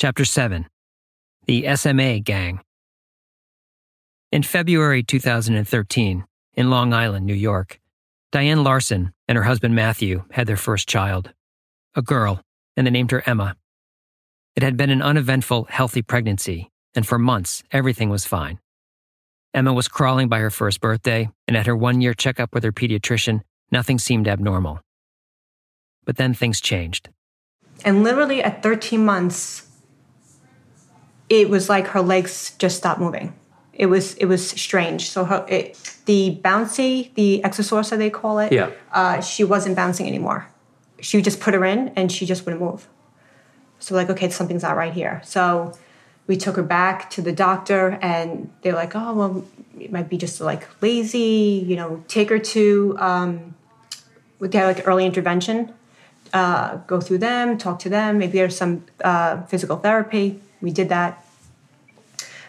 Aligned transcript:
Chapter 0.00 0.24
7 0.24 0.68
The 1.46 1.74
SMA 1.74 2.20
Gang. 2.20 2.60
In 4.30 4.44
February 4.44 5.02
2013, 5.02 6.24
in 6.54 6.70
Long 6.70 6.92
Island, 6.92 7.26
New 7.26 7.34
York, 7.34 7.80
Diane 8.30 8.62
Larson 8.62 9.12
and 9.26 9.34
her 9.36 9.42
husband 9.42 9.74
Matthew 9.74 10.22
had 10.30 10.46
their 10.46 10.56
first 10.56 10.88
child, 10.88 11.32
a 11.96 12.02
girl, 12.02 12.40
and 12.76 12.86
they 12.86 12.92
named 12.92 13.10
her 13.10 13.24
Emma. 13.26 13.56
It 14.54 14.62
had 14.62 14.76
been 14.76 14.90
an 14.90 15.02
uneventful, 15.02 15.66
healthy 15.68 16.02
pregnancy, 16.02 16.70
and 16.94 17.04
for 17.04 17.18
months, 17.18 17.64
everything 17.72 18.08
was 18.08 18.24
fine. 18.24 18.60
Emma 19.52 19.72
was 19.72 19.88
crawling 19.88 20.28
by 20.28 20.38
her 20.38 20.50
first 20.50 20.80
birthday, 20.80 21.28
and 21.48 21.56
at 21.56 21.66
her 21.66 21.74
one 21.74 22.00
year 22.00 22.14
checkup 22.14 22.54
with 22.54 22.62
her 22.62 22.70
pediatrician, 22.70 23.40
nothing 23.72 23.98
seemed 23.98 24.28
abnormal. 24.28 24.80
But 26.04 26.18
then 26.18 26.34
things 26.34 26.60
changed. 26.60 27.08
And 27.84 28.04
literally 28.04 28.44
at 28.44 28.62
13 28.62 29.04
months, 29.04 29.67
it 31.28 31.48
was 31.48 31.68
like 31.68 31.88
her 31.88 32.00
legs 32.00 32.54
just 32.58 32.76
stopped 32.76 33.00
moving. 33.00 33.34
It 33.72 33.86
was 33.86 34.14
it 34.14 34.26
was 34.26 34.50
strange. 34.50 35.08
So 35.08 35.24
her 35.24 35.46
it, 35.48 35.74
the 36.06 36.38
bouncy, 36.42 37.14
the 37.14 37.40
ExerSaucer 37.44 37.96
they 37.96 38.10
call 38.10 38.38
it. 38.38 38.52
Yeah. 38.52 38.70
Uh, 38.92 39.20
she 39.20 39.44
wasn't 39.44 39.76
bouncing 39.76 40.06
anymore. 40.06 40.48
She 41.00 41.16
would 41.16 41.24
just 41.24 41.40
put 41.40 41.54
her 41.54 41.64
in, 41.64 41.90
and 41.94 42.10
she 42.10 42.26
just 42.26 42.44
wouldn't 42.44 42.60
move. 42.60 42.88
So 43.78 43.94
like, 43.94 44.10
okay, 44.10 44.28
something's 44.30 44.62
not 44.62 44.76
right 44.76 44.92
here. 44.92 45.20
So 45.24 45.78
we 46.26 46.36
took 46.36 46.56
her 46.56 46.62
back 46.62 47.08
to 47.10 47.22
the 47.22 47.32
doctor, 47.32 47.98
and 48.02 48.50
they're 48.62 48.74
like, 48.74 48.96
oh 48.96 49.14
well, 49.14 49.44
it 49.78 49.92
might 49.92 50.08
be 50.08 50.16
just 50.16 50.40
like 50.40 50.66
lazy. 50.82 51.64
You 51.64 51.76
know, 51.76 52.04
take 52.08 52.30
her 52.30 52.38
to 52.40 52.96
um, 52.98 53.54
we 54.40 54.48
had 54.52 54.76
like 54.76 54.88
early 54.88 55.06
intervention. 55.06 55.72
Uh, 56.32 56.76
go 56.86 57.00
through 57.00 57.18
them, 57.18 57.56
talk 57.56 57.78
to 57.78 57.88
them. 57.88 58.18
Maybe 58.18 58.32
there's 58.32 58.56
some 58.56 58.84
uh, 59.02 59.42
physical 59.42 59.76
therapy. 59.76 60.40
We 60.60 60.70
did 60.70 60.88
that. 60.88 61.24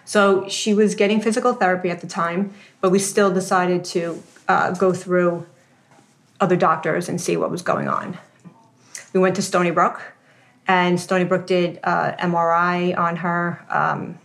So 0.06 0.48
she 0.50 0.74
was 0.74 0.96
getting 0.96 1.22
physical 1.22 1.54
therapy 1.54 1.90
at 1.92 2.02
the 2.02 2.08
time, 2.08 2.54
but 2.82 2.90
we 2.90 2.98
still 3.00 3.32
decided 3.32 3.86
to 3.86 4.24
uh, 4.48 4.72
go 4.72 4.92
through 4.92 5.46
other 6.42 6.56
doctors 6.56 7.08
and 7.08 7.22
see 7.22 7.38
what 7.38 7.52
was 7.52 7.62
going 7.62 7.88
on. 7.88 8.18
We 9.14 9.20
went 9.20 9.36
to 9.36 9.42
Stony 9.42 9.72
Brook, 9.72 10.02
and 10.68 11.00
Stony 11.00 11.26
Brook 11.26 11.46
did 11.46 11.80
uh, 11.84 12.16
MRI 12.18 12.98
on 12.98 13.18
her, 13.18 13.64
um, 13.70 14.18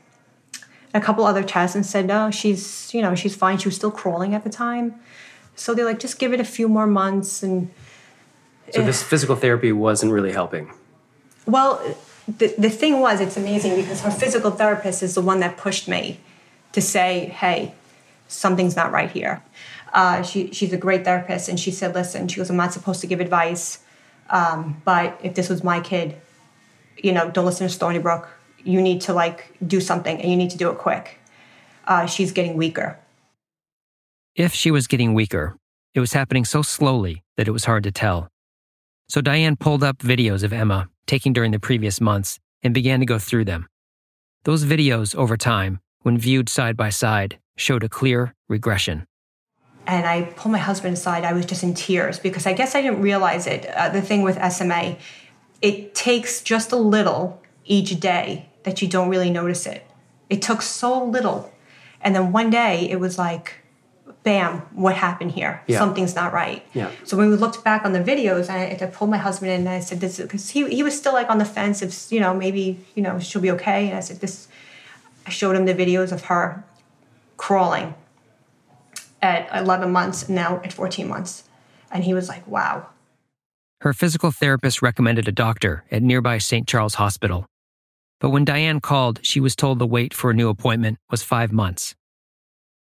a 0.94 1.00
couple 1.00 1.24
other 1.24 1.42
tests, 1.42 1.74
and 1.74 1.84
said, 1.84 2.06
"No, 2.06 2.30
she's 2.30 2.92
you 2.94 3.02
know 3.02 3.14
she's 3.14 3.34
fine. 3.34 3.58
She 3.58 3.68
was 3.68 3.76
still 3.76 3.90
crawling 3.90 4.34
at 4.34 4.44
the 4.44 4.50
time." 4.50 4.94
So 5.56 5.74
they're 5.74 5.84
like, 5.84 5.98
"Just 5.98 6.18
give 6.18 6.32
it 6.32 6.40
a 6.40 6.44
few 6.44 6.68
more 6.68 6.86
months." 6.86 7.42
And 7.42 7.70
So 8.72 8.82
this 8.82 9.02
physical 9.02 9.36
therapy 9.36 9.72
wasn't 9.72 10.12
really 10.12 10.32
helping. 10.32 10.70
well, 11.46 11.80
the, 12.26 12.54
the 12.56 12.70
thing 12.70 13.00
was, 13.00 13.20
it's 13.20 13.36
amazing 13.36 13.76
because 13.76 14.00
her 14.00 14.10
physical 14.10 14.50
therapist 14.50 15.02
is 15.02 15.14
the 15.14 15.22
one 15.22 15.40
that 15.40 15.56
pushed 15.56 15.88
me 15.88 16.20
to 16.72 16.80
say, 16.80 17.26
hey, 17.26 17.74
something's 18.28 18.76
not 18.76 18.92
right 18.92 19.10
here. 19.10 19.42
Uh, 19.92 20.22
she, 20.22 20.50
she's 20.52 20.72
a 20.72 20.76
great 20.76 21.04
therapist, 21.04 21.48
and 21.48 21.60
she 21.60 21.70
said, 21.70 21.94
listen, 21.94 22.26
she 22.26 22.36
goes, 22.36 22.50
I'm 22.50 22.56
not 22.56 22.72
supposed 22.72 23.00
to 23.02 23.06
give 23.06 23.20
advice, 23.20 23.78
um, 24.30 24.82
but 24.84 25.18
if 25.22 25.34
this 25.34 25.48
was 25.48 25.62
my 25.62 25.80
kid, 25.80 26.16
you 26.96 27.12
know, 27.12 27.30
don't 27.30 27.44
listen 27.44 27.66
to 27.66 27.72
Stony 27.72 27.98
Brook. 27.98 28.28
You 28.64 28.80
need 28.80 29.02
to 29.02 29.12
like 29.12 29.54
do 29.64 29.80
something, 29.80 30.20
and 30.20 30.30
you 30.30 30.36
need 30.36 30.50
to 30.50 30.56
do 30.56 30.70
it 30.70 30.78
quick. 30.78 31.18
Uh, 31.86 32.06
she's 32.06 32.32
getting 32.32 32.56
weaker. 32.56 32.98
If 34.34 34.54
she 34.54 34.70
was 34.70 34.86
getting 34.86 35.14
weaker, 35.14 35.56
it 35.94 36.00
was 36.00 36.12
happening 36.12 36.44
so 36.44 36.62
slowly 36.62 37.22
that 37.36 37.46
it 37.46 37.52
was 37.52 37.66
hard 37.66 37.84
to 37.84 37.92
tell. 37.92 38.28
So 39.08 39.20
Diane 39.20 39.56
pulled 39.56 39.84
up 39.84 39.98
videos 39.98 40.42
of 40.42 40.52
Emma 40.52 40.88
taken 41.06 41.32
during 41.32 41.52
the 41.52 41.58
previous 41.58 42.00
months 42.00 42.38
and 42.62 42.72
began 42.74 43.00
to 43.00 43.06
go 43.06 43.18
through 43.18 43.44
them. 43.44 43.66
Those 44.44 44.64
videos, 44.64 45.14
over 45.14 45.36
time, 45.36 45.80
when 46.02 46.18
viewed 46.18 46.48
side 46.48 46.76
by 46.76 46.90
side, 46.90 47.38
showed 47.56 47.84
a 47.84 47.88
clear 47.88 48.34
regression. 48.48 49.06
and 49.86 50.06
I 50.06 50.22
pulled 50.22 50.52
my 50.52 50.58
husband 50.58 50.94
aside. 50.94 51.24
I 51.24 51.34
was 51.34 51.44
just 51.44 51.62
in 51.62 51.74
tears 51.74 52.18
because 52.18 52.46
I 52.46 52.54
guess 52.54 52.74
I 52.74 52.80
didn't 52.80 53.02
realize 53.02 53.46
it. 53.46 53.66
Uh, 53.66 53.90
the 53.90 54.00
thing 54.00 54.22
with 54.22 54.38
SMA, 54.52 54.96
it 55.60 55.94
takes 55.94 56.42
just 56.42 56.72
a 56.72 56.76
little 56.76 57.42
each 57.66 58.00
day 58.00 58.48
that 58.62 58.80
you 58.80 58.88
don't 58.88 59.10
really 59.10 59.30
notice 59.30 59.66
it. 59.66 59.86
It 60.30 60.40
took 60.40 60.62
so 60.62 61.04
little. 61.04 61.52
And 62.00 62.14
then 62.14 62.32
one 62.32 62.48
day 62.50 62.88
it 62.90 62.98
was 62.98 63.18
like, 63.18 63.63
bam, 64.24 64.62
what 64.72 64.96
happened 64.96 65.32
here? 65.32 65.62
Yeah. 65.66 65.78
Something's 65.78 66.14
not 66.14 66.32
right. 66.32 66.66
Yeah. 66.72 66.90
So 67.04 67.16
when 67.16 67.30
we 67.30 67.36
looked 67.36 67.62
back 67.62 67.84
on 67.84 67.92
the 67.92 68.00
videos, 68.00 68.48
I, 68.48 68.70
I 68.70 68.86
pulled 68.86 69.10
my 69.10 69.18
husband 69.18 69.52
in 69.52 69.60
and 69.60 69.68
I 69.68 69.80
said, 69.80 70.00
this 70.00 70.18
because 70.18 70.50
he, 70.50 70.66
he 70.68 70.82
was 70.82 70.96
still 70.98 71.12
like 71.12 71.30
on 71.30 71.38
the 71.38 71.44
fence 71.44 71.82
of, 71.82 71.94
you 72.10 72.20
know, 72.20 72.34
maybe, 72.34 72.80
you 72.94 73.02
know, 73.02 73.20
she'll 73.20 73.42
be 73.42 73.50
okay. 73.52 73.88
And 73.88 73.96
I 73.96 74.00
said, 74.00 74.20
this, 74.20 74.48
I 75.26 75.30
showed 75.30 75.54
him 75.54 75.66
the 75.66 75.74
videos 75.74 76.10
of 76.10 76.22
her 76.24 76.64
crawling 77.36 77.94
at 79.20 79.48
11 79.54 79.92
months 79.92 80.28
now 80.28 80.60
at 80.64 80.72
14 80.72 81.06
months. 81.06 81.44
And 81.92 82.02
he 82.02 82.14
was 82.14 82.28
like, 82.28 82.46
wow. 82.46 82.88
Her 83.82 83.92
physical 83.92 84.30
therapist 84.30 84.80
recommended 84.80 85.28
a 85.28 85.32
doctor 85.32 85.84
at 85.90 86.02
nearby 86.02 86.38
St. 86.38 86.66
Charles 86.66 86.94
Hospital. 86.94 87.46
But 88.20 88.30
when 88.30 88.46
Diane 88.46 88.80
called, 88.80 89.20
she 89.22 89.40
was 89.40 89.54
told 89.54 89.78
the 89.78 89.86
wait 89.86 90.14
for 90.14 90.30
a 90.30 90.34
new 90.34 90.48
appointment 90.48 90.96
was 91.10 91.22
five 91.22 91.52
months. 91.52 91.94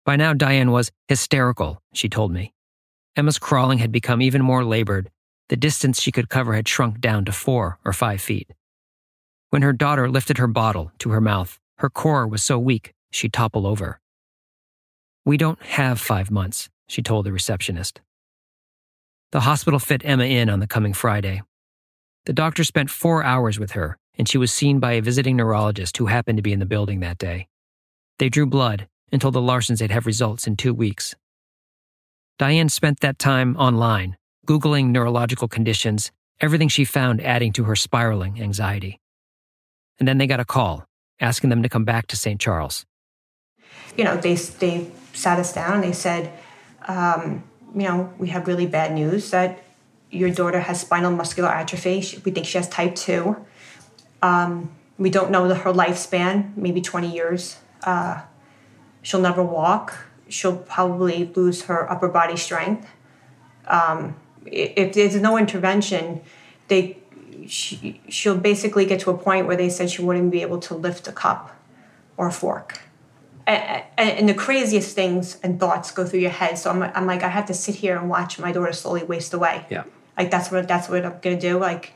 By 0.09 0.17
now, 0.17 0.33
Diane 0.33 0.71
was 0.71 0.91
hysterical, 1.07 1.83
she 1.93 2.09
told 2.09 2.33
me. 2.33 2.55
Emma's 3.15 3.39
crawling 3.39 3.77
had 3.77 3.93
become 3.93 4.23
even 4.23 4.41
more 4.41 4.65
labored. 4.65 5.11
The 5.51 5.57
distance 5.57 6.01
she 6.01 6.13
could 6.13 6.31
cover 6.31 6.55
had 6.55 6.67
shrunk 6.67 6.99
down 7.03 7.27
to 7.27 7.33
four 7.33 7.79
or 7.85 7.93
five 7.93 8.23
feet. 8.23 8.51
When 9.51 9.61
her 9.61 9.75
daughter 9.75 10.09
lifted 10.09 10.39
her 10.39 10.47
bottle 10.47 10.93
to 11.01 11.11
her 11.11 11.21
mouth, 11.21 11.59
her 11.77 11.91
core 11.91 12.27
was 12.27 12.43
so 12.43 12.59
weak 12.59 12.95
she'd 13.11 13.35
topple 13.35 13.67
over. 13.67 14.01
We 15.27 15.37
don't 15.37 15.63
have 15.63 16.01
five 16.01 16.31
months, 16.31 16.71
she 16.89 17.03
told 17.03 17.27
the 17.27 17.33
receptionist. 17.33 18.01
The 19.33 19.41
hospital 19.41 19.79
fit 19.79 20.07
Emma 20.07 20.25
in 20.25 20.49
on 20.49 20.61
the 20.61 20.67
coming 20.67 20.95
Friday. 20.95 21.43
The 22.25 22.33
doctor 22.33 22.65
spent 22.65 22.89
four 22.89 23.23
hours 23.25 23.59
with 23.59 23.73
her, 23.73 23.99
and 24.17 24.27
she 24.27 24.39
was 24.39 24.51
seen 24.51 24.81
by 24.81 24.93
a 24.93 25.03
visiting 25.03 25.37
neurologist 25.37 25.99
who 25.99 26.07
happened 26.07 26.39
to 26.39 26.43
be 26.43 26.55
in 26.55 26.61
the 26.61 26.65
building 26.65 27.01
that 27.01 27.19
day. 27.19 27.49
They 28.19 28.31
drew 28.31 28.47
blood 28.47 28.89
and 29.11 29.21
told 29.21 29.35
the 29.35 29.41
Larsons 29.41 29.79
they'd 29.79 29.91
have 29.91 30.07
results 30.07 30.47
in 30.47 30.57
two 30.57 30.75
weeks. 30.75 31.15
Diane 32.39 32.69
spent 32.69 33.01
that 33.01 33.19
time 33.19 33.57
online, 33.57 34.17
Googling 34.47 34.91
neurological 34.91 35.49
conditions, 35.49 36.13
everything 36.41 36.69
she 36.69 36.85
found 36.85 37.21
adding 37.21 37.53
to 37.55 37.65
her 37.65 37.75
spiraling 37.77 38.41
anxiety. 38.41 39.01
And 39.99 40.07
then 40.07 40.19
they 40.19 40.27
got 40.27 40.41
a 40.41 40.45
call 40.45 40.85
asking 41.21 41.51
them 41.51 41.63
to 41.65 41.69
come 41.69 41.85
back 41.85 42.07
to 42.09 42.17
St. 42.17 42.41
Charles. 42.41 42.87
You 43.97 44.05
know, 44.05 44.17
they, 44.17 44.35
they 44.35 44.89
sat 45.13 45.41
us 45.41 45.53
down 45.53 45.75
and 45.75 45.85
they 45.85 45.93
said, 45.93 46.33
um, 46.87 47.43
you 47.75 47.83
know, 47.83 48.13
we 48.19 48.29
have 48.29 48.47
really 48.47 48.67
bad 48.67 48.93
news 48.95 49.31
that 49.33 49.65
your 50.11 50.31
daughter 50.31 50.61
has 50.61 50.81
spinal 50.81 51.11
muscular 51.11 51.49
atrophy. 51.49 52.01
She- 52.01 52.19
We 52.19 52.31
think 52.31 52.47
she 52.47 52.57
has 52.59 52.69
type 52.69 52.95
2. 52.95 53.37
Um, 54.23 54.71
we 54.97 55.11
don't 55.11 55.31
know 55.31 55.49
the, 55.49 55.55
her 55.57 55.73
lifespan, 55.73 56.57
maybe 56.57 56.81
20 56.81 57.13
years. 57.13 57.57
Uh, 57.83 58.23
she'll 59.03 59.21
never 59.21 59.43
walk. 59.43 59.97
She'll 60.29 60.57
probably 60.57 61.31
lose 61.35 61.63
her 61.63 61.91
upper 61.91 62.09
body 62.09 62.37
strength. 62.37 62.87
Um, 63.67 64.17
if 64.47 64.95
there's 64.95 65.17
no 65.17 65.37
intervention, 65.37 66.23
they 66.69 66.99
she, 67.47 68.01
she'll 68.09 68.37
basically 68.37 68.85
get 68.85 69.01
to 69.01 69.11
a 69.11 69.17
point 69.17 69.47
where 69.47 69.57
they 69.57 69.71
said 69.71 69.91
she 69.91 70.03
wouldn't 70.03 70.31
be 70.31 70.43
able 70.43 70.59
to 70.61 70.75
lift 70.75 71.09
a 71.09 71.13
cup 71.13 71.57
or 72.17 72.29
a 72.29 72.33
fork. 72.33 72.81
And, 73.47 73.85
and 73.97 74.29
the 74.29 74.35
craziest 74.35 74.95
things 74.95 75.39
and 75.43 75.59
thoughts 75.59 75.91
go 75.91 76.05
through 76.05 76.21
your 76.21 76.31
head. 76.31 76.59
So 76.59 76.71
I'm, 76.71 76.83
I'm 76.83 77.07
like, 77.07 77.23
I 77.23 77.29
have 77.29 77.47
to 77.47 77.55
sit 77.55 77.77
here 77.77 77.97
and 77.97 78.11
watch 78.11 78.39
my 78.39 78.53
daughter 78.53 78.73
slowly 78.75 79.05
waste 79.05 79.33
away. 79.33 79.65
Yeah. 79.71 79.85
Like 80.19 80.31
that's 80.31 80.51
what 80.51 80.69
that's 80.69 80.89
what 80.89 81.05
I'm 81.07 81.19
gonna 81.23 81.41
do. 81.41 81.59
Like, 81.59 81.95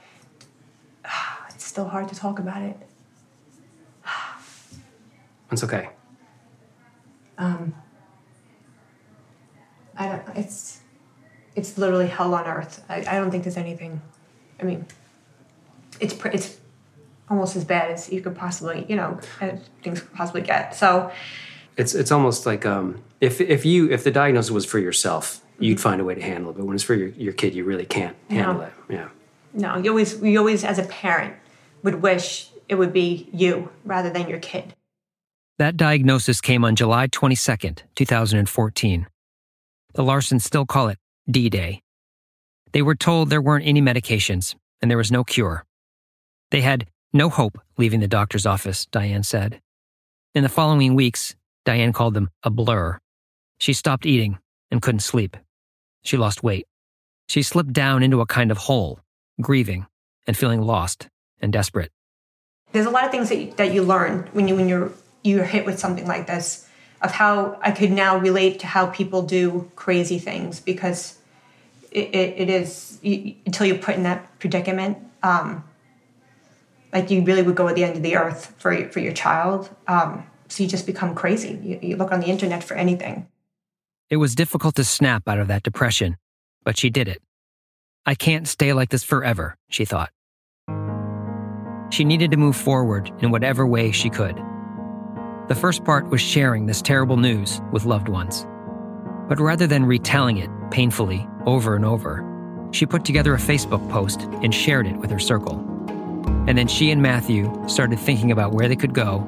it's 1.50 1.64
still 1.64 1.88
hard 1.88 2.08
to 2.08 2.14
talk 2.14 2.38
about 2.38 2.62
it. 2.62 2.76
It's 5.50 5.62
okay. 5.62 5.90
Um, 7.38 7.75
I 9.96 10.08
don't. 10.08 10.37
It's 10.37 10.81
it's 11.55 11.79
literally 11.79 12.06
hell 12.06 12.34
on 12.34 12.46
earth. 12.46 12.84
I, 12.88 12.99
I 13.00 13.14
don't 13.17 13.31
think 13.31 13.44
there's 13.44 13.56
anything. 13.56 14.00
I 14.61 14.64
mean, 14.64 14.87
it's 16.00 16.14
it's 16.26 16.58
almost 17.29 17.56
as 17.56 17.64
bad 17.64 17.90
as 17.90 18.11
you 18.12 18.20
could 18.20 18.37
possibly, 18.37 18.84
you 18.88 18.96
know, 18.96 19.19
things 19.82 20.00
could 20.00 20.12
possibly 20.12 20.43
get. 20.43 20.75
So 20.75 21.11
it's 21.76 21.94
it's 21.94 22.12
almost 22.12 22.46
like 22.46 22.67
um, 22.67 23.02
if 23.20 23.40
if 23.40 23.64
you 23.64 23.90
if 23.90 24.05
the 24.05 24.11
diagnosis 24.11 24.50
was 24.50 24.64
for 24.64 24.78
yourself, 24.78 25.40
you'd 25.58 25.78
mm-hmm. 25.78 25.82
find 25.82 26.00
a 26.00 26.05
way 26.05 26.14
to 26.14 26.23
handle 26.23 26.50
it. 26.50 26.56
But 26.56 26.67
when 26.67 26.75
it's 26.75 26.85
for 26.85 26.94
your, 26.94 27.08
your 27.08 27.32
kid, 27.32 27.55
you 27.55 27.64
really 27.64 27.87
can't 27.87 28.17
handle 28.28 28.55
no. 28.55 28.61
it. 28.62 28.73
Yeah. 28.88 29.08
No, 29.55 29.78
you 29.78 29.90
always 29.90 30.20
you 30.23 30.38
always 30.38 30.64
as 30.64 30.78
a 30.78 30.85
parent 30.85 31.35
would 31.82 32.02
wish 32.02 32.50
it 32.69 32.76
would 32.76 32.93
be 32.93 33.28
you 33.32 33.70
rather 33.85 34.11
than 34.11 34.28
your 34.28 34.38
kid. 34.38 34.75
That 35.58 35.76
diagnosis 35.76 36.40
came 36.40 36.64
on 36.64 36.76
July 36.76 37.08
22nd, 37.08 37.81
2014. 37.94 39.06
The 39.94 40.02
Larsons 40.02 40.40
still 40.40 40.64
call 40.64 40.88
it 40.88 40.99
D 41.31 41.50
Day. 41.50 41.82
They 42.72 42.81
were 42.81 42.94
told 42.94 43.28
there 43.28 43.43
weren't 43.43 43.66
any 43.66 43.82
medications 43.82 44.54
and 44.81 44.90
there 44.90 44.99
was 44.99 45.12
no 45.12 45.25
cure. 45.25 45.64
They 46.50 46.62
had 46.62 46.87
no 47.12 47.28
hope 47.28 47.58
leaving 47.76 48.00
the 48.00 48.08
doctor's 48.08 48.46
office, 48.46 48.87
Diane 48.87 49.22
said. 49.22 49.60
In 50.34 50.43
the 50.43 50.49
following 50.49 50.94
weeks, 50.94 51.37
Diane 51.66 51.93
called 51.93 52.14
them 52.14 52.31
a 52.43 52.49
blur. 52.49 52.99
She 53.58 53.75
stopped 53.75 54.06
eating 54.06 54.38
and 54.70 54.81
couldn't 54.81 55.00
sleep. 55.00 55.37
She 56.02 56.16
lost 56.16 56.43
weight. 56.43 56.66
She 57.28 57.43
slipped 57.43 57.75
down 57.75 58.02
into 58.02 58.22
a 58.22 58.26
kind 58.26 58.50
of 58.50 58.56
hole, 58.56 59.00
grieving 59.40 59.87
and 60.26 60.34
feeling 60.34 60.62
lost 60.62 61.08
and 61.43 61.52
desperate. 61.52 61.93
There's 62.72 62.87
a 62.87 62.90
lot 62.90 63.04
of 63.04 63.10
things 63.10 63.28
that 63.28 63.38
you, 63.38 63.52
that 63.56 63.75
you 63.75 63.82
learn 63.82 64.31
when 64.32 64.49
you 64.49 64.56
when 64.56 64.69
you're 64.69 64.90
you're 65.23 65.45
hit 65.45 65.65
with 65.67 65.79
something 65.79 66.07
like 66.07 66.27
this 66.27 66.69
of 67.03 67.11
how 67.11 67.59
I 67.61 67.73
could 67.73 67.91
now 67.91 68.17
relate 68.17 68.61
to 68.61 68.67
how 68.67 68.87
people 68.87 69.23
do 69.23 69.71
crazy 69.75 70.19
things 70.19 70.61
because 70.61 71.19
it, 71.91 72.15
it, 72.15 72.35
it 72.39 72.51
is 72.51 72.99
you, 73.03 73.35
until 73.45 73.67
you're 73.67 73.79
put 73.79 73.97
in 73.97 74.05
that 74.05 74.39
predicament. 74.39 74.99
Um, 75.23 75.65
like 76.93 77.11
you 77.11 77.25
really 77.25 77.43
would 77.43 77.57
go 77.57 77.69
at 77.69 77.75
the 77.75 77.85
end 77.85 77.97
of 77.97 78.03
the 78.03 78.17
earth 78.17 78.55
for 78.59 78.89
for 78.91 79.01
your 79.01 79.13
child. 79.13 79.71
Um, 79.89 80.27
so 80.49 80.63
you 80.63 80.69
just 80.69 80.87
become 80.87 81.15
crazy. 81.15 81.59
You, 81.63 81.79
you 81.83 81.97
look 81.97 82.13
on 82.13 82.21
the 82.21 82.27
internet 82.27 82.63
for 82.63 82.75
anything. 82.75 83.27
It 84.11 84.17
was 84.17 84.35
difficult 84.35 84.75
to 84.77 84.85
snap 84.85 85.27
out 85.27 85.39
of 85.39 85.49
that 85.49 85.63
depression, 85.63 86.19
but 86.65 86.77
she 86.77 86.91
did 86.91 87.09
it. 87.09 87.23
I 88.05 88.15
can't 88.15 88.47
stay 88.47 88.73
like 88.75 88.91
this 88.91 89.05
forever, 89.05 89.57
she 89.71 89.87
thought. 89.87 90.11
She 91.91 92.05
needed 92.05 92.31
to 92.33 92.37
move 92.37 92.57
forward 92.57 93.11
in 93.21 93.31
whatever 93.31 93.67
way 93.67 93.91
she 93.93 94.11
could. 94.11 94.39
The 95.49 95.56
first 95.56 95.85
part 95.85 96.09
was 96.09 96.21
sharing 96.21 96.67
this 96.67 96.81
terrible 96.81 97.17
news 97.17 97.61
with 97.73 97.85
loved 97.85 98.09
ones. 98.09 98.47
But 99.29 99.41
rather 99.41 99.67
than 99.67 99.85
retelling 99.85 100.37
it 100.37 100.49
painfully 100.71 101.27
over 101.47 101.75
and 101.75 101.85
over, 101.85 102.25
she 102.71 102.87
put 102.87 103.05
together 103.05 103.35
a 103.35 103.39
Facebook 103.39 103.87
post 103.91 104.23
and 104.43 104.55
shared 104.55 104.87
it 104.87 104.97
with 104.97 105.11
her 105.11 105.19
circle. 105.19 105.59
And 106.47 106.56
then 106.56 106.69
she 106.69 106.93
and 106.93 107.03
Matthew 107.03 107.53
started 107.69 107.99
thinking 107.99 108.31
about 108.31 108.53
where 108.53 108.69
they 108.69 108.77
could 108.77 108.94
go 108.94 109.19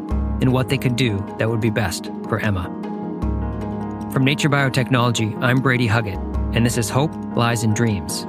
and 0.40 0.52
what 0.52 0.68
they 0.68 0.78
could 0.78 0.94
do 0.94 1.18
that 1.38 1.50
would 1.50 1.60
be 1.60 1.70
best 1.70 2.06
for 2.28 2.38
Emma. 2.38 2.64
From 4.12 4.24
Nature 4.24 4.48
Biotechnology, 4.48 5.36
I'm 5.42 5.60
Brady 5.60 5.88
Huggett, 5.88 6.20
and 6.54 6.64
this 6.64 6.78
is 6.78 6.88
Hope 6.88 7.12
Lies 7.36 7.64
in 7.64 7.74
Dreams. 7.74 8.24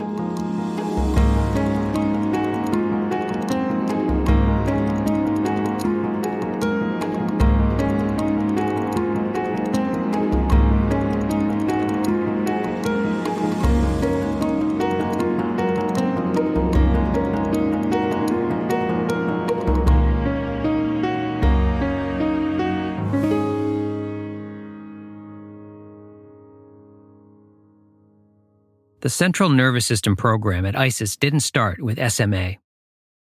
The 29.06 29.10
Central 29.12 29.50
Nervous 29.50 29.86
System 29.86 30.16
program 30.16 30.66
at 30.66 30.76
ISIS 30.76 31.16
didn't 31.16 31.42
start 31.42 31.80
with 31.80 32.00
SMA. 32.12 32.56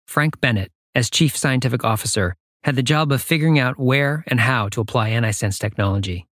Frank 0.07 0.41
Bennett, 0.41 0.71
as 0.95 1.11
chief 1.11 1.37
scientific 1.37 1.83
officer, 1.83 2.35
had 2.63 2.75
the 2.75 2.81
job 2.81 3.11
of 3.11 3.21
figuring 3.21 3.59
out 3.59 3.77
where 3.77 4.23
and 4.25 4.39
how 4.39 4.69
to 4.69 4.81
apply 4.81 5.11
antisense 5.11 5.59
technology. 5.59 6.25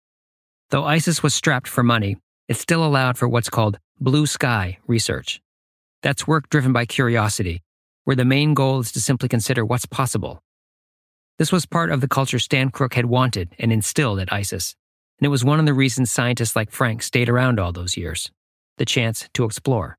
Though 0.70 0.84
ISIS 0.84 1.24
was 1.24 1.34
strapped 1.34 1.66
for 1.66 1.82
money, 1.82 2.16
it 2.46 2.58
still 2.58 2.86
allowed 2.86 3.18
for 3.18 3.26
what's 3.26 3.50
called 3.50 3.80
blue 3.98 4.26
sky 4.26 4.78
research. 4.86 5.40
That's 6.00 6.28
work 6.28 6.48
driven 6.48 6.72
by 6.72 6.86
curiosity, 6.86 7.60
where 8.04 8.14
the 8.14 8.24
main 8.24 8.54
goal 8.54 8.78
is 8.78 8.92
to 8.92 9.00
simply 9.00 9.28
consider 9.28 9.64
what's 9.64 9.84
possible. 9.84 10.44
This 11.38 11.50
was 11.50 11.66
part 11.66 11.90
of 11.90 12.00
the 12.00 12.06
culture 12.06 12.38
Stan 12.38 12.70
Crooke 12.70 12.94
had 12.94 13.06
wanted 13.06 13.56
and 13.58 13.72
instilled 13.72 14.20
at 14.20 14.32
ISIS, 14.32 14.76
and 15.18 15.26
it 15.26 15.30
was 15.30 15.44
one 15.44 15.58
of 15.58 15.66
the 15.66 15.74
reasons 15.74 16.12
scientists 16.12 16.54
like 16.54 16.70
Frank 16.70 17.02
stayed 17.02 17.28
around 17.28 17.58
all 17.58 17.72
those 17.72 17.96
years 17.96 18.30
the 18.78 18.84
chance 18.84 19.28
to 19.34 19.44
explore. 19.44 19.96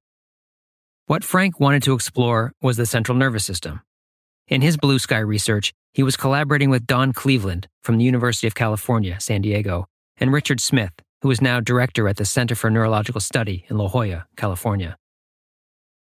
What 1.07 1.23
Frank 1.23 1.59
wanted 1.59 1.83
to 1.83 1.93
explore 1.93 2.53
was 2.61 2.77
the 2.77 2.85
central 2.85 3.17
nervous 3.17 3.45
system. 3.45 3.81
In 4.47 4.61
his 4.61 4.77
blue 4.77 4.99
sky 4.99 5.19
research, 5.19 5.73
he 5.93 6.03
was 6.03 6.17
collaborating 6.17 6.69
with 6.69 6.87
Don 6.87 7.13
Cleveland 7.13 7.67
from 7.83 7.97
the 7.97 8.03
University 8.03 8.47
of 8.47 8.55
California, 8.55 9.19
San 9.19 9.41
Diego, 9.41 9.85
and 10.17 10.33
Richard 10.33 10.59
Smith, 10.59 10.91
who 11.21 11.31
is 11.31 11.41
now 11.41 11.59
director 11.59 12.07
at 12.07 12.17
the 12.17 12.25
Center 12.25 12.55
for 12.55 12.69
Neurological 12.69 13.21
Study 13.21 13.65
in 13.69 13.77
La 13.77 13.87
Jolla, 13.87 14.25
California. 14.35 14.97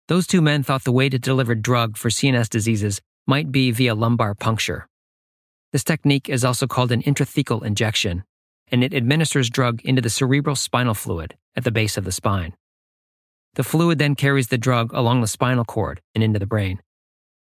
Those 0.07 0.27
two 0.27 0.42
men 0.42 0.63
thought 0.63 0.83
the 0.83 0.92
way 0.92 1.10
to 1.10 1.18
deliver 1.18 1.56
drug 1.56 1.98
for 1.98 2.10
CNS 2.10 2.50
diseases 2.50 3.01
might 3.25 3.51
be 3.51 3.71
via 3.71 3.95
lumbar 3.95 4.36
puncture. 4.36 4.88
This 5.71 5.83
technique 5.83 6.30
is 6.30 6.44
also 6.44 6.68
called 6.68 6.92
an 6.92 7.04
intrathecal 7.04 7.63
injection, 7.63 8.24
and 8.71 8.83
it 8.83 8.94
administers 8.94 9.50
drug 9.50 9.81
into 9.86 10.01
the 10.01 10.10
cerebral 10.10 10.56
spinal 10.56 10.94
fluid 10.94 11.36
at 11.56 11.63
the 11.63 11.72
base 11.72 11.98
of 11.98 12.06
the 12.06 12.12
spine. 12.12 12.54
The 13.56 13.63
fluid 13.63 14.00
then 14.00 14.16
carries 14.16 14.48
the 14.48 14.57
drug 14.57 14.94
along 14.94 15.22
the 15.22 15.28
spinal 15.28 15.66
cord 15.66 16.01
and 16.13 16.24
into 16.24 16.40
the 16.40 16.46
brain. 16.46 16.81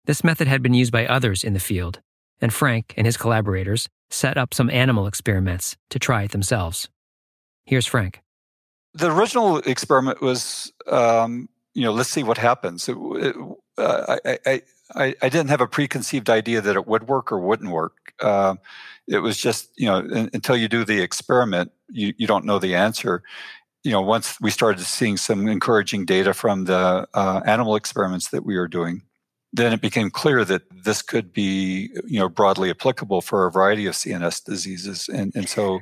This 0.06 0.24
method 0.24 0.48
had 0.48 0.64
been 0.64 0.74
used 0.74 0.92
by 0.92 1.06
others 1.06 1.44
in 1.44 1.54
the 1.54 1.60
field, 1.60 2.00
and 2.42 2.54
Frank 2.54 2.94
and 2.98 3.06
his 3.06 3.18
collaborators 3.18 3.90
set 4.10 4.38
up 4.38 4.54
some 4.54 4.70
animal 4.70 5.08
experiments 5.08 5.76
to 5.90 6.00
try 6.00 6.24
it 6.24 6.32
themselves. 6.32 6.90
Here's 7.66 7.86
Frank. 7.86 8.22
The 8.94 9.12
original 9.12 9.58
experiment 9.58 10.22
was, 10.22 10.74
um, 10.88 11.48
you 11.76 11.84
know, 11.84 11.92
let's 11.92 12.10
see 12.10 12.24
what 12.24 12.38
happens. 12.38 12.90
It, 12.90 12.98
it, 12.98 13.36
uh, 13.78 14.18
I, 14.26 14.40
I, 14.46 14.62
I, 14.96 15.16
I, 15.22 15.30
didn't 15.30 15.50
have 15.50 15.62
a 15.62 15.68
preconceived 15.68 16.30
idea 16.30 16.60
that 16.60 16.76
it 16.76 16.88
would 16.88 17.08
work 17.08 17.32
or 17.32 17.40
wouldn't 17.40 17.70
work. 17.70 18.14
Uh, 18.20 18.56
it 19.08 19.20
was 19.20 19.38
just, 19.38 19.70
you 19.78 19.86
know, 19.86 20.28
until 20.34 20.58
you 20.58 20.68
do 20.68 20.84
the 20.84 21.02
experiment, 21.02 21.72
you, 21.88 22.14
you 22.18 22.26
don't 22.26 22.46
know 22.46 22.60
the 22.60 22.76
answer 22.76 23.22
you 23.84 23.92
know, 23.92 24.02
once 24.02 24.38
we 24.42 24.52
started 24.52 24.84
seeing 24.84 25.18
some 25.18 25.48
encouraging 25.48 26.06
data 26.06 26.34
from 26.34 26.66
the 26.66 27.08
uh, 27.14 27.42
animal 27.46 27.76
experiments 27.76 28.30
that 28.30 28.46
we 28.46 28.58
were 28.58 28.68
doing, 28.68 29.04
then 29.54 29.74
it 29.74 29.82
became 29.82 30.10
clear 30.12 30.46
that 30.46 30.64
this 30.84 31.02
could 31.02 31.34
be, 31.34 31.90
you 32.06 32.20
know, 32.20 32.30
broadly 32.30 32.70
applicable 32.70 33.22
for 33.22 33.46
a 33.46 33.52
variety 33.52 33.86
of 33.86 33.94
CNS 33.96 34.44
diseases. 34.44 35.10
And, 35.10 35.32
and 35.36 35.50
so 35.50 35.80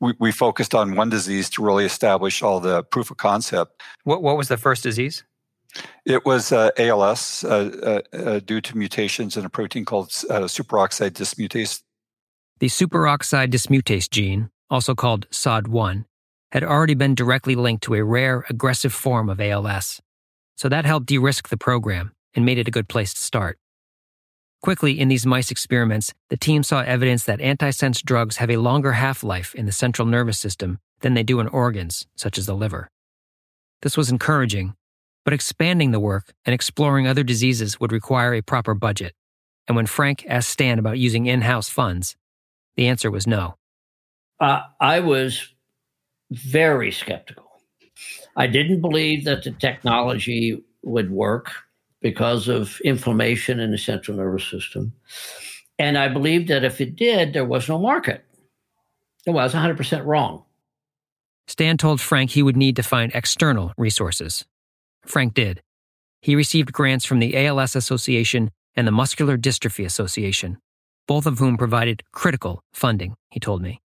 we, 0.00 0.14
we 0.20 0.32
focused 0.32 0.74
on 0.74 0.94
one 0.94 1.08
disease 1.08 1.50
to 1.50 1.64
really 1.64 1.84
establish 1.84 2.42
all 2.42 2.60
the 2.60 2.84
proof 2.84 3.10
of 3.10 3.16
concept. 3.16 3.82
What, 4.04 4.22
what 4.22 4.36
was 4.36 4.48
the 4.48 4.56
first 4.56 4.82
disease? 4.82 5.24
It 6.04 6.24
was 6.24 6.52
uh, 6.52 6.70
ALS 6.78 7.44
uh, 7.44 8.02
uh, 8.14 8.16
uh, 8.16 8.40
due 8.40 8.60
to 8.60 8.76
mutations 8.76 9.36
in 9.36 9.44
a 9.44 9.50
protein 9.50 9.84
called 9.84 10.08
uh, 10.30 10.42
superoxide 10.42 11.10
dismutase. 11.10 11.82
The 12.60 12.68
superoxide 12.68 13.50
dismutase 13.50 14.08
gene, 14.08 14.50
also 14.70 14.94
called 14.94 15.28
SOD1, 15.30 16.04
had 16.52 16.64
already 16.64 16.94
been 16.94 17.14
directly 17.14 17.54
linked 17.54 17.82
to 17.84 17.94
a 17.94 18.04
rare, 18.04 18.44
aggressive 18.48 18.92
form 18.92 19.28
of 19.28 19.40
ALS, 19.40 20.00
so 20.56 20.68
that 20.68 20.84
helped 20.84 21.06
de 21.06 21.18
risk 21.18 21.48
the 21.48 21.56
program 21.56 22.12
and 22.34 22.44
made 22.44 22.58
it 22.58 22.68
a 22.68 22.72
good 22.72 22.88
place 22.88 23.14
to 23.14 23.20
start. 23.20 23.58
Quickly, 24.60 24.98
in 24.98 25.08
these 25.08 25.24
mice 25.24 25.50
experiments, 25.50 26.12
the 26.30 26.36
team 26.36 26.62
saw 26.64 26.80
evidence 26.80 27.24
that 27.24 27.38
antisense 27.38 28.02
drugs 28.02 28.38
have 28.38 28.50
a 28.50 28.56
longer 28.56 28.92
half 28.92 29.22
life 29.22 29.54
in 29.54 29.66
the 29.66 29.72
central 29.72 30.06
nervous 30.06 30.38
system 30.38 30.80
than 31.00 31.14
they 31.14 31.22
do 31.22 31.38
in 31.38 31.46
organs, 31.48 32.06
such 32.16 32.38
as 32.38 32.46
the 32.46 32.56
liver. 32.56 32.90
This 33.82 33.96
was 33.96 34.10
encouraging, 34.10 34.74
but 35.24 35.32
expanding 35.32 35.92
the 35.92 36.00
work 36.00 36.32
and 36.44 36.54
exploring 36.54 37.06
other 37.06 37.22
diseases 37.22 37.78
would 37.78 37.92
require 37.92 38.34
a 38.34 38.42
proper 38.42 38.74
budget. 38.74 39.14
And 39.68 39.76
when 39.76 39.86
Frank 39.86 40.24
asked 40.26 40.48
Stan 40.48 40.78
about 40.78 40.98
using 40.98 41.26
in 41.26 41.42
house 41.42 41.68
funds, 41.68 42.16
the 42.76 42.88
answer 42.88 43.10
was 43.10 43.26
no. 43.26 43.56
Uh, 44.40 44.62
I 44.80 45.00
was 45.00 45.54
very 46.30 46.90
skeptical. 46.90 47.44
I 48.36 48.46
didn't 48.46 48.80
believe 48.80 49.24
that 49.24 49.44
the 49.44 49.50
technology 49.50 50.62
would 50.82 51.10
work 51.10 51.50
because 52.00 52.48
of 52.48 52.80
inflammation 52.84 53.58
in 53.58 53.70
the 53.70 53.78
central 53.78 54.16
nervous 54.16 54.48
system. 54.48 54.92
And 55.78 55.98
I 55.98 56.08
believed 56.08 56.48
that 56.48 56.64
if 56.64 56.80
it 56.80 56.96
did, 56.96 57.32
there 57.32 57.44
was 57.44 57.68
no 57.68 57.78
market. 57.78 58.24
It 59.26 59.30
was 59.30 59.54
100% 59.54 60.04
wrong. 60.04 60.44
Stan 61.48 61.76
told 61.76 62.00
Frank 62.00 62.30
he 62.30 62.42
would 62.42 62.56
need 62.56 62.76
to 62.76 62.82
find 62.82 63.10
external 63.14 63.72
resources. 63.76 64.44
Frank 65.06 65.34
did. 65.34 65.62
He 66.20 66.36
received 66.36 66.72
grants 66.72 67.04
from 67.04 67.20
the 67.20 67.36
ALS 67.36 67.74
Association 67.74 68.50
and 68.76 68.86
the 68.86 68.92
Muscular 68.92 69.38
Dystrophy 69.38 69.84
Association, 69.84 70.58
both 71.06 71.26
of 71.26 71.38
whom 71.38 71.56
provided 71.56 72.02
critical 72.12 72.62
funding, 72.72 73.14
he 73.30 73.40
told 73.40 73.62
me. 73.62 73.80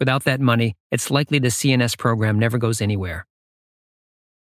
Without 0.00 0.24
that 0.24 0.40
money, 0.40 0.76
it's 0.90 1.10
likely 1.10 1.38
the 1.38 1.48
CNS 1.48 1.96
program 1.98 2.38
never 2.38 2.56
goes 2.56 2.80
anywhere. 2.80 3.26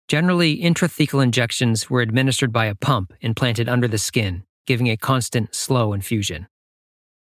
Generally, 0.08 0.62
intrathecal 0.62 1.24
injections 1.24 1.90
were 1.90 2.02
administered 2.02 2.54
by 2.54 2.66
a 2.66 2.76
pump 2.76 3.14
implanted 3.22 3.68
under 3.68 3.88
the 3.88 3.98
skin, 3.98 4.44
giving 4.68 4.88
a 4.88 4.98
constant, 4.98 5.56
slow 5.56 5.94
infusion. 5.94 6.48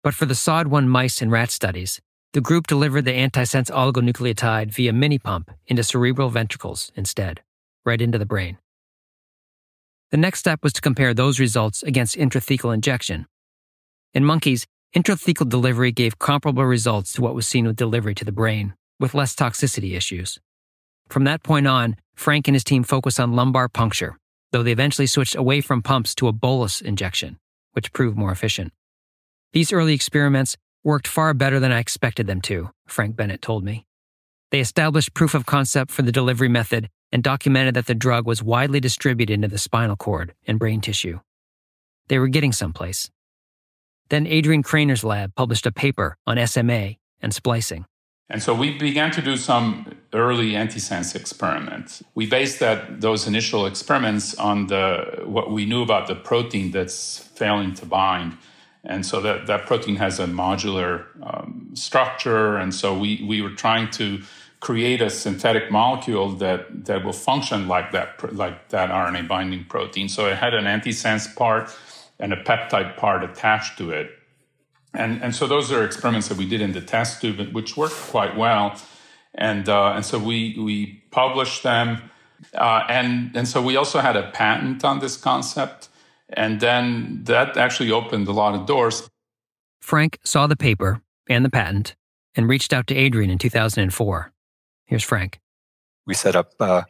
But 0.04 0.14
for 0.14 0.26
the 0.26 0.34
SOD1 0.34 0.88
mice 0.88 1.22
and 1.22 1.32
rat 1.32 1.50
studies, 1.50 2.02
the 2.34 2.42
group 2.42 2.68
delivered 2.68 3.06
the 3.06 3.12
antisense 3.12 3.72
oligonucleotide 3.72 4.74
via 4.74 4.92
mini 4.92 5.18
pump 5.18 5.52
into 5.68 5.84
cerebral 5.84 6.30
ventricles 6.30 6.92
instead, 6.96 7.42
right 7.86 8.02
into 8.02 8.18
the 8.18 8.26
brain. 8.26 8.58
The 10.12 10.18
next 10.18 10.40
step 10.40 10.60
was 10.62 10.74
to 10.74 10.82
compare 10.82 11.14
those 11.14 11.40
results 11.40 11.84
against 11.84 12.18
intrathecal 12.18 12.74
injection. 12.74 13.28
In 14.14 14.26
monkeys, 14.26 14.66
intrathecal 14.96 15.50
delivery 15.50 15.92
gave 15.92 16.20
comparable 16.20 16.66
results 16.66 17.14
to 17.14 17.22
what 17.22 17.36
was 17.36 17.48
seen 17.48 17.66
with 17.66 17.76
delivery 17.76 18.16
to 18.16 18.26
the 18.26 18.32
brain, 18.32 18.74
with 19.00 19.14
less 19.14 19.36
toxicity 19.36 19.96
issues. 19.96 20.40
From 21.10 21.24
that 21.26 21.44
point 21.44 21.68
on, 21.68 21.96
Frank 22.16 22.48
and 22.48 22.56
his 22.56 22.64
team 22.64 22.84
focused 22.84 23.20
on 23.20 23.36
lumbar 23.36 23.70
puncture, 23.70 24.18
though 24.52 24.64
they 24.64 24.72
eventually 24.72 25.08
switched 25.08 25.36
away 25.36 25.62
from 25.62 25.82
pumps 25.82 26.14
to 26.16 26.28
a 26.28 26.32
bolus 26.32 26.80
injection, 26.82 27.38
which 27.74 27.92
proved 27.94 28.18
more 28.18 28.32
efficient. 28.32 28.72
These 29.52 29.74
early 29.74 29.94
experiments 29.94 30.58
worked 30.84 31.08
far 31.08 31.34
better 31.34 31.60
than 31.60 31.72
I 31.72 31.80
expected 31.80 32.28
them 32.28 32.42
to, 32.42 32.70
Frank 32.88 33.16
Bennett 33.16 33.42
told 33.42 33.64
me. 33.64 33.86
They 34.52 34.60
established 34.60 35.14
proof 35.14 35.34
of 35.34 35.46
concept 35.46 35.92
for 35.92 36.04
the 36.04 36.12
delivery 36.12 36.50
method 36.50 36.90
and 37.12 37.24
documented 37.24 37.74
that 37.76 37.88
the 37.88 37.96
drug 37.96 38.28
was 38.28 38.44
widely 38.44 38.80
distributed 38.80 39.34
into 39.34 39.48
the 39.48 39.58
spinal 39.58 39.96
cord 39.96 40.34
and 40.46 40.60
brain 40.60 40.82
tissue. 40.82 41.20
They 42.08 42.20
were 42.20 42.28
getting 42.28 42.52
someplace. 42.52 43.10
Then 44.14 44.28
Adrian 44.28 44.62
Krainer's 44.62 45.04
lab 45.04 45.34
published 45.34 45.66
a 45.66 45.72
paper 45.72 46.18
on 46.28 46.38
SMA 46.46 46.98
and 47.20 47.34
splicing. 47.34 47.88
And 48.30 48.44
so 48.44 48.54
we 48.54 48.78
began 48.78 49.10
to 49.10 49.24
do 49.24 49.36
some 49.36 49.92
early 50.14 50.52
antisense 50.52 51.16
experiments. 51.16 52.04
We 52.14 52.28
based 52.28 52.60
that 52.60 53.02
those 53.02 53.26
initial 53.26 53.66
experiments 53.66 54.36
on 54.36 54.68
the 54.68 55.24
what 55.26 55.50
we 55.50 55.66
knew 55.66 55.82
about 55.82 56.06
the 56.06 56.14
protein 56.14 56.70
that's 56.70 57.28
failing 57.34 57.74
to 57.74 57.88
bind. 57.88 58.38
And 58.84 59.04
so 59.04 59.20
that, 59.22 59.48
that 59.48 59.66
protein 59.66 59.96
has 59.96 60.20
a 60.20 60.28
modular 60.28 61.06
um, 61.24 61.72
structure. 61.74 62.58
And 62.58 62.72
so 62.72 62.96
we, 62.96 63.26
we 63.28 63.42
were 63.42 63.56
trying 63.66 63.90
to 63.94 64.22
create 64.60 65.02
a 65.02 65.10
synthetic 65.10 65.72
molecule 65.72 66.30
that, 66.34 66.86
that 66.86 67.04
will 67.04 67.14
function 67.14 67.68
like 67.68 67.92
that, 67.94 68.36
like 68.36 68.70
that 68.70 68.92
RNA 68.92 69.28
binding 69.28 69.66
protein. 69.66 70.08
So 70.08 70.28
it 70.28 70.38
had 70.38 70.54
an 70.54 70.66
antisense 70.66 71.36
part 71.36 71.76
and 72.24 72.32
a 72.32 72.42
peptide 72.42 72.96
part 72.96 73.22
attached 73.22 73.78
to 73.78 73.92
it. 73.92 74.10
And, 74.94 75.22
and 75.22 75.36
so 75.36 75.46
those 75.46 75.74
are 75.74 75.84
experiments 75.84 76.30
that 76.30 76.38
we 76.38 76.48
did 76.48 76.62
in 76.62 76.72
the 76.72 76.80
test 76.80 77.20
tube, 77.20 77.54
which 77.54 77.76
worked 77.76 77.96
quite 77.96 78.38
well. 78.38 78.80
And, 79.36 79.68
uh, 79.68 79.92
and 79.96 80.06
so 80.06 80.18
we, 80.18 80.58
we 80.58 81.04
published 81.12 81.64
them. 81.64 82.10
Uh, 82.56 82.84
and, 82.88 83.36
and 83.36 83.46
so 83.46 83.62
we 83.62 83.76
also 83.76 84.00
had 84.00 84.16
a 84.16 84.32
patent 84.32 84.86
on 84.86 85.00
this 85.00 85.18
concept. 85.18 85.90
And 86.30 86.62
then 86.62 87.26
that 87.26 87.58
actually 87.58 87.92
opened 87.92 88.30
a 88.30 88.32
lot 88.32 88.56
of 88.56 88.68
doors. 88.68 89.10
Frank 89.82 90.18
saw 90.24 90.48
the 90.48 90.56
paper 90.56 91.02
and 91.30 91.44
the 91.44 91.50
patent 91.50 91.94
and 92.36 92.48
reached 92.48 92.72
out 92.72 92.88
to 92.88 92.96
Adrian 92.96 93.32
in 93.32 93.38
2004. 93.38 94.32
Here's 94.86 95.04
Frank. 95.04 95.42
We 96.08 96.14
set 96.14 96.38
up 96.38 96.54
uh, 96.62 96.84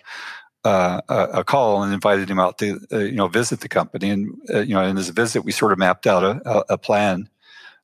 uh, 0.63 1.01
a 1.09 1.43
call 1.43 1.83
and 1.83 1.93
invited 1.93 2.29
him 2.29 2.39
out 2.39 2.57
to 2.59 2.79
uh, 2.91 2.99
you 2.99 3.15
know 3.15 3.27
visit 3.27 3.59
the 3.59 3.69
company, 3.69 4.09
and 4.09 4.33
uh, 4.53 4.59
you 4.59 4.73
know 4.73 4.83
in 4.83 4.95
his 4.95 5.09
visit 5.09 5.43
we 5.43 5.51
sort 5.51 5.71
of 5.71 5.77
mapped 5.77 6.07
out 6.07 6.23
a, 6.23 6.73
a 6.73 6.77
plan 6.77 7.29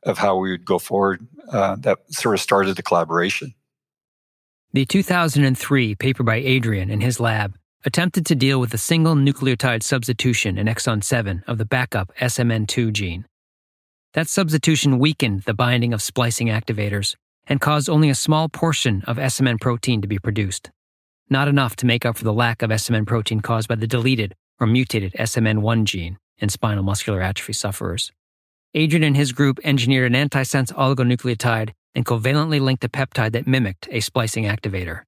of 0.03 0.17
how 0.17 0.37
we 0.37 0.51
would 0.51 0.65
go 0.65 0.79
forward. 0.79 1.25
Uh, 1.51 1.75
that 1.77 1.97
sort 2.09 2.35
of 2.35 2.41
started 2.41 2.75
the 2.75 2.83
collaboration. 2.83 3.53
The 4.71 4.85
2003 4.85 5.95
paper 5.95 6.23
by 6.23 6.35
Adrian 6.35 6.91
in 6.91 7.01
his 7.01 7.19
lab 7.19 7.57
attempted 7.85 8.25
to 8.27 8.35
deal 8.35 8.59
with 8.59 8.73
a 8.73 8.77
single 8.77 9.15
nucleotide 9.15 9.83
substitution 9.83 10.57
in 10.57 10.67
exon 10.67 11.03
7 11.03 11.43
of 11.47 11.57
the 11.57 11.65
backup 11.65 12.11
SMN2 12.19 12.93
gene. 12.93 13.25
That 14.13 14.27
substitution 14.27 14.99
weakened 14.99 15.43
the 15.43 15.53
binding 15.53 15.93
of 15.93 16.01
splicing 16.01 16.47
activators 16.47 17.15
and 17.47 17.61
caused 17.61 17.89
only 17.89 18.09
a 18.09 18.15
small 18.15 18.49
portion 18.49 19.01
of 19.07 19.17
SMN 19.17 19.59
protein 19.59 20.01
to 20.01 20.07
be 20.07 20.19
produced, 20.19 20.69
not 21.29 21.47
enough 21.47 21.75
to 21.77 21.85
make 21.85 22.05
up 22.05 22.17
for 22.17 22.23
the 22.23 22.33
lack 22.33 22.61
of 22.61 22.69
SMN 22.69 23.05
protein 23.05 23.39
caused 23.39 23.67
by 23.67 23.75
the 23.75 23.87
deleted 23.87 24.35
or 24.59 24.67
mutated 24.67 25.13
SMN1 25.13 25.85
gene 25.85 26.17
in 26.37 26.49
spinal 26.49 26.83
muscular 26.83 27.21
atrophy 27.21 27.53
sufferers. 27.53 28.11
Adrian 28.73 29.03
and 29.03 29.17
his 29.17 29.31
group 29.31 29.59
engineered 29.63 30.13
an 30.13 30.29
antisense 30.29 30.71
oligonucleotide 30.73 31.73
and 31.95 32.05
covalently 32.05 32.61
linked 32.61 32.83
a 32.83 32.89
peptide 32.89 33.31
that 33.31 33.47
mimicked 33.47 33.87
a 33.91 33.99
splicing 33.99 34.45
activator. 34.45 35.03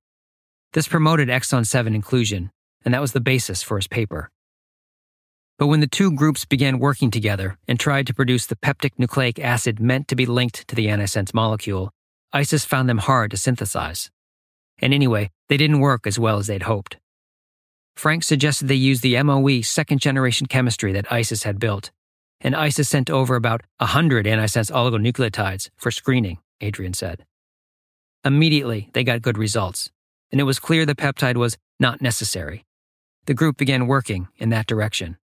This 0.74 0.88
promoted 0.88 1.30
exon 1.30 1.66
7 1.66 1.94
inclusion 1.94 2.52
and 2.84 2.94
that 2.94 3.02
was 3.02 3.12
the 3.12 3.20
basis 3.20 3.64
for 3.64 3.78
his 3.78 3.88
paper. 3.88 4.30
But 5.58 5.68
when 5.68 5.80
the 5.80 5.88
two 5.88 6.12
groups 6.12 6.46
began 6.46 6.80
working 6.80 7.12
together 7.12 7.58
and 7.68 7.80
tried 7.80 8.08
to 8.08 8.14
produce 8.14 8.48
the 8.48 8.56
peptide 8.56 8.98
nucleic 8.98 9.38
acid 9.40 9.80
meant 9.80 10.08
to 10.08 10.16
be 10.16 10.26
linked 10.26 10.68
to 10.68 10.76
the 10.76 10.88
antisense 10.88 11.34
molecule, 11.34 11.92
ISIS 12.34 12.66
found 12.66 12.90
them 12.90 12.98
hard 12.98 13.32
to 13.32 13.38
synthesize. 13.38 14.10
And 14.82 14.94
anyway, 14.94 15.30
they 15.48 15.58
didn't 15.58 15.80
work 15.80 16.08
as 16.08 16.20
well 16.20 16.38
as 16.38 16.48
they'd 16.48 16.64
hoped. 16.64 16.98
Frank 17.96 18.24
suggested 18.24 18.68
they 18.68 18.76
use 18.76 19.02
the 19.02 19.22
MOE 19.22 19.62
second 19.62 20.00
generation 20.00 20.48
chemistry 20.48 20.92
that 20.94 21.12
ISIS 21.12 21.44
had 21.44 21.60
built, 21.60 21.92
and 22.40 22.56
ISIS 22.56 22.90
sent 22.90 23.10
over 23.10 23.36
about 23.36 23.62
100 23.78 24.26
antisense 24.26 24.72
oligonucleotides 24.72 25.70
for 25.78 25.92
screening, 25.92 26.40
Adrian 26.62 26.94
said. 26.94 27.26
Immediately, 28.26 28.90
they 28.94 29.04
got 29.04 29.22
good 29.22 29.38
results, 29.38 29.92
and 30.32 30.42
it 30.42 30.46
was 30.46 30.60
clear 30.60 30.86
the 30.86 30.96
peptide 30.96 31.38
was 31.38 31.58
not 31.80 32.02
necessary 32.02 32.66
the 33.26 33.34
group 33.34 33.58
began 33.58 33.88
working 33.88 34.28
in 34.38 34.50
that 34.50 34.68
direction. 34.68 35.18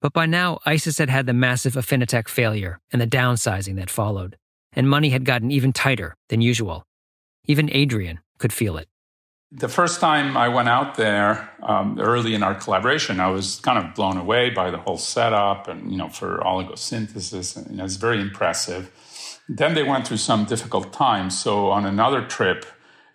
But 0.00 0.12
by 0.12 0.26
now, 0.26 0.60
ISIS 0.64 0.98
had 0.98 1.10
had 1.10 1.26
the 1.26 1.32
massive 1.32 1.74
Affinitak 1.74 2.28
failure 2.28 2.78
and 2.92 3.00
the 3.00 3.06
downsizing 3.06 3.76
that 3.76 3.90
followed, 3.90 4.36
and 4.72 4.88
money 4.88 5.10
had 5.10 5.24
gotten 5.24 5.50
even 5.50 5.72
tighter 5.72 6.14
than 6.28 6.40
usual. 6.40 6.84
Even 7.46 7.70
Adrian 7.72 8.20
could 8.38 8.52
feel 8.52 8.76
it. 8.76 8.88
The 9.50 9.68
first 9.68 10.00
time 10.00 10.36
I 10.36 10.48
went 10.48 10.68
out 10.68 10.96
there 10.96 11.50
um, 11.62 11.98
early 11.98 12.34
in 12.34 12.42
our 12.42 12.54
collaboration, 12.54 13.18
I 13.18 13.28
was 13.28 13.60
kind 13.60 13.78
of 13.78 13.94
blown 13.94 14.18
away 14.18 14.50
by 14.50 14.70
the 14.70 14.76
whole 14.76 14.98
setup 14.98 15.68
and, 15.68 15.90
you 15.90 15.96
know, 15.96 16.10
for 16.10 16.38
oligosynthesis. 16.38 17.56
And, 17.56 17.70
you 17.70 17.76
know, 17.78 17.84
it's 17.84 17.96
very 17.96 18.20
impressive. 18.20 18.90
Then 19.48 19.72
they 19.74 19.84
went 19.84 20.06
through 20.06 20.18
some 20.18 20.44
difficult 20.44 20.92
times. 20.92 21.38
So 21.38 21.70
on 21.70 21.86
another 21.86 22.26
trip, 22.26 22.66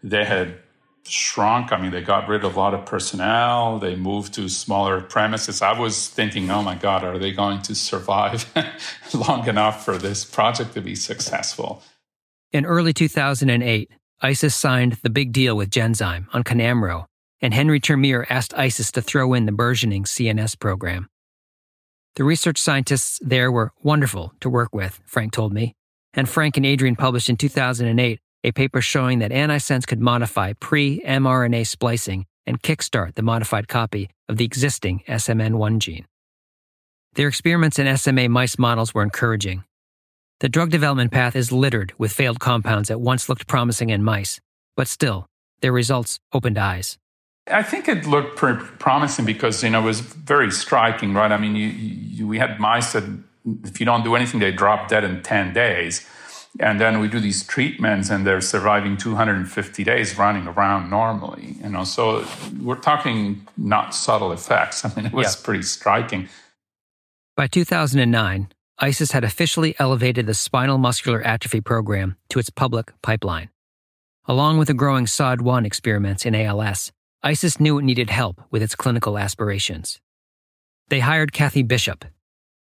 they 0.02 0.26
had 0.26 0.58
shrunk. 1.06 1.72
I 1.72 1.80
mean, 1.80 1.92
they 1.92 2.02
got 2.02 2.28
rid 2.28 2.44
of 2.44 2.56
a 2.56 2.60
lot 2.60 2.74
of 2.74 2.86
personnel. 2.86 3.78
They 3.80 3.96
moved 3.96 4.34
to 4.36 4.50
smaller 4.50 5.02
premises. 5.02 5.62
I 5.62 5.78
was 5.78 6.08
thinking, 6.08 6.50
oh 6.50 6.64
my 6.64 6.76
God, 6.76 7.04
are 7.04 7.20
they 7.20 7.32
going 7.32 7.62
to 7.64 7.76
survive 7.76 8.52
long 9.14 9.48
enough 9.48 9.86
for 9.86 9.98
this 9.98 10.26
project 10.26 10.74
to 10.74 10.82
be 10.82 10.96
successful? 10.96 11.84
In 12.52 12.66
early 12.66 12.94
2008, 12.94 13.92
ISIS 14.24 14.56
signed 14.56 14.94
the 15.04 15.10
big 15.10 15.34
deal 15.34 15.58
with 15.58 15.70
Genzyme 15.70 16.28
on 16.32 16.46
Kynamro, 16.46 17.08
and 17.42 17.54
Henry 17.54 17.82
Termeer 17.82 18.26
asked 18.30 18.54
ISIS 18.54 18.90
to 18.94 19.02
throw 19.02 19.34
in 19.34 19.46
the 19.46 19.52
burgeoning 19.52 20.06
CNS 20.06 20.58
program. 20.58 21.10
The 22.16 22.24
research 22.24 22.58
scientists 22.58 23.20
there 23.22 23.52
were 23.52 23.74
wonderful 23.84 24.32
to 24.40 24.50
work 24.50 24.74
with, 24.74 25.02
Frank 25.06 25.34
told 25.34 25.52
me, 25.52 25.74
and 26.14 26.30
Frank 26.30 26.56
and 26.56 26.66
Adrian 26.66 26.96
published 26.96 27.30
in 27.30 27.36
2008 27.36 28.20
a 28.46 28.52
paper 28.54 28.80
showing 28.80 29.20
that 29.20 29.32
antisense 29.32 29.86
could 29.86 30.00
modify 30.00 30.54
pre 30.54 31.02
mRNA 31.02 31.68
splicing 31.68 32.26
and 32.46 32.62
kickstart 32.62 33.16
the 33.16 33.24
modified 33.24 33.68
copy 33.68 34.10
of 34.30 34.38
the 34.38 34.46
existing 34.46 35.04
SMN1 35.06 35.80
gene. 35.80 36.06
Their 37.16 37.28
experiments 37.28 37.78
in 37.78 37.98
SMA 37.98 38.30
mice 38.30 38.58
models 38.58 38.94
were 38.94 39.04
encouraging. 39.04 39.66
The 40.44 40.50
drug 40.50 40.72
development 40.72 41.14
path 41.14 41.38
is 41.38 41.54
littered 41.54 41.94
with 41.98 42.12
failed 42.12 42.42
compounds 42.42 42.90
that 42.90 43.00
once 43.00 43.30
looked 43.30 43.48
promising 43.48 43.92
in 43.92 44.04
mice, 44.04 44.42
but 44.76 44.90
still, 44.90 45.26
their 45.62 45.72
results 45.72 46.20
opened 46.34 46.58
eyes. 46.58 46.98
I 47.50 47.64
think 47.64 47.88
it 47.88 48.06
looked 48.06 48.36
pretty 48.36 48.62
promising 48.78 49.24
because 49.24 49.64
you 49.64 49.70
know 49.70 49.80
it 49.80 49.86
was 49.86 50.02
very 50.02 50.52
striking, 50.52 51.14
right? 51.14 51.32
I 51.32 51.38
mean, 51.38 51.56
you, 51.56 51.68
you, 51.68 52.28
we 52.28 52.40
had 52.40 52.60
mice 52.60 52.92
that 52.92 53.06
if 53.64 53.80
you 53.80 53.86
don't 53.86 54.04
do 54.04 54.16
anything, 54.16 54.42
they 54.42 54.52
drop 54.52 54.90
dead 54.90 55.06
in 55.06 55.24
ten 55.24 55.54
days. 55.54 56.06
And 56.60 56.78
then 56.78 57.00
we 57.00 57.08
do 57.08 57.22
these 57.22 57.48
treatments 57.48 58.10
and 58.10 58.28
they're 58.28 58.42
surviving 58.42 58.98
250 58.98 59.84
days 59.86 60.18
running 60.18 60.46
around 60.46 60.90
normally. 60.90 61.56
You 61.64 61.70
know, 61.70 61.86
so 61.86 62.28
we're 62.62 62.76
talking 62.76 63.48
not 63.56 63.96
subtle 63.96 64.34
effects. 64.34 64.84
I 64.84 64.94
mean, 64.94 65.06
it 65.06 65.14
was 65.14 65.38
yeah. 65.38 65.46
pretty 65.46 65.64
striking. 65.64 66.28
By 67.38 67.48
2009, 67.48 68.50
ISIS 68.84 69.14
had 69.14 69.24
officially 69.24 69.74
elevated 69.80 70.26
the 70.26 70.34
spinal 70.34 70.78
muscular 70.78 71.22
atrophy 71.22 71.62
program 71.62 72.18
to 72.28 72.38
its 72.38 72.50
public 72.50 72.92
pipeline. 73.02 73.48
Along 74.26 74.58
with 74.58 74.68
the 74.68 74.74
growing 74.74 75.06
SOD1 75.06 75.66
experiments 75.66 76.26
in 76.26 76.36
ALS, 76.36 76.92
ISIS 77.24 77.62
knew 77.62 77.80
it 77.80 77.86
needed 77.86 78.10
help 78.10 78.42
with 78.52 78.62
its 78.62 78.76
clinical 78.76 79.18
aspirations. 79.18 80.02
They 80.90 81.00
hired 81.00 81.32
Kathy 81.32 81.64
Bishop. 81.64 82.04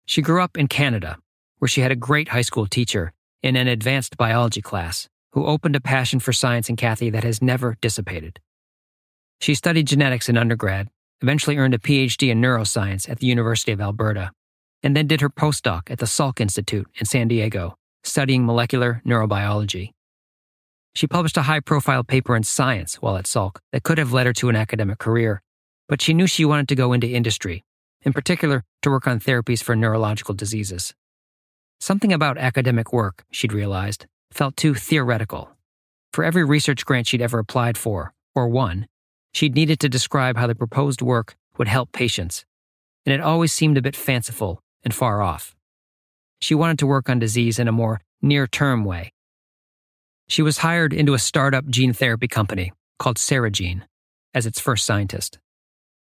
She 0.06 0.22
grew 0.22 0.44
up 0.44 0.60
in 0.60 0.68
Canada, 0.68 1.18
where 1.58 1.68
she 1.68 1.82
had 1.82 1.92
a 1.92 1.96
great 1.96 2.28
high 2.28 2.44
school 2.44 2.68
teacher 2.68 3.14
in 3.42 3.56
an 3.56 3.68
advanced 3.68 4.16
biology 4.16 4.62
class 4.62 5.10
who 5.32 5.48
opened 5.48 5.76
a 5.76 5.82
passion 5.82 6.20
for 6.20 6.34
science 6.34 6.70
in 6.70 6.76
Kathy 6.76 7.10
that 7.10 7.24
has 7.24 7.42
never 7.42 7.78
dissipated. 7.82 8.40
She 9.40 9.56
studied 9.56 9.88
genetics 9.88 10.30
in 10.30 10.38
undergrad, 10.38 10.88
eventually 11.22 11.58
earned 11.58 11.74
a 11.74 11.80
PhD 11.80 12.30
in 12.30 12.40
neuroscience 12.40 13.10
at 13.10 13.18
the 13.18 13.26
University 13.26 13.72
of 13.72 13.82
Alberta, 13.82 14.32
and 14.84 14.96
then 14.96 15.08
did 15.08 15.22
her 15.22 15.30
postdoc 15.30 15.92
at 15.92 16.00
the 16.00 16.06
Salk 16.06 16.40
Institute 16.40 16.88
in 16.96 17.06
San 17.06 17.28
Diego, 17.28 17.76
studying 18.04 18.46
molecular 18.46 19.02
neurobiology. 19.06 19.92
She 20.94 21.08
published 21.08 21.38
a 21.38 21.44
high 21.44 21.60
profile 21.60 22.04
paper 22.04 22.36
in 22.36 22.44
Science 22.44 22.96
while 22.96 23.18
at 23.18 23.26
Salk 23.26 23.58
that 23.72 23.84
could 23.84 23.98
have 23.98 24.12
led 24.12 24.26
her 24.26 24.34
to 24.34 24.50
an 24.50 24.56
academic 24.56 24.98
career, 24.98 25.42
but 25.88 26.02
she 26.02 26.14
knew 26.14 26.28
she 26.28 26.46
wanted 26.46 26.68
to 26.70 26.76
go 26.76 26.94
into 26.94 27.08
industry, 27.08 27.64
in 28.02 28.12
particular 28.12 28.64
to 28.82 28.90
work 28.90 29.08
on 29.08 29.20
therapies 29.20 29.64
for 29.64 29.76
neurological 29.76 30.34
diseases. 30.34 30.94
Something 31.80 32.12
about 32.12 32.38
academic 32.38 32.92
work, 32.92 33.24
she'd 33.32 33.54
realized, 33.54 34.06
felt 34.32 34.58
too 34.58 34.74
theoretical. 34.74 35.50
For 36.14 36.24
every 36.24 36.44
research 36.44 36.86
grant 36.86 37.08
she'd 37.08 37.22
ever 37.22 37.40
applied 37.40 37.78
for, 37.78 38.14
or 38.36 38.48
won, 38.48 38.88
she'd 39.34 39.56
needed 39.56 39.80
to 39.80 39.90
describe 39.90 40.38
how 40.38 40.48
the 40.48 40.56
proposed 40.56 41.02
work 41.02 41.36
would 41.58 41.68
help 41.68 41.92
patients, 41.92 42.46
and 43.06 43.14
it 43.14 43.22
always 43.22 43.54
seemed 43.54 43.78
a 43.78 43.82
bit 43.82 43.96
fanciful 43.96 44.61
and 44.84 44.94
far 44.94 45.22
off. 45.22 45.56
She 46.40 46.56
wanted 46.56 46.80
to 46.80 46.88
work 46.88 47.10
on 47.10 47.20
disease 47.20 47.60
in 47.60 47.68
a 47.68 47.72
more 47.72 48.02
near 48.22 48.48
term 48.48 48.84
way. 48.84 49.14
She 50.28 50.42
was 50.42 50.60
hired 50.60 50.94
into 50.94 51.14
a 51.14 51.20
startup 51.20 51.68
gene 51.68 51.94
therapy 51.94 52.28
company 52.28 52.72
called 53.00 53.18
Ceregene 53.18 53.84
as 54.34 54.46
its 54.46 54.60
first 54.60 54.86
scientist. 54.86 55.40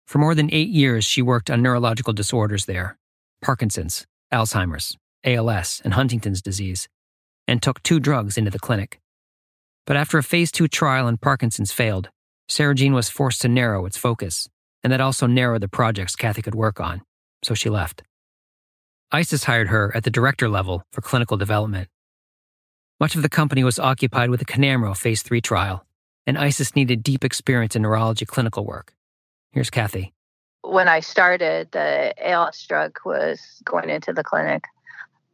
For 0.05 0.19
more 0.19 0.35
than 0.35 0.53
eight 0.53 0.69
years, 0.69 1.05
she 1.05 1.21
worked 1.21 1.49
on 1.49 1.61
neurological 1.61 2.13
disorders 2.13 2.65
there 2.65 2.97
Parkinson's, 3.41 4.05
Alzheimer's, 4.31 4.95
ALS, 5.23 5.81
and 5.83 5.93
Huntington's 5.93 6.41
disease, 6.41 6.87
and 7.47 7.61
took 7.61 7.81
two 7.81 7.99
drugs 7.99 8.37
into 8.37 8.51
the 8.51 8.59
clinic. 8.59 8.99
But 9.87 9.97
after 9.97 10.17
a 10.17 10.23
phase 10.23 10.51
two 10.51 10.67
trial 10.67 11.07
in 11.07 11.17
Parkinson's 11.17 11.71
failed, 11.71 12.09
Ceregene 12.47 12.93
was 12.93 13.09
forced 13.09 13.41
to 13.41 13.47
narrow 13.47 13.85
its 13.85 13.97
focus, 13.97 14.47
and 14.83 14.93
that 14.93 15.01
also 15.01 15.25
narrowed 15.25 15.61
the 15.61 15.67
projects 15.67 16.15
Kathy 16.15 16.41
could 16.41 16.55
work 16.55 16.79
on, 16.79 17.01
so 17.43 17.53
she 17.53 17.69
left. 17.69 18.03
ISIS 19.13 19.43
hired 19.43 19.67
her 19.67 19.91
at 19.93 20.03
the 20.05 20.09
director 20.09 20.47
level 20.47 20.83
for 20.93 21.01
clinical 21.01 21.35
development. 21.35 21.89
Much 22.99 23.15
of 23.15 23.23
the 23.23 23.29
company 23.29 23.61
was 23.61 23.77
occupied 23.77 24.29
with 24.29 24.39
the 24.39 24.45
Kynamro 24.45 24.95
phase 24.95 25.21
3 25.21 25.41
trial, 25.41 25.85
and 26.25 26.37
ISIS 26.37 26.75
needed 26.77 27.03
deep 27.03 27.25
experience 27.25 27.75
in 27.75 27.81
neurology 27.81 28.25
clinical 28.25 28.65
work. 28.65 28.93
Here's 29.51 29.69
Kathy. 29.69 30.13
When 30.61 30.87
I 30.87 31.01
started, 31.01 31.69
the 31.71 32.13
ALS 32.25 32.65
drug 32.65 32.99
was 33.03 33.61
going 33.65 33.89
into 33.89 34.13
the 34.13 34.23
clinic. 34.23 34.63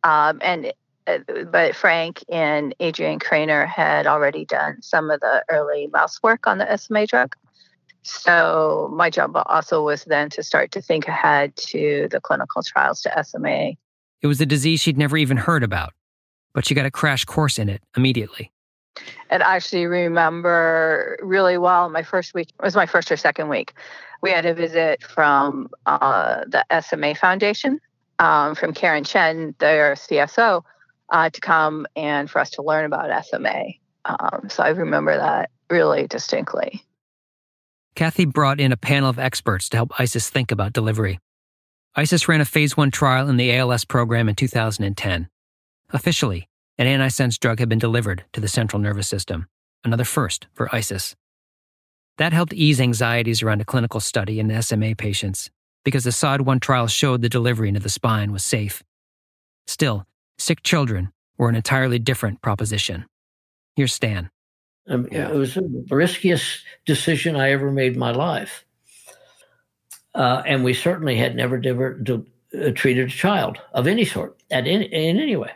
Um, 0.03 0.39
and 0.41 0.73
uh, 1.05 1.19
but 1.51 1.75
Frank 1.75 2.23
and 2.29 2.73
Adrian 2.79 3.19
Krainer 3.19 3.67
had 3.67 4.07
already 4.07 4.45
done 4.45 4.81
some 4.81 5.11
of 5.11 5.19
the 5.19 5.43
early 5.49 5.87
mouse 5.87 6.21
work 6.23 6.47
on 6.47 6.57
the 6.57 6.77
SMA 6.77 7.05
drug. 7.05 7.35
So 8.07 8.89
my 8.93 9.09
job 9.09 9.33
also 9.47 9.83
was 9.83 10.05
then 10.05 10.29
to 10.31 10.41
start 10.41 10.71
to 10.71 10.81
think 10.81 11.07
ahead 11.07 11.55
to 11.57 12.07
the 12.09 12.21
clinical 12.21 12.63
trials 12.63 13.01
to 13.01 13.23
SMA. 13.23 13.73
It 14.21 14.27
was 14.27 14.39
a 14.39 14.45
disease 14.45 14.79
she'd 14.79 14.97
never 14.97 15.17
even 15.17 15.35
heard 15.35 15.61
about, 15.61 15.93
but 16.53 16.65
she 16.65 16.73
got 16.73 16.85
a 16.85 16.91
crash 16.91 17.25
course 17.25 17.59
in 17.59 17.67
it 17.67 17.81
immediately. 17.97 18.51
And 19.29 19.43
I 19.43 19.57
actually 19.57 19.85
remember 19.85 21.19
really 21.21 21.57
well 21.57 21.89
my 21.89 22.01
first 22.01 22.33
week, 22.33 22.47
it 22.49 22.63
was 22.63 22.75
my 22.75 22.85
first 22.85 23.11
or 23.11 23.17
second 23.17 23.49
week. 23.49 23.73
We 24.21 24.31
had 24.31 24.45
a 24.45 24.53
visit 24.53 25.03
from 25.03 25.69
uh, 25.85 26.45
the 26.47 26.63
SMA 26.81 27.13
Foundation, 27.13 27.79
um, 28.19 28.55
from 28.55 28.73
Karen 28.73 29.03
Chen, 29.03 29.53
their 29.59 29.93
CSO, 29.93 30.63
uh, 31.09 31.29
to 31.29 31.41
come 31.41 31.85
and 31.95 32.31
for 32.31 32.39
us 32.39 32.49
to 32.51 32.61
learn 32.61 32.85
about 32.85 33.25
SMA. 33.25 33.65
Um, 34.05 34.47
so 34.49 34.63
I 34.63 34.69
remember 34.69 35.15
that 35.15 35.51
really 35.69 36.07
distinctly. 36.07 36.83
Kathy 37.97 38.25
brought 38.25 38.59
in 38.59 38.71
a 38.71 38.77
panel 38.77 39.09
of 39.09 39.17
experts 39.17 39.69
to 39.69 39.77
help 39.77 39.99
ISIS 39.99 40.29
think 40.29 40.51
about 40.51 40.71
delivery. 40.71 41.17
ISIS 41.95 42.27
ran 42.27 42.41
a 42.41 42.45
phase 42.45 42.77
one 42.77 42.91
trial 42.91 43.27
in 43.27 43.37
the 43.37 43.51
ALS 43.57 43.85
program 43.85 44.29
in 44.29 44.35
2010. 44.35 45.27
Officially, 45.89 46.47
an 46.77 46.85
antisense 46.85 47.39
drug 47.39 47.57
had 47.57 47.69
been 47.69 47.79
delivered 47.79 48.23
to 48.33 48.39
the 48.39 48.47
central 48.47 48.79
nervous 48.79 49.07
system, 49.07 49.47
another 49.83 50.03
first 50.03 50.45
for 50.53 50.73
ISIS. 50.75 51.15
That 52.19 52.33
helped 52.33 52.53
ease 52.53 52.79
anxieties 52.79 53.41
around 53.41 53.61
a 53.61 53.65
clinical 53.65 53.99
study 53.99 54.39
in 54.39 54.61
SMA 54.61 54.93
patients 54.93 55.49
because 55.83 56.03
the 56.03 56.11
SOD1 56.11 56.61
trial 56.61 56.85
showed 56.85 57.23
the 57.23 57.29
delivery 57.29 57.67
into 57.67 57.79
the 57.79 57.89
spine 57.89 58.31
was 58.31 58.43
safe. 58.43 58.83
Still, 59.65 60.05
sick 60.37 60.61
children 60.61 61.11
were 61.39 61.49
an 61.49 61.55
entirely 61.55 61.97
different 61.97 62.43
proposition. 62.43 63.07
Here's 63.75 63.95
Stan. 63.95 64.29
Um, 64.87 65.07
yeah. 65.11 65.29
It 65.29 65.35
was 65.35 65.55
the 65.55 65.85
riskiest 65.89 66.63
decision 66.85 67.35
I 67.35 67.51
ever 67.51 67.71
made 67.71 67.93
in 67.93 67.99
my 67.99 68.11
life. 68.11 68.65
Uh, 70.15 70.41
and 70.45 70.63
we 70.63 70.73
certainly 70.73 71.17
had 71.17 71.35
never, 71.35 71.59
never 71.59 72.01
uh, 72.09 72.71
treated 72.71 73.07
a 73.07 73.11
child 73.11 73.59
of 73.73 73.85
any 73.85 74.05
sort 74.05 74.41
at 74.49 74.65
any, 74.65 74.85
in 74.85 75.19
any 75.19 75.35
way. 75.35 75.51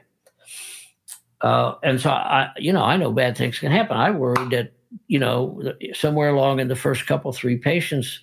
Uh, 1.42 1.76
and 1.82 2.00
so 2.00 2.12
I, 2.12 2.52
you 2.58 2.72
know, 2.72 2.84
I 2.84 2.98
know 2.98 3.12
bad 3.12 3.36
things 3.38 3.58
can 3.58 3.72
happen. 3.72 3.98
I 3.98 4.12
worried 4.12 4.52
that, 4.52 4.74
you 5.08 5.18
know, 5.18 5.74
somewhere 5.94 6.30
along 6.30 6.60
in 6.60 6.68
the 6.68 6.76
first 6.76 7.08
couple, 7.08 7.32
three 7.32 7.58
patients, 7.58 8.20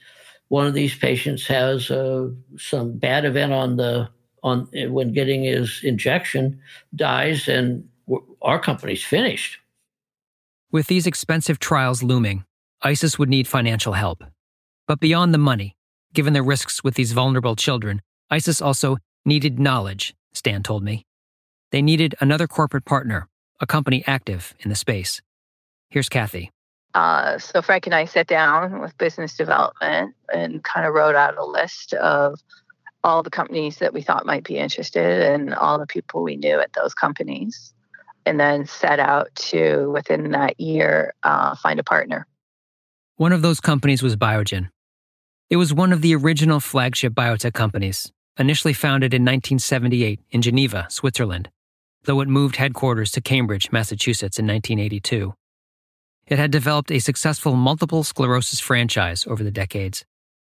one 0.48 0.66
of 0.66 0.74
these 0.74 0.96
patients 0.96 1.46
has 1.46 1.90
uh, 1.90 2.28
some 2.56 2.98
bad 2.98 3.24
event 3.24 3.52
on 3.52 3.76
the 3.76 4.08
on 4.44 4.68
when 4.90 5.12
getting 5.12 5.42
his 5.42 5.80
injection, 5.82 6.60
dies, 6.94 7.48
and 7.48 7.88
our 8.42 8.60
company's 8.60 9.02
finished. 9.02 9.58
With 10.70 10.86
these 10.86 11.06
expensive 11.06 11.58
trials 11.58 12.02
looming, 12.02 12.44
ISIS 12.82 13.18
would 13.18 13.30
need 13.30 13.48
financial 13.48 13.94
help. 13.94 14.22
But 14.86 15.00
beyond 15.00 15.32
the 15.32 15.38
money, 15.38 15.74
given 16.12 16.34
the 16.34 16.42
risks 16.42 16.84
with 16.84 16.94
these 16.94 17.12
vulnerable 17.12 17.56
children, 17.56 18.02
ISIS 18.30 18.60
also 18.60 18.98
needed 19.24 19.58
knowledge, 19.58 20.14
Stan 20.34 20.62
told 20.62 20.82
me. 20.82 21.06
They 21.72 21.80
needed 21.80 22.16
another 22.20 22.46
corporate 22.46 22.84
partner, 22.84 23.28
a 23.60 23.66
company 23.66 24.04
active 24.06 24.54
in 24.60 24.68
the 24.68 24.74
space. 24.74 25.22
Here's 25.88 26.10
Kathy. 26.10 26.50
Uh, 26.92 27.38
so 27.38 27.62
Frank 27.62 27.86
and 27.86 27.94
I 27.94 28.04
sat 28.04 28.26
down 28.26 28.82
with 28.82 28.96
business 28.98 29.38
development 29.38 30.14
and 30.34 30.62
kind 30.64 30.86
of 30.86 30.92
wrote 30.92 31.14
out 31.14 31.38
a 31.38 31.46
list 31.46 31.94
of 31.94 32.38
all 33.02 33.22
the 33.22 33.30
companies 33.30 33.78
that 33.78 33.94
we 33.94 34.02
thought 34.02 34.26
might 34.26 34.44
be 34.44 34.58
interested 34.58 35.22
and 35.22 35.54
all 35.54 35.78
the 35.78 35.86
people 35.86 36.22
we 36.22 36.36
knew 36.36 36.60
at 36.60 36.74
those 36.74 36.92
companies 36.92 37.72
and 38.28 38.38
then 38.38 38.66
set 38.66 39.00
out 39.00 39.34
to, 39.34 39.90
within 39.90 40.32
that 40.32 40.60
year, 40.60 41.14
uh, 41.22 41.56
find 41.56 41.80
a 41.80 41.84
partner. 41.84 42.26
One 43.16 43.32
of 43.32 43.40
those 43.40 43.58
companies 43.58 44.02
was 44.02 44.16
Biogen. 44.16 44.68
It 45.48 45.56
was 45.56 45.72
one 45.72 45.92
of 45.92 46.02
the 46.02 46.14
original 46.14 46.60
flagship 46.60 47.14
biotech 47.14 47.54
companies, 47.54 48.12
initially 48.38 48.74
founded 48.74 49.14
in 49.14 49.22
1978 49.22 50.20
in 50.30 50.42
Geneva, 50.42 50.86
Switzerland, 50.90 51.48
though 52.04 52.20
it 52.20 52.28
moved 52.28 52.56
headquarters 52.56 53.10
to 53.12 53.22
Cambridge, 53.22 53.72
Massachusetts 53.72 54.38
in 54.38 54.46
1982. 54.46 55.34
It 56.26 56.38
had 56.38 56.50
developed 56.50 56.92
a 56.92 56.98
successful 56.98 57.54
multiple 57.54 58.04
sclerosis 58.04 58.60
franchise 58.60 59.26
over 59.26 59.42
the 59.42 59.50
decades, 59.50 60.04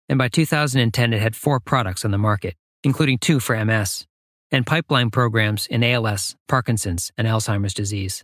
and 0.07 0.19
by 0.19 0.27
2010 0.27 1.13
it 1.13 1.21
had 1.21 1.35
four 1.35 1.59
products 1.59 2.05
on 2.05 2.11
the 2.11 2.19
market, 2.19 2.55
including 2.83 3.17
two 3.17 3.39
for 3.39 3.65
MS 3.65 4.05
and 4.51 4.65
pipeline 4.65 5.09
programs 5.09 5.67
in 5.67 5.83
ALS, 5.83 6.35
Parkinson's, 6.47 7.11
and 7.17 7.27
Alzheimer's 7.27 7.73
disease. 7.73 8.23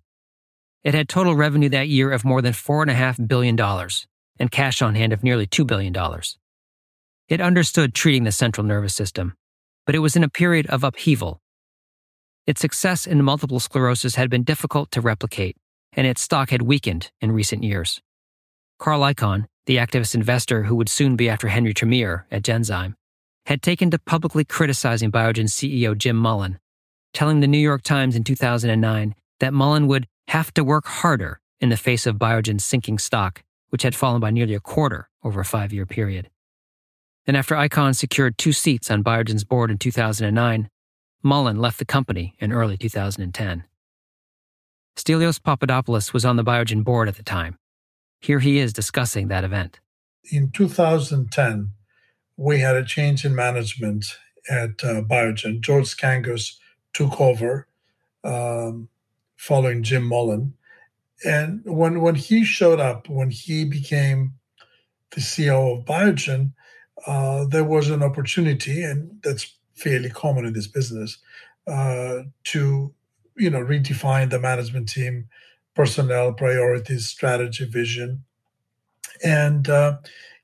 It 0.83 0.93
had 0.93 1.09
total 1.09 1.35
revenue 1.35 1.69
that 1.69 1.87
year 1.87 2.11
of 2.11 2.25
more 2.25 2.41
than 2.41 2.53
$4.5 2.53 3.27
billion 3.27 3.59
and 4.39 4.51
cash 4.51 4.81
on 4.81 4.95
hand 4.95 5.13
of 5.13 5.23
nearly 5.23 5.47
$2 5.47 5.65
billion. 5.65 5.95
It 7.27 7.41
understood 7.41 7.93
treating 7.93 8.23
the 8.23 8.31
central 8.31 8.65
nervous 8.65 8.93
system, 8.93 9.35
but 9.85 9.95
it 9.95 9.99
was 9.99 10.15
in 10.15 10.23
a 10.23 10.29
period 10.29 10.67
of 10.67 10.83
upheaval. 10.83 11.41
Its 12.45 12.61
success 12.61 13.05
in 13.05 13.23
multiple 13.23 13.59
sclerosis 13.59 14.15
had 14.15 14.29
been 14.29 14.43
difficult 14.43 14.91
to 14.91 15.01
replicate, 15.01 15.57
and 15.93 16.07
its 16.07 16.21
stock 16.21 16.51
had 16.51 16.61
weakened 16.61 17.11
in 17.19 17.31
recent 17.31 17.63
years. 17.63 18.01
Carl 18.79 19.01
Icahn, 19.01 19.45
the 19.65 19.77
activist 19.77 20.15
investor 20.15 20.63
who 20.63 20.75
would 20.75 20.87
soon 20.87 21.15
be 21.15 21.27
after 21.27 21.49
Henry 21.49 21.73
Termeer 21.73 22.23
at 22.31 22.43
Genzyme, 22.43 22.93
had 23.47 23.61
taken 23.61 23.89
to 23.89 23.97
publicly 23.97 24.43
criticizing 24.43 25.09
Biogen's 25.09 25.53
CEO 25.53 25.97
Jim 25.97 26.17
Mullen, 26.17 26.59
telling 27.13 27.39
the 27.39 27.47
New 27.47 27.57
York 27.57 27.81
Times 27.81 28.13
in 28.13 28.25
2009 28.25 29.15
that 29.39 29.53
Mullen 29.53 29.87
would 29.87 30.05
have 30.27 30.53
to 30.55 30.65
work 30.65 30.85
harder 30.85 31.39
in 31.61 31.69
the 31.69 31.77
face 31.77 32.05
of 32.05 32.17
Biogen's 32.17 32.65
sinking 32.65 32.99
stock, 32.99 33.43
which 33.69 33.83
had 33.83 33.95
fallen 33.95 34.19
by 34.19 34.31
nearly 34.31 34.53
a 34.53 34.59
quarter 34.59 35.09
over 35.23 35.39
a 35.39 35.45
five 35.45 35.71
year 35.71 35.85
period. 35.85 36.29
And 37.25 37.37
after 37.37 37.55
Icahn 37.55 37.95
secured 37.95 38.37
two 38.37 38.51
seats 38.51 38.91
on 38.91 39.01
Biogen's 39.01 39.45
board 39.45 39.71
in 39.71 39.77
2009, 39.77 40.69
Mullen 41.23 41.57
left 41.57 41.79
the 41.79 41.85
company 41.85 42.35
in 42.39 42.51
early 42.51 42.75
2010. 42.75 43.63
Stelios 44.97 45.41
Papadopoulos 45.41 46.11
was 46.11 46.25
on 46.25 46.35
the 46.35 46.43
Biogen 46.43 46.83
board 46.83 47.07
at 47.07 47.15
the 47.15 47.23
time. 47.23 47.57
Here 48.19 48.39
he 48.39 48.59
is 48.59 48.73
discussing 48.73 49.29
that 49.29 49.45
event. 49.45 49.79
In 50.29 50.51
2010, 50.51 51.71
we 52.37 52.59
had 52.59 52.75
a 52.75 52.85
change 52.85 53.25
in 53.25 53.35
management 53.35 54.05
at 54.49 54.83
uh, 54.83 55.01
Biogen. 55.01 55.59
George 55.59 55.85
Scangos 55.85 56.57
took 56.93 57.19
over 57.19 57.67
um, 58.23 58.87
following 59.35 59.83
Jim 59.83 60.03
Mullen. 60.03 60.53
And 61.25 61.61
when, 61.65 62.01
when 62.01 62.15
he 62.15 62.43
showed 62.43 62.79
up, 62.79 63.09
when 63.09 63.31
he 63.31 63.65
became 63.65 64.33
the 65.11 65.21
CEO 65.21 65.79
of 65.79 65.85
Biogen, 65.85 66.51
uh, 67.05 67.45
there 67.45 67.63
was 67.63 67.89
an 67.89 68.03
opportunity, 68.03 68.83
and 68.83 69.19
that's 69.23 69.55
fairly 69.75 70.09
common 70.09 70.45
in 70.45 70.53
this 70.53 70.67
business, 70.67 71.17
uh, 71.67 72.23
to 72.45 72.93
you 73.35 73.49
know 73.49 73.63
redefine 73.63 74.29
the 74.29 74.39
management 74.39 74.89
team, 74.89 75.27
personnel, 75.75 76.33
priorities, 76.33 77.07
strategy, 77.07 77.65
vision, 77.65 78.23
and 79.23 79.69
uh, 79.69 79.97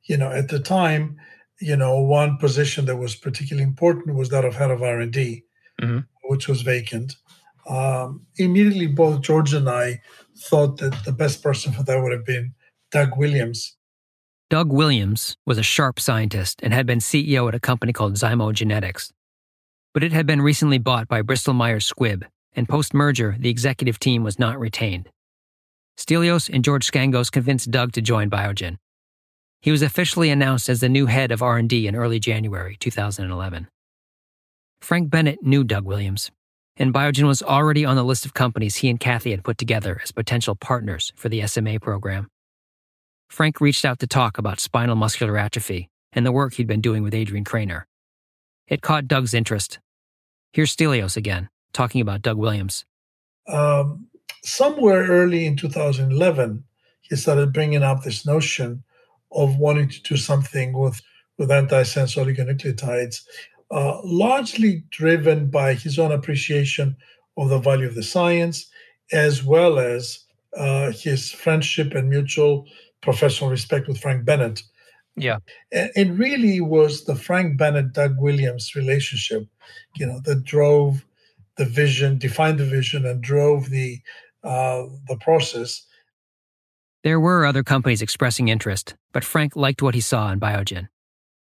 you 0.03 0.15
know 0.15 0.31
at 0.31 0.49
the 0.49 0.59
time, 0.59 1.17
you 1.63 1.75
know 1.75 1.99
one 1.99 2.37
position 2.37 2.85
that 2.85 2.97
was 2.97 3.15
particularly 3.15 3.67
important 3.67 4.15
was 4.15 4.29
that 4.29 4.45
of 4.45 4.55
head 4.55 4.71
of 4.71 4.83
R 4.83 4.99
and 4.99 5.11
D, 5.11 5.43
mm-hmm. 5.81 5.99
which 6.25 6.47
was 6.47 6.61
vacant. 6.61 7.15
Um, 7.67 8.25
immediately, 8.37 8.87
both 8.87 9.21
George 9.21 9.53
and 9.53 9.69
I 9.69 10.01
thought 10.37 10.77
that 10.77 11.05
the 11.05 11.13
best 11.13 11.41
person 11.41 11.71
for 11.71 11.83
that 11.83 12.01
would 12.01 12.11
have 12.11 12.25
been 12.25 12.53
Doug 12.91 13.17
Williams. 13.17 13.77
Doug 14.49 14.71
Williams 14.71 15.37
was 15.45 15.57
a 15.57 15.63
sharp 15.63 15.99
scientist 15.99 16.59
and 16.61 16.73
had 16.73 16.85
been 16.85 16.99
CEO 16.99 17.47
at 17.47 17.55
a 17.55 17.59
company 17.59 17.93
called 17.93 18.15
ZymoGenetics. 18.15 19.11
But 19.93 20.03
it 20.03 20.11
had 20.11 20.27
been 20.27 20.41
recently 20.41 20.77
bought 20.77 21.07
by 21.07 21.21
Bristol 21.21 21.53
Myers 21.53 21.91
Squibb, 21.91 22.23
and 22.55 22.67
post 22.67 22.93
merger, 22.93 23.35
the 23.39 23.49
executive 23.49 23.99
team 23.99 24.23
was 24.23 24.37
not 24.37 24.59
retained. 24.59 25.09
Stelios 25.97 26.49
and 26.53 26.63
George 26.63 26.89
Scangos 26.89 27.31
convinced 27.31 27.71
Doug 27.71 27.93
to 27.93 28.01
join 28.01 28.29
Biogen. 28.29 28.77
He 29.63 29.71
was 29.71 29.81
officially 29.81 30.29
announced 30.29 30.67
as 30.67 30.81
the 30.81 30.89
new 30.89 31.05
head 31.05 31.31
of 31.31 31.41
R&D 31.41 31.87
in 31.87 31.95
early 31.95 32.19
January 32.19 32.75
2011. 32.81 33.69
Frank 34.81 35.09
Bennett 35.09 35.41
knew 35.41 35.63
Doug 35.63 35.85
Williams 35.85 36.31
and 36.75 36.93
Biogen 36.93 37.27
was 37.27 37.41
already 37.41 37.85
on 37.85 37.95
the 37.95 38.03
list 38.03 38.25
of 38.25 38.33
companies 38.33 38.75
he 38.75 38.89
and 38.89 38.99
Kathy 38.99 39.31
had 39.31 39.45
put 39.45 39.57
together 39.57 40.01
as 40.03 40.11
potential 40.11 40.53
partners 40.53 41.13
for 41.15 41.29
the 41.29 41.47
SMA 41.47 41.79
program. 41.79 42.27
Frank 43.29 43.61
reached 43.61 43.85
out 43.85 43.99
to 43.99 44.07
talk 44.07 44.37
about 44.37 44.59
spinal 44.59 44.97
muscular 44.97 45.37
atrophy 45.37 45.87
and 46.11 46.25
the 46.25 46.33
work 46.33 46.55
he'd 46.55 46.67
been 46.67 46.81
doing 46.81 47.01
with 47.01 47.13
Adrian 47.13 47.45
Krainer. 47.45 47.83
It 48.67 48.81
caught 48.81 49.07
Doug's 49.07 49.33
interest. 49.33 49.79
Here's 50.51 50.75
Stelios 50.75 51.15
again, 51.15 51.47
talking 51.71 52.01
about 52.01 52.21
Doug 52.21 52.37
Williams. 52.37 52.83
Um, 53.47 54.07
somewhere 54.43 55.07
early 55.07 55.45
in 55.45 55.55
2011, 55.55 56.65
he 56.99 57.15
started 57.15 57.53
bringing 57.53 57.81
up 57.81 58.03
this 58.03 58.25
notion 58.25 58.83
of 59.33 59.57
wanting 59.57 59.89
to 59.89 60.01
do 60.03 60.17
something 60.17 60.73
with, 60.73 61.01
with 61.37 61.49
antisense 61.49 62.17
oligonucleotides 62.17 63.21
uh, 63.73 63.99
largely 64.03 64.83
driven 64.91 65.47
by 65.47 65.73
his 65.73 65.97
own 65.97 66.11
appreciation 66.11 66.95
of 67.37 67.49
the 67.49 67.57
value 67.57 67.87
of 67.87 67.95
the 67.95 68.03
science, 68.03 68.69
as 69.11 69.43
well 69.43 69.79
as 69.79 70.19
uh, 70.55 70.91
his 70.91 71.31
friendship 71.31 71.95
and 71.95 72.07
mutual 72.07 72.67
professional 73.01 73.49
respect 73.49 73.87
with 73.87 73.99
Frank 73.99 74.25
Bennett. 74.25 74.61
Yeah. 75.15 75.37
And 75.71 75.89
it 75.95 76.11
really 76.11 76.61
was 76.61 77.05
the 77.05 77.15
Frank 77.15 77.57
Bennett 77.57 77.93
Doug 77.93 78.15
Williams 78.19 78.75
relationship, 78.75 79.47
you 79.95 80.05
know, 80.05 80.19
that 80.25 80.43
drove 80.43 81.03
the 81.57 81.65
vision, 81.65 82.19
defined 82.19 82.59
the 82.59 82.65
vision, 82.65 83.05
and 83.05 83.21
drove 83.21 83.69
the 83.69 83.99
uh, 84.43 84.83
the 85.07 85.17
process. 85.21 85.83
There 87.03 87.19
were 87.19 87.45
other 87.45 87.63
companies 87.63 88.01
expressing 88.01 88.47
interest, 88.47 88.95
but 89.11 89.25
Frank 89.25 89.57
liked 89.57 89.81
what 89.81 89.93
he 89.93 89.99
saw 89.99 90.31
in 90.31 90.39
Biogen. 90.39 90.87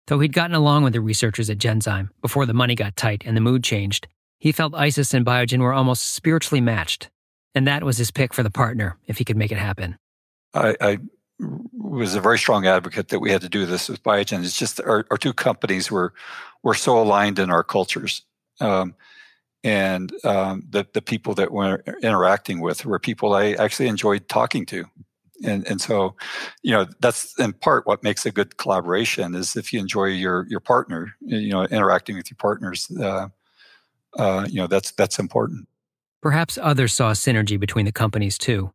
Though 0.07 0.19
he'd 0.19 0.33
gotten 0.33 0.55
along 0.55 0.83
with 0.83 0.93
the 0.93 0.99
researchers 0.99 1.47
at 1.47 1.59
Genzyme 1.59 2.09
before 2.21 2.47
the 2.47 2.55
money 2.55 2.73
got 2.73 2.95
tight 2.95 3.21
and 3.23 3.37
the 3.37 3.41
mood 3.41 3.63
changed, 3.63 4.07
he 4.39 4.51
felt 4.51 4.73
Isis 4.73 5.13
and 5.13 5.23
Biogen 5.23 5.59
were 5.59 5.71
almost 5.71 6.15
spiritually 6.15 6.59
matched, 6.59 7.11
and 7.53 7.67
that 7.67 7.83
was 7.83 7.97
his 7.97 8.09
pick 8.09 8.33
for 8.33 8.41
the 8.41 8.49
partner 8.49 8.97
if 9.05 9.19
he 9.19 9.23
could 9.23 9.37
make 9.37 9.51
it 9.51 9.59
happen. 9.59 9.95
I, 10.55 10.75
I 10.81 10.97
was 11.71 12.15
a 12.15 12.21
very 12.21 12.39
strong 12.39 12.65
advocate 12.65 13.09
that 13.09 13.19
we 13.19 13.29
had 13.29 13.41
to 13.41 13.49
do 13.49 13.67
this 13.67 13.89
with 13.89 14.01
Biogen. 14.01 14.43
It's 14.43 14.57
just 14.57 14.81
our, 14.81 15.05
our 15.11 15.17
two 15.17 15.33
companies 15.33 15.91
were 15.91 16.13
were 16.63 16.73
so 16.73 16.99
aligned 16.99 17.37
in 17.37 17.51
our 17.51 17.63
cultures. 17.63 18.23
Um, 18.59 18.95
and 19.63 20.11
um, 20.25 20.63
the 20.69 20.85
the 20.93 21.01
people 21.01 21.35
that 21.35 21.51
we're 21.51 21.83
interacting 22.01 22.59
with 22.59 22.85
were 22.85 22.99
people 22.99 23.33
I 23.33 23.51
actually 23.51 23.87
enjoyed 23.87 24.27
talking 24.27 24.65
to 24.67 24.85
and 25.43 25.67
and 25.67 25.81
so 25.81 26.15
you 26.61 26.71
know 26.71 26.85
that's 26.99 27.37
in 27.39 27.53
part 27.53 27.85
what 27.85 28.03
makes 28.03 28.25
a 28.25 28.31
good 28.31 28.57
collaboration 28.57 29.35
is 29.35 29.55
if 29.55 29.73
you 29.73 29.79
enjoy 29.79 30.05
your 30.05 30.45
your 30.49 30.59
partner 30.59 31.13
you 31.21 31.49
know 31.49 31.63
interacting 31.65 32.15
with 32.15 32.29
your 32.29 32.37
partners 32.39 32.89
uh, 33.01 33.27
uh, 34.17 34.45
you 34.49 34.55
know 34.55 34.67
that's 34.67 34.91
that's 34.91 35.19
important. 35.19 35.67
Perhaps 36.21 36.57
others 36.61 36.93
saw 36.93 37.11
synergy 37.11 37.59
between 37.59 37.85
the 37.85 37.91
companies 37.91 38.37
too. 38.37 38.71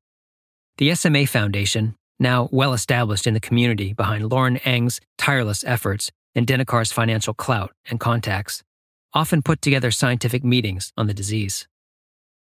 The 0.78 0.94
sma 0.94 1.26
foundation 1.26 1.96
now 2.18 2.48
well 2.52 2.72
established 2.72 3.26
in 3.26 3.34
the 3.34 3.40
community 3.40 3.92
behind 3.92 4.30
Loren 4.30 4.56
eng's 4.58 5.00
tireless 5.16 5.64
efforts 5.64 6.10
and 6.34 6.46
Dinakar's 6.46 6.92
financial 6.92 7.34
clout 7.34 7.72
and 7.88 8.00
contacts 8.00 8.62
often 9.14 9.42
put 9.42 9.62
together 9.62 9.90
scientific 9.90 10.44
meetings 10.44 10.92
on 10.96 11.06
the 11.06 11.14
disease. 11.14 11.66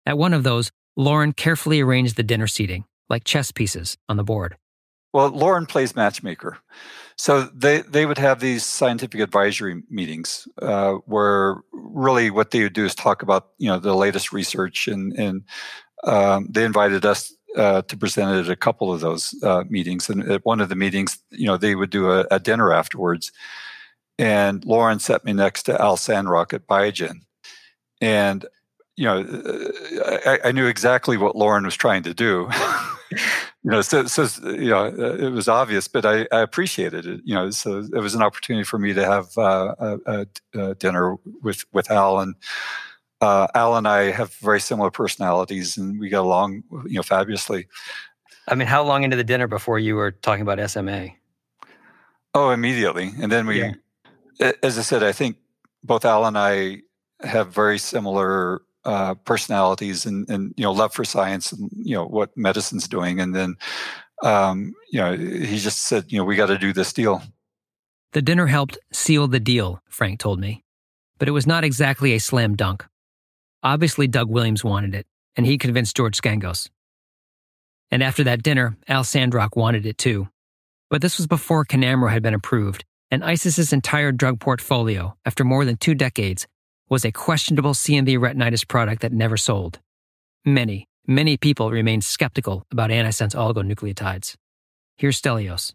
At 0.06 0.18
one 0.18 0.34
of 0.34 0.44
those 0.44 0.72
Loren 0.96 1.34
carefully 1.34 1.82
arranged 1.82 2.16
the 2.16 2.24
dinner 2.24 2.48
seating 2.48 2.86
like 3.14 3.24
chess 3.24 3.52
pieces 3.52 3.96
on 4.10 4.18
the 4.18 4.24
board. 4.24 4.58
Well, 5.14 5.30
Loren 5.30 5.68
plays 5.68 5.96
matchmaker. 5.96 6.58
So 7.16 7.44
they, 7.54 7.82
they 7.82 8.08
would 8.08 8.18
have 8.18 8.40
these 8.40 8.66
scientific 8.66 9.22
advisory 9.22 9.84
meetings 9.88 10.48
uh, 10.60 10.94
where 11.06 11.58
really 11.72 12.32
what 12.32 12.50
they 12.50 12.64
would 12.64 12.74
do 12.74 12.86
is 12.86 12.96
talk 12.96 13.22
about 13.22 13.50
you 13.60 13.68
know 13.68 13.78
the 13.78 13.96
latest 13.96 14.34
research 14.34 14.88
and 14.88 15.14
and 15.14 15.44
um, 16.06 16.48
they 16.50 16.66
invited 16.66 17.06
us 17.06 17.32
uh, 17.56 17.84
to 17.84 17.96
present 17.96 18.32
at 18.32 18.52
a 18.52 18.56
couple 18.56 18.92
of 18.92 19.00
those 19.00 19.36
uh, 19.44 19.64
meetings 19.70 20.10
and 20.10 20.24
at 20.30 20.44
one 20.44 20.60
of 20.60 20.70
the 20.70 20.76
meetings 20.76 21.20
you 21.30 21.46
know 21.46 21.56
they 21.56 21.76
would 21.76 21.92
do 21.92 22.10
a, 22.10 22.26
a 22.32 22.40
dinner 22.40 22.74
afterwards 22.74 23.32
and 24.18 24.66
Loren 24.66 25.00
set 25.00 25.24
me 25.24 25.34
next 25.34 25.64
to 25.64 25.80
Al 25.80 25.98
Sandrock 25.98 26.52
at 26.52 26.66
Biogen 26.66 27.22
and 28.02 28.48
you 28.96 29.06
know, 29.06 29.22
uh, 29.22 30.20
I, 30.26 30.50
I, 30.50 30.52
knew 30.52 30.68
exactly 30.68 31.18
what 31.18 31.36
Loren 31.36 31.66
was 31.66 31.76
trying 31.76 32.04
to 32.04 32.14
do. 32.14 32.48
you 33.64 33.72
know, 33.72 33.82
so, 33.82 34.06
so 34.06 34.28
you 34.50 34.70
know, 34.70 34.86
it 34.86 35.32
was 35.32 35.48
obvious, 35.48 35.88
but 35.88 36.06
I, 36.06 36.28
I, 36.32 36.42
appreciated 36.42 37.06
it. 37.06 37.22
You 37.24 37.36
know, 37.36 37.50
so 37.52 37.80
it 37.80 38.00
was 38.00 38.16
an 38.16 38.22
opportunity 38.22 38.64
for 38.64 38.78
me 38.80 38.94
to 38.94 39.06
have 39.06 39.38
uh, 39.38 39.98
a, 40.06 40.28
a, 40.54 40.76
dinner 40.76 41.16
with 41.42 41.66
with 41.72 41.90
Al 41.92 42.20
and. 42.20 42.36
Uh, 43.22 43.48
Al 43.56 43.78
and 43.78 43.88
I 43.88 44.12
have 44.12 44.34
very 44.34 44.60
similar 44.60 44.92
personalities, 44.92 45.78
and 45.78 45.98
we 45.98 46.10
got 46.10 46.24
along, 46.24 46.62
you 46.86 46.96
know, 46.96 47.04
fabulously. 47.04 47.70
I 48.50 48.56
mean, 48.56 48.68
how 48.68 48.84
long 48.84 49.04
into 49.04 49.16
the 49.16 49.24
dinner 49.24 49.48
before 49.48 49.80
you 49.80 49.96
were 49.96 50.12
talking 50.12 50.42
about 50.42 50.70
SMA? 50.70 51.12
Oh, 52.34 52.50
immediately, 52.50 53.12
and 53.22 53.32
then 53.32 53.48
we, 53.48 53.62
yeah. 54.40 54.52
as 54.62 54.78
I 54.78 54.82
said, 54.82 55.04
I 55.04 55.14
think 55.14 55.38
both 55.86 56.04
Al 56.04 56.26
and 56.26 56.38
I 56.38 56.82
have 57.22 57.54
very 57.54 57.78
similar 57.78 58.62
uh, 58.86 59.16
personalities 59.16 60.06
and, 60.06 60.28
and 60.30 60.54
you 60.58 60.64
know 60.64 60.72
love 60.72 60.94
for 60.94 61.06
science 61.06 61.52
and 61.52 61.70
you 61.74 61.96
know 61.96 62.06
what 62.06 62.36
medicine's 62.36 62.88
doing. 62.88 63.20
And 63.20 63.36
then 63.36 63.56
um, 64.24 64.74
you 64.92 65.00
know 65.00 65.16
he 65.16 65.58
just 65.58 65.84
said 65.84 66.06
you 66.12 66.18
know 66.18 66.26
we 66.26 66.36
got 66.36 66.48
to 66.48 66.58
do 66.58 66.74
this 66.74 66.94
deal. 66.94 67.22
The 68.14 68.22
dinner 68.22 68.48
helped 68.48 68.78
seal 68.92 69.28
the 69.28 69.40
deal 69.40 69.82
frank 69.90 70.20
told 70.20 70.40
me. 70.40 70.64
But 71.18 71.28
it 71.28 71.32
was 71.32 71.48
not 71.48 71.64
exactly 71.64 72.14
a 72.14 72.20
slam 72.20 72.56
dunk. 72.56 72.86
Obviously 73.64 74.08
doug 74.08 74.30
williams 74.30 74.64
wanted 74.64 74.94
it 74.96 75.08
and 75.36 75.46
he 75.46 75.58
convinced 75.58 75.96
george 75.96 76.20
scangos. 76.20 76.70
And 77.92 78.04
after 78.04 78.24
that 78.26 78.44
dinner 78.44 78.76
al 78.88 79.04
sandrock 79.04 79.56
wanted 79.56 79.86
it 79.86 79.98
too. 79.98 80.28
But 80.90 81.02
this 81.02 81.18
was 81.18 81.28
before 81.28 81.66
Kynamro 81.66 82.12
had 82.12 82.22
been 82.22 82.34
approved 82.34 82.86
and 83.10 83.24
isis's 83.24 83.72
entire 83.72 84.12
drug 84.12 84.40
portfolio 84.40 85.16
after 85.26 85.44
more 85.44 85.66
than 85.66 85.78
two 85.78 85.96
decades 85.96 86.48
was 86.94 87.04
a 87.04 87.12
questionable 87.12 87.74
CMV 87.74 88.20
retinitis 88.20 88.68
product 88.68 89.02
that 89.02 89.12
never 89.12 89.36
sold. 89.36 89.80
Many, 90.46 90.88
many 91.08 91.38
people 91.38 91.72
remain 91.72 92.02
skeptical 92.02 92.68
about 92.72 92.92
antisense 92.92 93.34
oligonucleotides. 93.34 94.36
Here's 94.96 95.20
Stelios. 95.20 95.74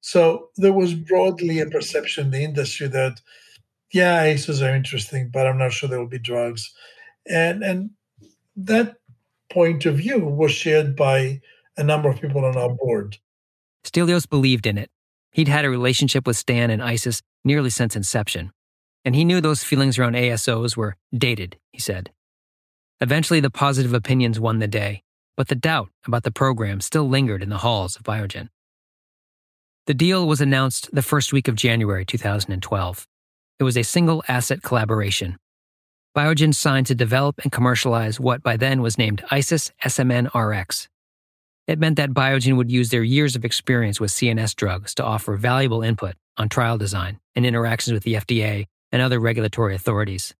So 0.00 0.48
there 0.56 0.72
was 0.72 0.94
broadly 0.94 1.58
a 1.58 1.66
perception 1.66 2.24
in 2.24 2.30
the 2.30 2.44
industry 2.44 2.88
that, 2.88 3.20
yeah, 3.92 4.24
ASOs 4.24 4.66
are 4.66 4.74
interesting, 4.74 5.28
but 5.30 5.46
I'm 5.46 5.58
not 5.58 5.74
sure 5.74 5.86
there 5.86 5.98
will 5.98 6.06
be 6.06 6.18
drugs. 6.18 6.72
And, 7.28 7.62
and 7.62 7.90
that 8.56 8.96
point 9.50 9.84
of 9.84 9.98
view 9.98 10.18
was 10.24 10.52
shared 10.52 10.96
by 10.96 11.42
a 11.76 11.84
number 11.84 12.08
of 12.08 12.22
people 12.22 12.42
on 12.42 12.56
our 12.56 12.70
board. 12.70 13.18
Stelios 13.84 14.26
believed 14.26 14.66
in 14.66 14.78
it. 14.78 14.90
He'd 15.30 15.48
had 15.48 15.66
a 15.66 15.70
relationship 15.70 16.26
with 16.26 16.38
Stan 16.38 16.70
and 16.70 16.82
ISIS 16.82 17.20
nearly 17.44 17.68
since 17.68 17.94
inception 17.94 18.50
and 19.04 19.14
he 19.14 19.24
knew 19.24 19.40
those 19.40 19.64
feelings 19.64 19.98
around 19.98 20.14
ASOs 20.14 20.76
were 20.76 20.96
dated, 21.16 21.58
he 21.72 21.78
said. 21.78 22.10
Eventually, 23.00 23.40
the 23.40 23.50
positive 23.50 23.92
opinions 23.92 24.40
won 24.40 24.60
the 24.60 24.68
day, 24.68 25.02
but 25.36 25.48
the 25.48 25.54
doubt 25.54 25.90
about 26.06 26.22
the 26.22 26.30
program 26.30 26.80
still 26.80 27.08
lingered 27.08 27.42
in 27.42 27.50
the 27.50 27.58
halls 27.58 27.96
of 27.96 28.02
Biogen. 28.02 28.48
The 29.86 29.94
deal 29.94 30.26
was 30.26 30.40
announced 30.40 30.88
the 30.94 31.02
first 31.02 31.32
week 31.32 31.48
of 31.48 31.56
January 31.56 32.06
2012. 32.06 33.06
It 33.58 33.64
was 33.64 33.76
a 33.76 33.82
single 33.82 34.24
asset 34.28 34.62
collaboration. 34.62 35.36
Biogen 36.16 36.54
signed 36.54 36.86
to 36.86 36.94
develop 36.94 37.40
and 37.42 37.52
commercialize 37.52 38.18
what 38.18 38.42
by 38.42 38.56
then 38.56 38.80
was 38.80 38.96
named 38.96 39.24
ISIS 39.30 39.72
SMN 39.84 40.32
RX. 40.34 40.88
It 41.66 41.78
meant 41.78 41.96
that 41.96 42.10
Biogen 42.10 42.56
would 42.56 42.70
use 42.70 42.90
their 42.90 43.02
years 43.02 43.36
of 43.36 43.44
experience 43.44 44.00
with 44.00 44.12
CNS 44.12 44.54
drugs 44.54 44.94
to 44.94 45.04
offer 45.04 45.36
valuable 45.36 45.82
input 45.82 46.14
on 46.36 46.48
trial 46.48 46.78
design 46.78 47.18
and 47.34 47.44
interactions 47.44 47.92
with 47.92 48.04
the 48.04 48.14
FDA 48.14 48.66
and 48.94 49.02
other 49.02 49.18
regulatory 49.18 49.74
authorities. 49.74 50.36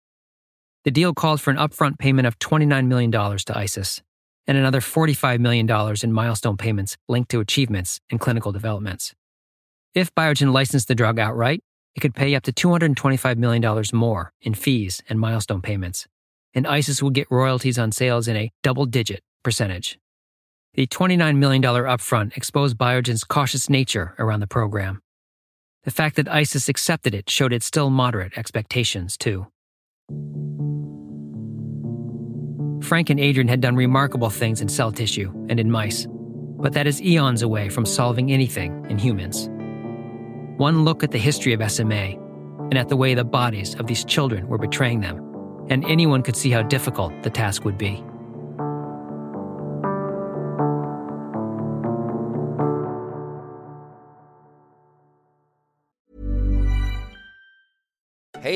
The 0.85 0.93
deal 0.93 1.13
called 1.13 1.41
for 1.41 1.51
an 1.51 1.57
upfront 1.57 1.99
payment 1.99 2.29
of 2.29 2.39
$29 2.39 2.87
million 2.87 3.11
to 3.11 3.59
ISIS 3.59 4.01
and 4.47 4.57
another 4.57 4.81
$45 4.81 5.41
million 5.41 5.69
in 6.05 6.13
milestone 6.13 6.57
payments 6.57 6.97
linked 7.09 7.33
to 7.33 7.41
achievements 7.41 8.01
and 8.11 8.21
clinical 8.21 8.53
developments. 8.53 9.13
If 9.93 10.15
Biogen 10.15 10.53
licensed 10.53 10.87
the 10.87 10.95
drug 10.95 11.19
outright, 11.19 11.65
it 11.97 12.01
could 12.01 12.15
pay 12.15 12.37
up 12.37 12.45
to 12.45 12.53
$225 12.53 13.39
million 13.39 13.85
more 13.93 14.33
in 14.41 14.55
fees 14.55 15.03
and 15.09 15.19
milestone 15.19 15.61
payments, 15.61 16.07
and 16.55 16.65
ISIS 16.65 17.03
would 17.03 17.15
get 17.15 17.31
royalties 17.33 17.79
on 17.79 17.91
sales 17.91 18.29
in 18.29 18.37
a 18.37 18.53
double 18.63 18.87
digit 18.87 19.21
percentage. 19.43 19.99
The 20.75 20.87
$29 20.87 21.37
million 21.39 21.63
upfront 21.63 22.37
exposed 22.37 22.79
Biogen's 22.79 23.25
cautious 23.25 23.69
nature 23.69 24.15
around 24.17 24.41
the 24.41 24.47
program. 24.47 25.01
The 25.85 25.91
fact 25.91 26.17
that 26.17 26.29
ISIS 26.29 26.69
accepted 26.71 27.15
it 27.15 27.29
showed 27.29 27.53
its 27.53 27.67
still 27.67 27.91
moderate 27.91 28.39
expectations, 28.39 29.19
too. 29.19 29.47
Frank 32.83 33.11
and 33.11 33.21
Adrian 33.21 33.49
had 33.49 33.61
done 33.61 33.77
remarkable 33.77 34.31
things 34.31 34.61
in 34.61 34.69
cell 34.69 34.93
tissue 34.93 35.31
and 35.49 35.61
in 35.61 35.71
mice, 35.71 36.07
but 36.59 36.73
that 36.73 36.87
is 36.87 37.03
eons 37.03 37.43
away 37.43 37.69
from 37.69 37.85
solving 37.85 38.33
anything 38.33 38.87
in 38.89 38.99
humans. 38.99 39.49
One 40.59 40.85
look 40.85 41.03
at 41.03 41.11
the 41.11 41.19
history 41.19 41.53
of 41.53 41.71
SMA 41.71 42.17
and 42.71 42.79
at 42.79 42.89
the 42.89 42.97
way 42.97 43.15
the 43.15 43.25
bodies 43.25 43.75
of 43.75 43.87
these 43.87 44.05
children 44.05 44.49
were 44.49 44.59
betraying 44.59 45.01
them, 45.01 45.19
and 45.69 45.85
anyone 45.85 46.23
could 46.23 46.37
see 46.37 46.51
how 46.51 46.63
difficult 46.63 47.23
the 47.23 47.31
task 47.31 47.65
would 47.65 47.77
be. 47.77 48.03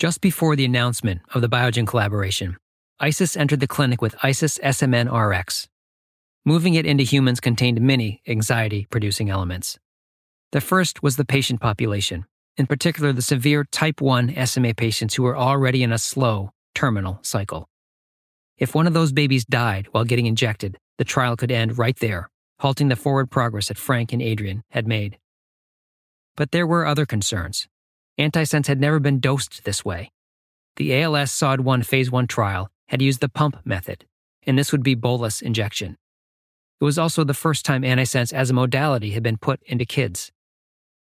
Just 0.00 0.22
before 0.22 0.56
the 0.56 0.64
announcement 0.64 1.20
of 1.34 1.42
the 1.42 1.48
Biogen 1.50 1.86
collaboration, 1.86 2.56
ISIS 3.00 3.36
entered 3.36 3.60
the 3.60 3.66
clinic 3.66 4.00
with 4.00 4.16
ISIS 4.22 4.58
SMNRX. 4.64 5.68
Moving 6.42 6.72
it 6.72 6.86
into 6.86 7.04
humans 7.04 7.38
contained 7.38 7.82
many 7.82 8.22
anxiety 8.26 8.86
producing 8.88 9.28
elements. 9.28 9.78
The 10.52 10.62
first 10.62 11.02
was 11.02 11.16
the 11.16 11.26
patient 11.26 11.60
population, 11.60 12.24
in 12.56 12.66
particular 12.66 13.12
the 13.12 13.20
severe 13.20 13.64
type 13.64 14.00
1 14.00 14.34
SMA 14.46 14.72
patients 14.72 15.16
who 15.16 15.22
were 15.22 15.36
already 15.36 15.82
in 15.82 15.92
a 15.92 15.98
slow, 15.98 16.52
terminal 16.74 17.18
cycle. 17.20 17.68
If 18.56 18.74
one 18.74 18.86
of 18.86 18.94
those 18.94 19.12
babies 19.12 19.44
died 19.44 19.86
while 19.90 20.04
getting 20.04 20.24
injected, 20.24 20.78
the 20.96 21.04
trial 21.04 21.36
could 21.36 21.52
end 21.52 21.76
right 21.76 21.98
there, 21.98 22.30
halting 22.60 22.88
the 22.88 22.96
forward 22.96 23.30
progress 23.30 23.68
that 23.68 23.76
Frank 23.76 24.14
and 24.14 24.22
Adrian 24.22 24.62
had 24.70 24.88
made. 24.88 25.18
But 26.36 26.52
there 26.52 26.66
were 26.66 26.86
other 26.86 27.04
concerns. 27.04 27.68
Antisense 28.20 28.66
had 28.66 28.80
never 28.80 29.00
been 29.00 29.18
dosed 29.18 29.64
this 29.64 29.82
way. 29.82 30.12
The 30.76 31.02
ALS 31.02 31.30
SOD1 31.30 31.86
phase 31.86 32.10
1 32.10 32.26
trial 32.26 32.70
had 32.88 33.00
used 33.00 33.20
the 33.20 33.30
pump 33.30 33.56
method, 33.64 34.04
and 34.46 34.58
this 34.58 34.72
would 34.72 34.82
be 34.82 34.94
bolus 34.94 35.40
injection. 35.40 35.96
It 36.80 36.84
was 36.84 36.98
also 36.98 37.24
the 37.24 37.32
first 37.32 37.64
time 37.64 37.80
antisense 37.80 38.30
as 38.32 38.50
a 38.50 38.54
modality 38.54 39.12
had 39.12 39.22
been 39.22 39.38
put 39.38 39.62
into 39.64 39.86
kids. 39.86 40.30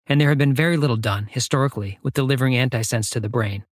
And 0.06 0.20
there 0.20 0.28
had 0.28 0.38
been 0.38 0.54
very 0.54 0.76
little 0.76 0.98
done, 0.98 1.28
historically, 1.32 1.98
with 2.04 2.14
delivering 2.14 2.54
antisense 2.54 3.10
to 3.12 3.22
the 3.22 3.30
brain. 3.30 3.64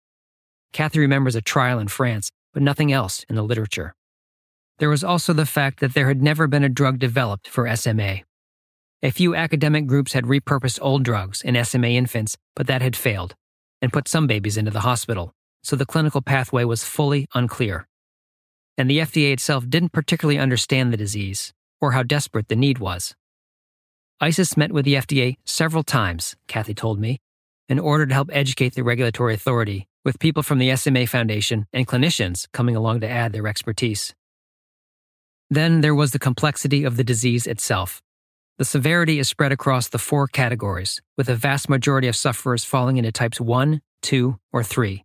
Kathy 0.72 1.00
remembers 1.00 1.36
a 1.36 1.42
trial 1.42 1.78
in 1.78 1.90
France, 1.90 2.32
but 2.54 2.64
nothing 2.64 2.94
else 2.94 3.26
in 3.28 3.36
the 3.36 3.44
literature. 3.44 3.96
There 4.80 4.90
was 4.90 5.04
also 5.04 5.34
the 5.34 5.46
fact 5.46 5.82
that 5.82 5.94
there 5.94 6.08
had 6.08 6.22
never 6.22 6.48
been 6.48 6.64
a 6.64 6.70
drug 6.70 7.00
developed 7.00 7.50
for 7.50 7.74
SMA. 7.76 8.22
A 9.06 9.12
few 9.12 9.36
academic 9.36 9.86
groups 9.86 10.14
had 10.14 10.24
repurposed 10.24 10.80
old 10.82 11.04
drugs 11.04 11.44
in 11.44 11.64
SMA 11.64 11.90
infants, 11.90 12.38
but 12.56 12.66
that 12.66 12.82
had 12.82 12.96
failed, 12.96 13.36
and 13.80 13.94
put 13.94 14.08
some 14.08 14.26
babies 14.26 14.58
into 14.58 14.72
the 14.72 14.80
hospital, 14.80 15.32
so 15.62 15.76
the 15.76 15.86
clinical 15.86 16.24
pathway 16.24 16.64
was 16.64 16.84
fully 16.84 17.28
unclear. 17.36 17.88
And 18.80 18.90
the 18.90 18.98
FDA 18.98 19.32
itself 19.32 19.70
didn't 19.70 19.92
particularly 19.92 20.40
understand 20.40 20.92
the 20.92 20.98
disease, 20.98 21.54
or 21.80 21.92
how 21.92 22.02
desperate 22.02 22.48
the 22.48 22.56
need 22.56 22.80
was. 22.80 23.14
ISIS 24.20 24.58
met 24.58 24.72
with 24.72 24.86
the 24.86 24.96
FDA 24.96 25.36
several 25.46 25.84
times, 25.84 26.36
Kathy 26.48 26.74
told 26.74 27.00
me, 27.00 27.20
in 27.70 27.78
order 27.78 28.08
to 28.08 28.14
help 28.16 28.32
educate 28.34 28.74
the 28.74 28.84
regulatory 28.84 29.36
authority, 29.36 29.88
with 30.04 30.18
people 30.18 30.42
from 30.42 30.58
the 30.58 30.76
SMA 30.76 31.06
Foundation 31.06 31.68
and 31.72 31.86
clinicians 31.86 32.48
coming 32.54 32.76
along 32.76 33.02
to 33.02 33.08
add 33.08 33.34
their 33.34 33.48
expertise. 33.48 34.16
Then 35.52 35.82
there 35.82 35.94
was 35.94 36.10
the 36.10 36.18
complexity 36.18 36.84
of 36.84 36.98
the 36.98 37.04
disease 37.04 37.46
itself. 37.46 38.02
The 38.58 38.64
severity 38.64 39.20
is 39.20 39.28
spread 39.28 39.52
across 39.52 39.90
the 39.90 39.98
four 39.98 40.28
categories, 40.28 41.02
with 41.18 41.28
a 41.28 41.36
vast 41.36 41.68
majority 41.68 42.08
of 42.08 42.16
sufferers 42.16 42.64
falling 42.64 42.96
into 42.96 43.12
types 43.12 43.42
1, 43.42 43.82
2, 44.02 44.40
or 44.54 44.64
3. 44.64 45.04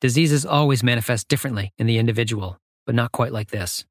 Diseases 0.00 0.46
always 0.46 0.84
manifest 0.84 1.26
differently 1.26 1.72
in 1.78 1.88
the 1.88 1.98
individual, 1.98 2.58
but 2.86 2.94
not 2.94 3.10
quite 3.10 3.32
like 3.32 3.50
this. 3.50 3.84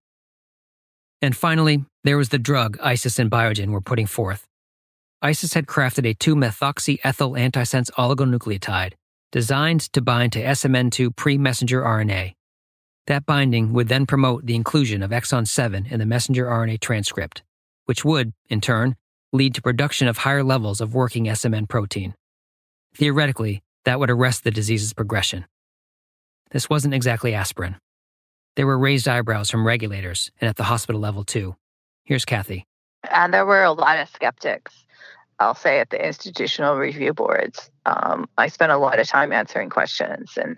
And 1.22 1.36
finally, 1.36 1.84
there 2.06 2.18
was 2.18 2.30
the 2.30 2.40
drug 2.40 2.78
ISIS 2.82 3.20
and 3.20 3.30
Biogen 3.30 3.72
were 3.72 3.82
putting 3.82 4.08
forth. 4.08 4.48
ISIS 5.22 5.56
had 5.56 5.68
crafted 5.68 6.10
a 6.10 6.14
2 6.14 6.34
methoxyethyl 6.36 7.38
antisense 7.38 7.92
oligonucleotide 7.92 8.94
designed 9.34 9.82
to 9.92 10.02
bind 10.02 10.32
to 10.34 10.42
SMN2 10.42 11.16
pre 11.18 11.38
messenger 11.38 11.82
RNA. 11.82 12.34
That 13.08 13.26
binding 13.26 13.74
would 13.74 13.90
then 13.90 14.06
promote 14.06 14.46
the 14.46 14.56
inclusion 14.56 15.04
of 15.04 15.12
exon 15.12 15.48
7 15.48 15.86
in 15.88 16.00
the 16.00 16.06
messenger 16.06 16.46
RNA 16.46 16.80
transcript, 16.80 17.44
which 17.86 18.06
would, 18.06 18.34
in 18.50 18.62
turn, 18.62 18.96
lead 19.34 19.56
to 19.56 19.62
production 19.62 20.08
of 20.08 20.20
higher 20.20 20.44
levels 20.44 20.82
of 20.82 20.94
working 20.94 21.26
SMN 21.26 21.68
protein. 21.70 22.16
Theoretically, 22.96 23.64
that 23.86 24.00
would 24.00 24.10
arrest 24.10 24.44
the 24.44 24.52
disease's 24.52 24.94
progression. 24.94 25.46
This 26.52 26.70
wasn't 26.70 26.94
exactly 26.94 27.34
aspirin. 27.34 27.78
There 28.56 28.68
were 28.68 28.78
raised 28.78 29.08
eyebrows 29.08 29.50
from 29.50 29.66
regulators 29.66 30.30
and 30.42 30.50
at 30.50 30.58
the 30.58 30.64
hospital 30.64 31.00
level, 31.00 31.24
too. 31.24 31.56
Here's 32.04 32.26
Kathy. 32.26 32.66
And 33.10 33.34
there 33.34 33.46
were 33.46 33.64
a 33.64 33.72
lot 33.72 34.00
of 34.00 34.10
skeptics, 34.10 34.86
I'll 35.40 35.56
say, 35.56 35.80
at 35.80 35.90
the 35.90 36.06
institutional 36.06 36.76
review 36.76 37.14
boards. 37.14 37.72
Um, 37.86 38.28
I 38.38 38.48
spent 38.48 38.72
a 38.72 38.78
lot 38.78 39.00
of 39.00 39.08
time 39.08 39.32
answering 39.32 39.70
questions 39.70 40.38
and 40.38 40.58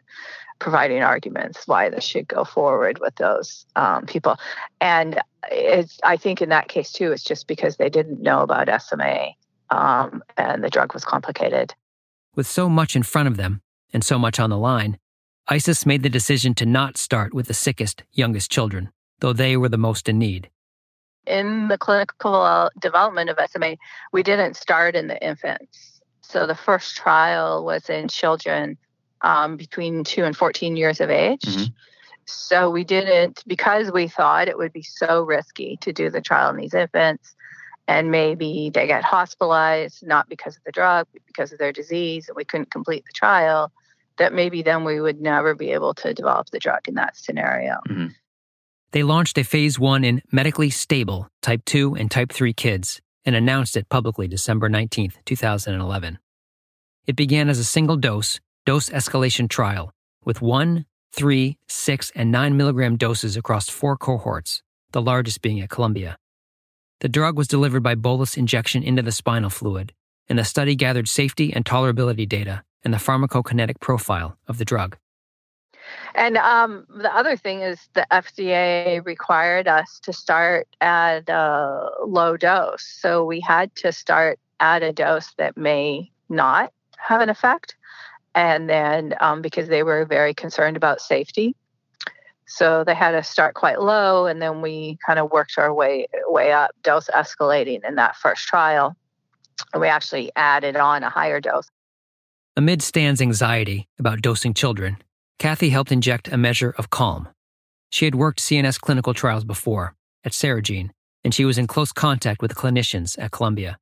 providing 0.63 1.03
arguments 1.03 1.67
why 1.67 1.89
this 1.89 2.05
should 2.05 2.27
go 2.27 2.45
forward 2.45 2.97
with 2.99 3.13
those 3.15 3.65
um, 3.75 4.05
people. 4.05 4.37
And 4.79 5.19
it's, 5.51 5.99
I 6.03 6.15
think 6.15 6.41
in 6.41 6.49
that 6.49 6.69
case, 6.69 6.91
too, 6.91 7.11
it's 7.11 7.23
just 7.23 7.47
because 7.47 7.75
they 7.75 7.89
didn't 7.89 8.21
know 8.21 8.41
about 8.41 8.81
SMA 8.81 9.31
um, 9.69 10.23
and 10.37 10.63
the 10.63 10.69
drug 10.69 10.93
was 10.93 11.03
complicated. 11.03 11.75
With 12.33 12.47
so 12.47 12.69
much 12.69 12.95
in 12.95 13.03
front 13.03 13.27
of 13.27 13.35
them 13.35 13.61
and 13.93 14.03
so 14.03 14.17
much 14.17 14.39
on 14.39 14.49
the 14.49 14.57
line, 14.57 14.97
ISIS 15.49 15.85
made 15.85 16.01
the 16.01 16.09
decision 16.09 16.55
to 16.55 16.65
not 16.65 16.97
start 16.97 17.33
with 17.33 17.47
the 17.47 17.53
sickest, 17.53 18.03
youngest 18.13 18.49
children, 18.49 18.89
though 19.19 19.33
they 19.33 19.57
were 19.57 19.69
the 19.69 19.77
most 19.77 20.07
in 20.07 20.17
need. 20.17 20.49
In 21.27 21.67
the 21.67 21.77
clinical 21.77 22.69
development 22.79 23.29
of 23.29 23.37
SMA, 23.51 23.75
we 24.13 24.23
didn't 24.23 24.55
start 24.55 24.95
in 24.95 25.07
the 25.07 25.21
infants. 25.21 26.01
So 26.21 26.47
the 26.47 26.55
first 26.55 26.95
trial 26.95 27.65
was 27.65 27.89
in 27.89 28.07
children 28.07 28.77
um, 29.23 29.57
between 29.57 30.03
2 30.03 30.23
and 30.23 30.35
14 30.35 30.75
years 30.75 31.01
of 31.01 31.09
age. 31.09 31.41
Mm-hmm. 31.41 31.73
So 32.25 32.69
we 32.69 32.83
didn't, 32.83 33.43
because 33.47 33.91
we 33.91 34.07
thought 34.07 34.47
it 34.47 34.57
would 34.57 34.71
be 34.71 34.83
so 34.83 35.23
risky 35.23 35.77
to 35.81 35.91
do 35.91 36.09
the 36.09 36.21
trial 36.21 36.49
in 36.49 36.57
these 36.57 36.73
infants 36.73 37.35
and 37.87 38.11
maybe 38.11 38.71
they 38.73 38.87
get 38.87 39.03
hospitalized, 39.03 40.05
not 40.05 40.29
because 40.29 40.55
of 40.55 40.63
the 40.63 40.71
drug, 40.71 41.07
but 41.11 41.21
because 41.25 41.51
of 41.51 41.59
their 41.59 41.73
disease, 41.73 42.29
and 42.29 42.35
we 42.35 42.45
couldn't 42.45 42.71
complete 42.71 43.03
the 43.05 43.11
trial 43.13 43.71
that 44.17 44.33
maybe 44.33 44.61
then 44.61 44.83
we 44.83 45.01
would 45.01 45.19
never 45.19 45.55
be 45.55 45.71
able 45.71 45.93
to 45.95 46.13
develop 46.13 46.49
the 46.51 46.59
drug 46.59 46.87
in 46.87 46.95
that 46.95 47.17
scenario. 47.17 47.79
Mm-hmm. 47.89 48.07
They 48.91 49.03
launched 49.03 49.37
a 49.39 49.43
phase 49.43 49.79
one 49.79 50.03
in 50.03 50.21
medically 50.31 50.69
stable 50.69 51.27
type 51.41 51.65
2 51.65 51.95
and 51.95 52.11
type 52.11 52.31
3 52.31 52.53
kids 52.53 53.01
and 53.25 53.35
announced 53.35 53.75
it 53.75 53.89
publicly 53.89 54.27
December 54.27 54.69
19, 54.69 55.13
2011. 55.25 56.19
It 57.07 57.15
began 57.15 57.49
as 57.49 57.57
a 57.57 57.63
single 57.63 57.97
dose, 57.97 58.39
dose 58.65 58.89
escalation 58.89 59.49
trial 59.49 59.93
with 60.23 60.41
1, 60.41 60.85
3, 61.11 61.57
6, 61.67 62.11
and 62.15 62.31
9 62.31 62.57
milligram 62.57 62.97
doses 62.97 63.35
across 63.35 63.69
four 63.69 63.97
cohorts, 63.97 64.63
the 64.91 65.01
largest 65.01 65.41
being 65.41 65.59
at 65.59 65.69
Columbia. 65.69 66.17
The 67.01 67.09
drug 67.09 67.37
was 67.37 67.47
delivered 67.47 67.83
by 67.83 67.95
bolus 67.95 68.37
injection 68.37 68.83
into 68.83 69.01
the 69.01 69.11
spinal 69.11 69.49
fluid, 69.49 69.93
and 70.29 70.39
the 70.39 70.45
study 70.45 70.75
gathered 70.75 71.09
safety 71.09 71.53
and 71.53 71.65
tolerability 71.65 72.27
data 72.27 72.63
and 72.83 72.93
the 72.93 72.97
pharmacokinetic 72.97 73.79
profile 73.81 74.37
of 74.47 74.57
the 74.57 74.65
drug. 74.65 74.97
And 76.15 76.37
um, 76.37 76.85
the 76.89 77.13
other 77.13 77.35
thing 77.35 77.61
is 77.61 77.89
the 77.93 78.07
FDA 78.11 79.05
required 79.05 79.67
us 79.67 79.99
to 80.03 80.13
start 80.13 80.67
at 80.79 81.27
a 81.27 81.89
low 82.05 82.37
dose. 82.37 82.85
So 82.85 83.25
we 83.25 83.41
had 83.41 83.75
to 83.77 83.91
start 83.91 84.39
at 84.59 84.83
a 84.83 84.93
dose 84.93 85.33
that 85.37 85.57
may 85.57 86.09
not 86.29 86.71
have 86.97 87.21
an 87.21 87.29
effect. 87.29 87.75
And 88.35 88.69
then 88.69 89.15
um, 89.19 89.41
because 89.41 89.67
they 89.67 89.83
were 89.83 90.05
very 90.05 90.33
concerned 90.33 90.77
about 90.77 91.01
safety. 91.01 91.55
So 92.45 92.83
they 92.83 92.93
had 92.93 93.15
us 93.15 93.29
start 93.29 93.55
quite 93.55 93.81
low, 93.81 94.25
and 94.25 94.41
then 94.41 94.61
we 94.61 94.97
kind 95.05 95.17
of 95.17 95.31
worked 95.31 95.53
our 95.57 95.73
way 95.73 96.07
way 96.25 96.51
up, 96.51 96.71
dose 96.83 97.09
escalating 97.09 97.87
in 97.87 97.95
that 97.95 98.15
first 98.15 98.47
trial. 98.47 98.95
And 99.73 99.81
we 99.81 99.87
actually 99.87 100.31
added 100.35 100.75
on 100.75 101.03
a 101.03 101.09
higher 101.09 101.39
dose. 101.39 101.69
Amid 102.55 102.81
Stan's 102.81 103.21
anxiety 103.21 103.87
about 103.97 104.21
dosing 104.21 104.53
children, 104.53 104.97
Kathy 105.39 105.69
helped 105.69 105.91
inject 105.91 106.27
a 106.27 106.37
measure 106.37 106.75
of 106.77 106.89
calm. 106.89 107.27
She 107.91 108.05
had 108.05 108.15
worked 108.15 108.39
CNS 108.39 108.79
clinical 108.79 109.13
trials 109.13 109.43
before 109.43 109.95
at 110.23 110.33
Ceregene, 110.33 110.89
and 111.23 111.33
she 111.33 111.45
was 111.45 111.57
in 111.57 111.67
close 111.67 111.91
contact 111.91 112.41
with 112.41 112.49
the 112.49 112.55
clinicians 112.55 113.17
at 113.17 113.31
Columbia. 113.31 113.77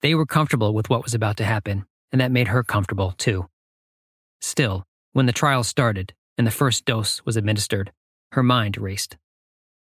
They 0.00 0.14
were 0.14 0.26
comfortable 0.26 0.74
with 0.74 0.90
what 0.90 1.04
was 1.04 1.14
about 1.14 1.36
to 1.36 1.44
happen, 1.44 1.84
and 2.10 2.20
that 2.20 2.32
made 2.32 2.48
her 2.48 2.64
comfortable 2.64 3.12
too. 3.18 3.48
Still, 4.42 4.84
when 5.12 5.26
the 5.26 5.32
trial 5.32 5.62
started 5.62 6.12
and 6.36 6.46
the 6.46 6.50
first 6.50 6.84
dose 6.84 7.24
was 7.24 7.36
administered, 7.36 7.92
her 8.32 8.42
mind 8.42 8.76
raced. 8.76 9.16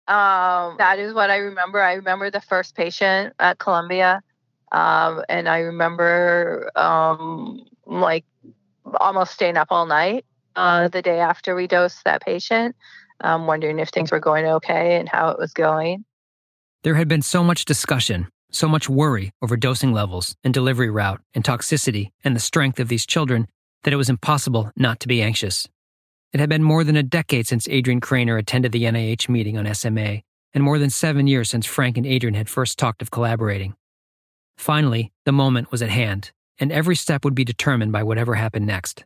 Um, 0.07 0.75
that 0.79 0.97
is 0.99 1.13
what 1.13 1.29
I 1.29 1.37
remember. 1.37 1.81
I 1.81 1.93
remember 1.93 2.31
the 2.31 2.41
first 2.41 2.75
patient 2.75 3.33
at 3.39 3.59
Columbia, 3.59 4.21
um, 4.71 5.21
and 5.29 5.47
I 5.47 5.59
remember 5.59 6.71
um, 6.75 7.65
like 7.85 8.25
almost 8.99 9.33
staying 9.33 9.57
up 9.57 9.67
all 9.69 9.85
night 9.85 10.25
uh, 10.55 10.87
the 10.87 11.01
day 11.01 11.19
after 11.19 11.55
we 11.55 11.67
dosed 11.67 12.03
that 12.05 12.21
patient, 12.21 12.75
um, 13.21 13.45
wondering 13.45 13.79
if 13.79 13.89
things 13.89 14.11
were 14.11 14.19
going 14.19 14.45
okay 14.45 14.97
and 14.97 15.07
how 15.07 15.29
it 15.29 15.37
was 15.37 15.53
going. 15.53 16.03
There 16.83 16.95
had 16.95 17.07
been 17.07 17.21
so 17.21 17.43
much 17.43 17.65
discussion, 17.65 18.27
so 18.49 18.67
much 18.67 18.89
worry 18.89 19.31
over 19.41 19.55
dosing 19.55 19.91
levels 19.91 20.35
and 20.43 20.53
delivery 20.53 20.89
route 20.89 21.21
and 21.35 21.43
toxicity 21.43 22.11
and 22.23 22.35
the 22.35 22.39
strength 22.39 22.79
of 22.79 22.87
these 22.87 23.05
children 23.05 23.47
that 23.83 23.93
it 23.93 23.97
was 23.97 24.09
impossible 24.09 24.71
not 24.75 24.99
to 25.01 25.07
be 25.07 25.21
anxious. 25.21 25.67
It 26.33 26.39
had 26.39 26.49
been 26.49 26.63
more 26.63 26.83
than 26.83 26.97
a 26.97 27.03
decade 27.03 27.47
since 27.47 27.67
Adrian 27.69 28.01
Krainer 28.01 28.37
attended 28.37 28.71
the 28.71 28.83
NIH 28.83 29.29
meeting 29.29 29.57
on 29.57 29.73
SMA, 29.73 30.21
and 30.53 30.63
more 30.63 30.79
than 30.79 30.89
seven 30.89 31.27
years 31.27 31.49
since 31.49 31.65
Frank 31.65 31.97
and 31.97 32.05
Adrian 32.05 32.35
had 32.35 32.49
first 32.49 32.77
talked 32.77 33.01
of 33.01 33.11
collaborating. 33.11 33.75
Finally, 34.57 35.11
the 35.25 35.31
moment 35.31 35.71
was 35.71 35.81
at 35.81 35.89
hand, 35.89 36.31
and 36.59 36.71
every 36.71 36.95
step 36.95 37.23
would 37.23 37.35
be 37.35 37.45
determined 37.45 37.91
by 37.91 38.03
whatever 38.03 38.35
happened 38.35 38.65
next. 38.65 39.05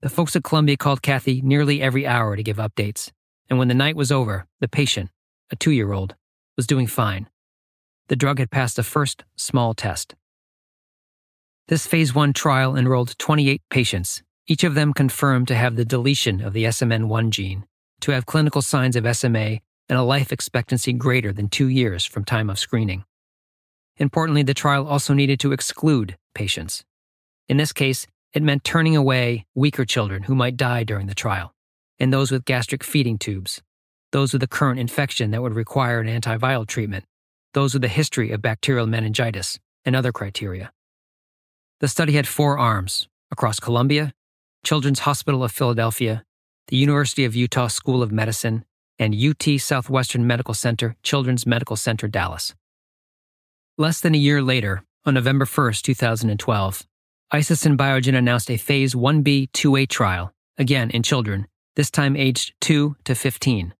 The 0.00 0.08
folks 0.08 0.34
at 0.34 0.44
Columbia 0.44 0.76
called 0.76 1.02
Kathy 1.02 1.42
nearly 1.42 1.82
every 1.82 2.06
hour 2.06 2.36
to 2.36 2.42
give 2.42 2.56
updates, 2.56 3.10
and 3.50 3.58
when 3.58 3.68
the 3.68 3.74
night 3.74 3.96
was 3.96 4.12
over, 4.12 4.46
the 4.60 4.68
patient, 4.68 5.10
a 5.50 5.56
two 5.56 5.72
year 5.72 5.92
old, 5.92 6.14
was 6.56 6.66
doing 6.66 6.86
fine. 6.86 7.28
The 8.08 8.16
drug 8.16 8.38
had 8.38 8.50
passed 8.50 8.76
the 8.76 8.82
first 8.82 9.24
small 9.36 9.74
test. 9.74 10.14
This 11.70 11.86
phase 11.86 12.12
1 12.12 12.32
trial 12.32 12.76
enrolled 12.76 13.16
28 13.20 13.62
patients, 13.70 14.24
each 14.48 14.64
of 14.64 14.74
them 14.74 14.92
confirmed 14.92 15.46
to 15.46 15.54
have 15.54 15.76
the 15.76 15.84
deletion 15.84 16.40
of 16.40 16.52
the 16.52 16.64
SMN1 16.64 17.30
gene, 17.30 17.64
to 18.00 18.10
have 18.10 18.26
clinical 18.26 18.60
signs 18.60 18.96
of 18.96 19.06
SMA, 19.16 19.60
and 19.88 19.96
a 19.96 20.02
life 20.02 20.32
expectancy 20.32 20.92
greater 20.92 21.32
than 21.32 21.48
two 21.48 21.68
years 21.68 22.04
from 22.04 22.24
time 22.24 22.50
of 22.50 22.58
screening. 22.58 23.04
Importantly, 23.98 24.42
the 24.42 24.52
trial 24.52 24.88
also 24.88 25.14
needed 25.14 25.38
to 25.38 25.52
exclude 25.52 26.16
patients. 26.34 26.82
In 27.48 27.56
this 27.56 27.72
case, 27.72 28.04
it 28.34 28.42
meant 28.42 28.64
turning 28.64 28.96
away 28.96 29.46
weaker 29.54 29.84
children 29.84 30.24
who 30.24 30.34
might 30.34 30.56
die 30.56 30.82
during 30.82 31.06
the 31.06 31.14
trial, 31.14 31.54
and 32.00 32.12
those 32.12 32.32
with 32.32 32.46
gastric 32.46 32.82
feeding 32.82 33.16
tubes, 33.16 33.62
those 34.10 34.32
with 34.32 34.42
a 34.42 34.48
current 34.48 34.80
infection 34.80 35.30
that 35.30 35.40
would 35.40 35.54
require 35.54 36.00
an 36.00 36.08
antiviral 36.08 36.66
treatment, 36.66 37.04
those 37.54 37.74
with 37.74 37.84
a 37.84 37.88
history 37.88 38.32
of 38.32 38.42
bacterial 38.42 38.88
meningitis, 38.88 39.60
and 39.84 39.94
other 39.94 40.10
criteria. 40.10 40.72
The 41.80 41.88
study 41.88 42.12
had 42.12 42.28
four 42.28 42.58
arms 42.58 43.08
across 43.30 43.58
Columbia, 43.58 44.12
Children's 44.62 45.00
Hospital 45.00 45.42
of 45.42 45.50
Philadelphia, 45.50 46.24
the 46.68 46.76
University 46.76 47.24
of 47.24 47.34
Utah 47.34 47.68
School 47.68 48.02
of 48.02 48.12
Medicine, 48.12 48.66
and 48.98 49.14
UT 49.14 49.58
Southwestern 49.58 50.26
Medical 50.26 50.52
Center 50.52 50.94
Children's 51.02 51.46
Medical 51.46 51.76
Center 51.76 52.06
Dallas. 52.06 52.54
Less 53.78 53.98
than 53.98 54.14
a 54.14 54.18
year 54.18 54.42
later, 54.42 54.82
on 55.06 55.14
November 55.14 55.46
1, 55.46 55.72
2012, 55.82 56.86
ISIS 57.30 57.64
and 57.64 57.78
Biogen 57.78 58.14
announced 58.14 58.50
a 58.50 58.58
Phase 58.58 58.94
1b 58.94 59.50
2a 59.52 59.88
trial, 59.88 60.34
again 60.58 60.90
in 60.90 61.02
children, 61.02 61.46
this 61.76 61.90
time 61.90 62.14
aged 62.14 62.52
2 62.60 62.96
to 63.04 63.14
15. 63.14 63.72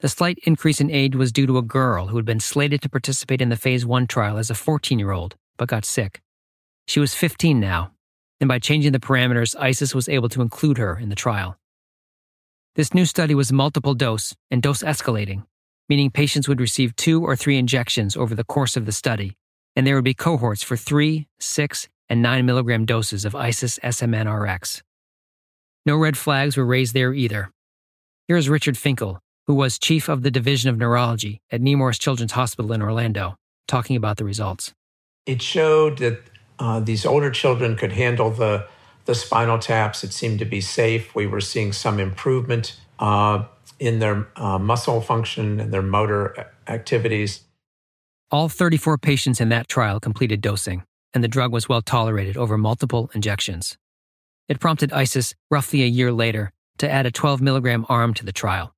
The 0.00 0.08
slight 0.10 0.38
increase 0.42 0.78
in 0.78 0.90
age 0.90 1.16
was 1.16 1.32
due 1.32 1.46
to 1.46 1.56
a 1.56 1.62
girl 1.62 2.08
who 2.08 2.16
had 2.16 2.26
been 2.26 2.40
slated 2.40 2.82
to 2.82 2.90
participate 2.90 3.40
in 3.40 3.48
the 3.48 3.56
Phase 3.56 3.86
1 3.86 4.06
trial 4.08 4.36
as 4.36 4.50
a 4.50 4.54
14 4.54 4.98
year 4.98 5.12
old, 5.12 5.36
but 5.56 5.70
got 5.70 5.86
sick. 5.86 6.20
She 6.86 7.00
was 7.00 7.14
15 7.14 7.60
now, 7.60 7.92
and 8.40 8.48
by 8.48 8.58
changing 8.58 8.92
the 8.92 8.98
parameters, 8.98 9.54
ISIS 9.58 9.94
was 9.94 10.08
able 10.08 10.28
to 10.30 10.42
include 10.42 10.78
her 10.78 10.98
in 10.98 11.08
the 11.08 11.14
trial. 11.14 11.56
This 12.76 12.94
new 12.94 13.04
study 13.04 13.34
was 13.34 13.52
multiple 13.52 13.94
dose 13.94 14.34
and 14.50 14.62
dose 14.62 14.82
escalating, 14.82 15.44
meaning 15.88 16.10
patients 16.10 16.48
would 16.48 16.60
receive 16.60 16.96
two 16.96 17.22
or 17.22 17.36
three 17.36 17.58
injections 17.58 18.16
over 18.16 18.34
the 18.34 18.44
course 18.44 18.76
of 18.76 18.86
the 18.86 18.92
study, 18.92 19.36
and 19.74 19.86
there 19.86 19.96
would 19.96 20.04
be 20.04 20.14
cohorts 20.14 20.62
for 20.62 20.76
3, 20.76 21.26
6, 21.38 21.88
and 22.08 22.22
9 22.22 22.46
milligram 22.46 22.84
doses 22.84 23.24
of 23.24 23.34
ISIS 23.34 23.78
SMNRX. 23.82 24.82
No 25.86 25.96
red 25.96 26.16
flags 26.16 26.56
were 26.56 26.64
raised 26.64 26.94
there 26.94 27.12
either. 27.12 27.50
Here 28.28 28.36
is 28.36 28.48
Richard 28.48 28.78
Finkel, 28.78 29.20
who 29.46 29.54
was 29.54 29.78
chief 29.78 30.08
of 30.08 30.22
the 30.22 30.30
Division 30.30 30.70
of 30.70 30.78
Neurology 30.78 31.40
at 31.50 31.60
Nemours 31.60 31.98
Children's 31.98 32.32
Hospital 32.32 32.72
in 32.72 32.82
Orlando, 32.82 33.36
talking 33.66 33.96
about 33.96 34.16
the 34.16 34.24
results. 34.24 34.72
It 35.26 35.42
showed 35.42 35.98
that 35.98 36.29
uh, 36.60 36.78
these 36.80 37.04
older 37.04 37.30
children 37.30 37.76
could 37.76 37.92
handle 37.92 38.30
the, 38.30 38.66
the 39.06 39.14
spinal 39.14 39.58
taps. 39.58 40.04
It 40.04 40.12
seemed 40.12 40.38
to 40.38 40.44
be 40.44 40.60
safe. 40.60 41.14
We 41.14 41.26
were 41.26 41.40
seeing 41.40 41.72
some 41.72 41.98
improvement 41.98 42.78
uh, 42.98 43.44
in 43.78 43.98
their 43.98 44.28
uh, 44.36 44.58
muscle 44.58 45.00
function 45.00 45.58
and 45.58 45.72
their 45.72 45.82
motor 45.82 46.52
activities. 46.68 47.42
All 48.30 48.48
34 48.48 48.98
patients 48.98 49.40
in 49.40 49.48
that 49.48 49.66
trial 49.66 49.98
completed 49.98 50.40
dosing 50.40 50.84
and 51.12 51.24
the 51.24 51.28
drug 51.28 51.52
was 51.52 51.68
well 51.68 51.82
tolerated 51.82 52.36
over 52.36 52.56
multiple 52.56 53.10
injections. 53.14 53.76
It 54.48 54.60
prompted 54.60 54.92
ISIS 54.92 55.34
roughly 55.50 55.82
a 55.82 55.86
year 55.86 56.12
later 56.12 56.50
to 56.78 56.90
add 56.90 57.06
a 57.06 57.10
12 57.10 57.40
milligram 57.40 57.84
arm 57.88 58.14
to 58.14 58.24
the 58.24 58.32
trial, 58.32 58.72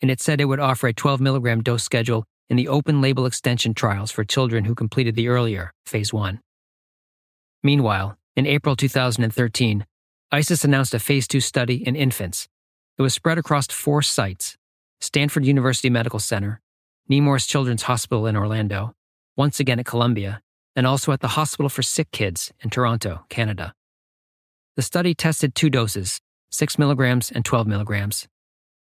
and 0.00 0.10
it 0.10 0.20
said 0.20 0.40
it 0.40 0.46
would 0.46 0.60
offer 0.60 0.88
a 0.88 0.92
12 0.92 1.20
milligram 1.20 1.62
dose 1.62 1.82
schedule 1.82 2.24
in 2.48 2.56
the 2.56 2.68
open 2.68 3.00
label 3.00 3.26
extension 3.26 3.74
trials 3.74 4.10
for 4.10 4.24
children 4.24 4.64
who 4.64 4.74
completed 4.74 5.14
the 5.14 5.28
earlier 5.28 5.72
phase 5.86 6.12
1. 6.12 6.40
Meanwhile, 7.62 8.18
in 8.34 8.46
April 8.46 8.74
2013, 8.74 9.86
ISIS 10.32 10.64
announced 10.64 10.94
a 10.94 10.98
phase 10.98 11.28
2 11.28 11.40
study 11.40 11.86
in 11.86 11.94
infants. 11.94 12.48
It 12.98 13.02
was 13.02 13.14
spread 13.14 13.38
across 13.38 13.66
four 13.68 14.02
sites 14.02 14.56
Stanford 15.00 15.44
University 15.44 15.90
Medical 15.90 16.20
Center, 16.20 16.60
Nemours 17.08 17.46
Children's 17.46 17.82
Hospital 17.82 18.26
in 18.26 18.36
Orlando, 18.36 18.94
once 19.36 19.58
again 19.60 19.80
at 19.80 19.86
Columbia, 19.86 20.40
and 20.76 20.86
also 20.86 21.12
at 21.12 21.20
the 21.20 21.28
Hospital 21.28 21.68
for 21.68 21.82
Sick 21.82 22.10
Kids 22.12 22.52
in 22.60 22.70
Toronto, 22.70 23.24
Canada. 23.28 23.74
The 24.76 24.82
study 24.82 25.14
tested 25.14 25.54
two 25.54 25.70
doses, 25.70 26.20
6 26.50 26.78
milligrams 26.78 27.30
and 27.30 27.44
12 27.44 27.66
milligrams. 27.66 28.28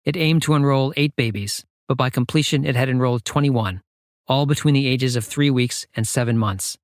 It 0.05 0.15
aimed 0.15 0.43
to 0.43 0.53
enroll 0.53 0.93
eight 0.95 1.15
babies, 1.15 1.65
but 1.87 1.97
by 1.97 2.09
completion 2.09 2.65
it 2.65 2.75
had 2.75 2.89
enrolled 2.89 3.25
21, 3.25 3.81
all 4.27 4.45
between 4.45 4.73
the 4.73 4.87
ages 4.87 5.15
of 5.15 5.25
three 5.25 5.49
weeks 5.49 5.85
and 5.95 6.07
seven 6.07 6.37
months, 6.37 6.77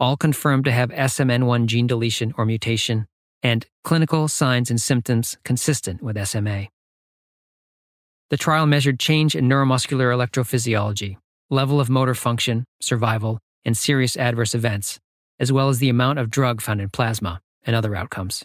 all 0.00 0.16
confirmed 0.16 0.64
to 0.64 0.72
have 0.72 0.88
SMN1 0.90 1.66
gene 1.66 1.86
deletion 1.86 2.32
or 2.36 2.46
mutation, 2.46 3.06
and 3.42 3.66
clinical 3.84 4.26
signs 4.26 4.70
and 4.70 4.80
symptoms 4.80 5.36
consistent 5.44 6.02
with 6.02 6.26
SMA. 6.26 6.68
The 8.30 8.36
trial 8.36 8.66
measured 8.66 8.98
change 8.98 9.36
in 9.36 9.48
neuromuscular 9.48 10.14
electrophysiology, 10.14 11.16
level 11.50 11.80
of 11.80 11.90
motor 11.90 12.14
function, 12.14 12.64
survival, 12.80 13.38
and 13.64 13.76
serious 13.76 14.16
adverse 14.16 14.54
events, 14.54 14.98
as 15.38 15.52
well 15.52 15.68
as 15.68 15.78
the 15.78 15.88
amount 15.88 16.18
of 16.18 16.30
drug 16.30 16.60
found 16.60 16.80
in 16.80 16.88
plasma 16.88 17.40
and 17.64 17.76
other 17.76 17.94
outcomes. 17.94 18.44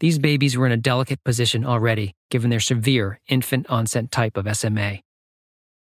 These 0.00 0.18
babies 0.18 0.56
were 0.56 0.66
in 0.66 0.72
a 0.72 0.76
delicate 0.78 1.22
position 1.24 1.64
already, 1.64 2.14
given 2.30 2.50
their 2.50 2.60
severe 2.60 3.20
infant 3.28 3.68
onset 3.68 4.10
type 4.10 4.36
of 4.36 4.54
SMA. 4.56 5.00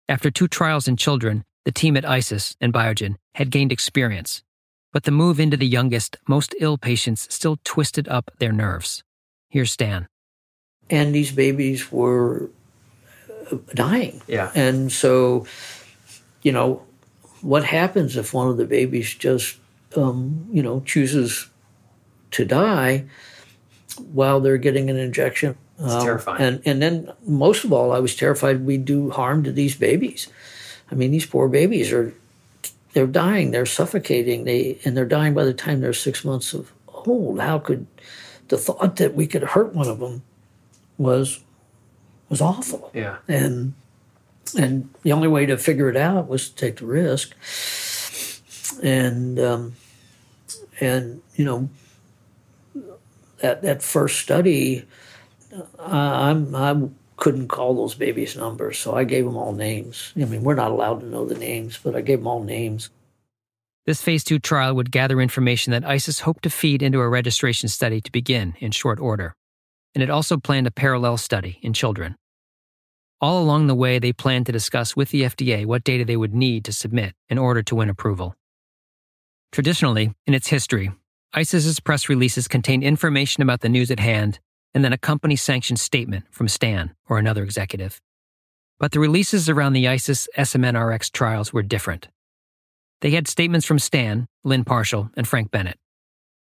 After 0.08 0.32
two 0.32 0.48
trials 0.48 0.88
in 0.88 0.98
children, 0.98 1.46
the 1.70 1.80
team 1.80 1.96
at 1.96 2.10
ISIS 2.10 2.56
and 2.60 2.74
Biogen 2.74 3.14
had 3.36 3.52
gained 3.52 3.72
experience, 3.72 4.42
but 4.92 5.04
the 5.04 5.12
move 5.12 5.40
into 5.40 5.56
the 5.56 5.68
youngest, 5.68 6.18
most 6.28 6.56
ill 6.60 6.80
patients 6.80 7.32
still 7.32 7.60
twisted 7.64 8.08
up 8.08 8.32
their 8.40 8.52
nerves. 8.52 9.04
Here's 9.50 9.72
Stan. 9.72 10.08
And 10.90 11.14
these 11.14 11.32
babies 11.32 11.92
were 11.92 12.50
uh, 13.52 13.58
dying. 13.76 14.20
Yeah. 14.28 14.52
And 14.56 14.92
so, 14.92 15.46
you 16.42 16.52
know, 16.52 16.82
what 17.42 17.66
happens 17.66 18.18
if 18.18 18.34
one 18.34 18.48
of 18.48 18.58
the 18.58 18.66
babies 18.66 19.14
just, 19.14 19.58
um, 19.96 20.48
you 20.52 20.64
know, 20.64 20.80
chooses 20.88 21.52
to 22.32 22.46
die 22.46 23.06
while 24.12 24.40
they're 24.40 24.58
getting 24.58 24.90
an 24.90 24.98
injection? 24.98 25.56
It's 25.78 25.94
Um, 25.94 26.04
terrifying. 26.04 26.42
And 26.42 26.62
and 26.66 26.82
then 26.82 27.12
most 27.28 27.64
of 27.64 27.72
all, 27.72 27.92
I 27.92 28.00
was 28.00 28.16
terrified 28.16 28.66
we'd 28.66 28.86
do 28.86 29.12
harm 29.12 29.44
to 29.44 29.52
these 29.52 29.76
babies. 29.76 30.30
I 30.92 30.96
mean, 30.96 31.12
these 31.12 31.26
poor 31.26 31.48
babies 31.48 31.92
are 31.92 32.14
they're 32.94 33.08
dying, 33.08 33.52
they're 33.52 33.66
suffocating, 33.66 34.44
they 34.44 34.80
and 34.84 34.98
they're 34.98 35.06
dying 35.06 35.34
by 35.34 35.44
the 35.44 35.54
time 35.54 35.82
they're 35.82 35.94
six 35.94 36.26
months 36.26 36.54
of 36.54 36.72
old. 36.88 37.40
How 37.40 37.60
could 37.60 37.88
the 38.50 38.58
thought 38.58 38.98
that 38.98 39.16
we 39.16 39.28
could 39.28 39.44
hurt 39.44 39.74
one 39.74 39.88
of 39.88 40.00
them 40.00 40.24
was 40.98 41.40
was 42.30 42.42
awful. 42.42 42.92
Yeah. 42.94 43.18
And 43.28 43.74
and 44.58 44.90
the 45.04 45.12
only 45.12 45.28
way 45.28 45.46
to 45.46 45.58
figure 45.58 45.90
it 45.90 45.98
out 45.98 46.28
was 46.28 46.50
to 46.50 46.56
take 46.56 46.78
the 46.78 46.86
risk. 46.86 47.36
And 48.84 49.40
um, 49.40 49.76
and 50.80 51.22
you 51.36 51.46
know 51.46 51.70
that 53.42 53.62
that 53.62 53.82
first 53.82 54.20
study, 54.20 54.86
I, 55.80 56.30
I'm 56.30 56.56
I 56.56 56.76
couldn't 57.20 57.50
call 57.50 57.76
those 57.76 57.96
babies 57.96 58.36
numbers, 58.36 58.78
so 58.80 58.96
I 58.96 59.04
gave 59.04 59.26
them 59.26 59.36
all 59.36 59.54
names. 59.54 60.14
I 60.16 60.26
mean, 60.26 60.44
we're 60.44 60.56
not 60.56 60.72
allowed 60.72 61.02
to 61.02 61.06
know 61.06 61.26
the 61.26 61.38
names, 61.38 61.78
but 61.82 61.96
I 61.96 62.02
gave 62.02 62.20
them 62.20 62.28
all 62.28 62.44
names. 62.44 62.90
This 63.86 64.02
phase 64.02 64.24
two 64.24 64.40
trial 64.40 64.76
would 64.76 64.92
gather 64.92 65.20
information 65.20 65.72
that 65.72 65.86
ISIS 65.86 66.22
hoped 66.22 66.44
to 66.44 66.50
feed 66.50 66.82
into 66.82 67.02
a 67.02 67.10
registration 67.10 67.70
study 67.70 68.02
to 68.02 68.12
begin 68.12 68.56
in 68.60 68.72
short 68.72 69.00
order. 69.00 69.36
And 69.94 70.04
it 70.04 70.10
also 70.10 70.38
planned 70.38 70.68
a 70.68 70.72
parallel 70.72 71.18
study 71.18 71.60
in 71.62 71.74
children. 71.74 72.16
All 73.22 73.44
along 73.44 73.68
the 73.68 73.76
way, 73.76 74.00
they 74.00 74.14
planned 74.14 74.46
to 74.46 74.52
discuss 74.52 74.96
with 74.96 75.10
the 75.10 75.24
FDA 75.24 75.66
what 75.66 75.84
data 75.84 76.06
they 76.06 76.16
would 76.16 76.34
need 76.34 76.64
to 76.66 76.72
submit 76.72 77.16
in 77.28 77.38
order 77.38 77.62
to 77.64 77.76
win 77.76 77.90
approval. 77.90 78.36
Traditionally, 79.52 80.14
in 80.26 80.34
its 80.34 80.48
history, 80.48 80.92
ISIS's 81.34 81.80
press 81.80 82.08
releases 82.08 82.48
contain 82.48 82.82
information 82.82 83.44
about 83.44 83.62
the 83.62 83.70
news 83.70 83.92
at 83.92 84.00
hand 84.00 84.40
and 84.74 84.84
then 84.84 84.94
a 84.94 84.98
company 84.98 85.36
sanctioned 85.36 85.80
statement 85.80 86.26
from 86.32 86.48
Stan 86.48 86.96
or 87.08 87.18
another 87.18 87.44
executive. 87.44 88.02
But 88.80 88.92
the 88.92 89.00
releases 89.00 89.50
around 89.50 89.74
the 89.74 89.88
ISIS 89.88 90.28
SMNRX 90.38 91.12
trials 91.12 91.52
were 91.52 91.64
different. 91.64 92.08
They 93.02 93.12
had 93.12 93.28
statements 93.28 93.66
from 93.66 93.80
Stan, 93.80 94.28
Lynne 94.44 94.66
Parshall, 94.66 95.12
and 95.16 95.28
Frank 95.28 95.52
Bennett, 95.52 95.78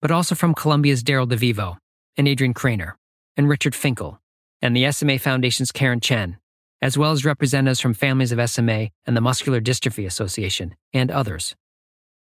but 0.00 0.10
also 0.10 0.34
from 0.34 0.54
Columbia's 0.54 1.02
Darryl 1.02 1.28
De 1.28 1.36
Vivo 1.36 1.78
and 2.16 2.28
Adrian 2.28 2.54
Krainer 2.54 2.94
and 3.36 3.48
Richard 3.48 3.74
Finkel 3.74 4.20
and 4.62 4.76
the 4.76 4.90
SMA 4.92 5.18
Foundation's 5.18 5.72
Karen 5.72 6.00
Chen, 6.00 6.38
as 6.82 6.98
well 6.98 7.12
as 7.12 7.24
representatives 7.24 7.80
from 7.80 7.94
families 7.94 8.32
of 8.32 8.50
SMA 8.50 8.88
and 9.06 9.16
the 9.16 9.20
Muscular 9.20 9.60
Dystrophy 9.60 10.06
Association 10.06 10.74
and 10.92 11.10
others. 11.10 11.54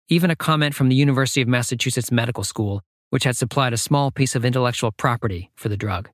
Even 0.10 0.32
a 0.32 0.36
comment 0.36 0.74
from 0.74 0.90
the 0.90 0.96
University 0.96 1.42
of 1.42 1.48
Massachusetts 1.48 2.12
Medical 2.12 2.44
School, 2.44 2.82
which 3.10 3.24
had 3.24 3.38
supplied 3.38 3.74
a 3.74 3.78
small 3.78 4.12
piece 4.12 4.36
of 4.36 4.46
intellectual 4.46 4.92
property 4.92 5.52
for 5.56 5.70
the 5.70 5.78
drug. 5.78 6.10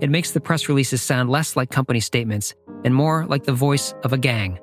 It 0.00 0.10
makes 0.10 0.32
the 0.32 0.40
press 0.40 0.68
releases 0.68 1.00
sound 1.00 1.30
less 1.30 1.56
like 1.56 1.70
company 1.70 2.00
statements 2.00 2.54
and 2.84 2.94
more 2.94 3.24
like 3.26 3.44
the 3.44 3.52
voice 3.52 3.94
of 4.02 4.12
a 4.12 4.18
gang, 4.18 4.58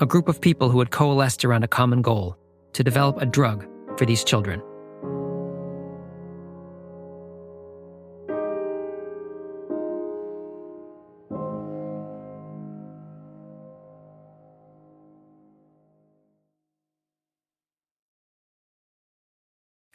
a 0.00 0.06
group 0.06 0.28
of 0.28 0.40
people 0.40 0.68
who 0.68 0.78
had 0.78 0.90
coalesced 0.90 1.44
around 1.44 1.64
a 1.64 1.68
common 1.68 2.02
goal 2.02 2.36
to 2.74 2.84
develop 2.84 3.22
a 3.22 3.26
drug 3.26 3.66
for 3.96 4.04
these 4.04 4.22
children. 4.22 4.62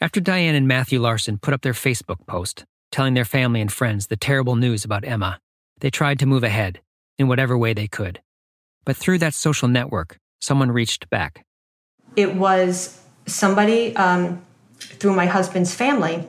After 0.02 0.18
Diane 0.18 0.56
and 0.56 0.66
Matthew 0.66 1.00
Larson 1.00 1.38
put 1.38 1.54
up 1.54 1.62
their 1.62 1.72
Facebook 1.72 2.26
post 2.26 2.64
telling 2.90 3.14
their 3.14 3.24
family 3.24 3.60
and 3.60 3.72
friends 3.72 4.08
the 4.08 4.16
terrible 4.16 4.56
news 4.56 4.84
about 4.84 5.04
Emma, 5.04 5.38
they 5.78 5.90
tried 5.90 6.18
to 6.18 6.26
move 6.26 6.42
ahead 6.42 6.80
in 7.20 7.28
whatever 7.28 7.56
way 7.56 7.72
they 7.72 7.86
could. 7.86 8.20
But 8.84 8.96
through 8.96 9.18
that 9.18 9.32
social 9.32 9.68
network, 9.68 10.18
someone 10.40 10.72
reached 10.72 11.08
back. 11.08 11.44
It 12.16 12.34
was 12.34 13.00
somebody 13.26 13.94
um, 13.94 14.42
through 14.80 15.14
my 15.14 15.26
husband's 15.26 15.72
family 15.72 16.26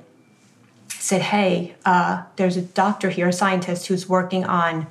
said, 0.90 1.24
Hey, 1.24 1.74
uh, 1.84 2.26
there's 2.36 2.58
a 2.58 2.62
doctor 2.62 3.10
here, 3.10 3.30
a 3.30 3.34
scientist, 3.34 3.88
who's 3.88 4.08
working 4.08 4.46
on 4.46 4.86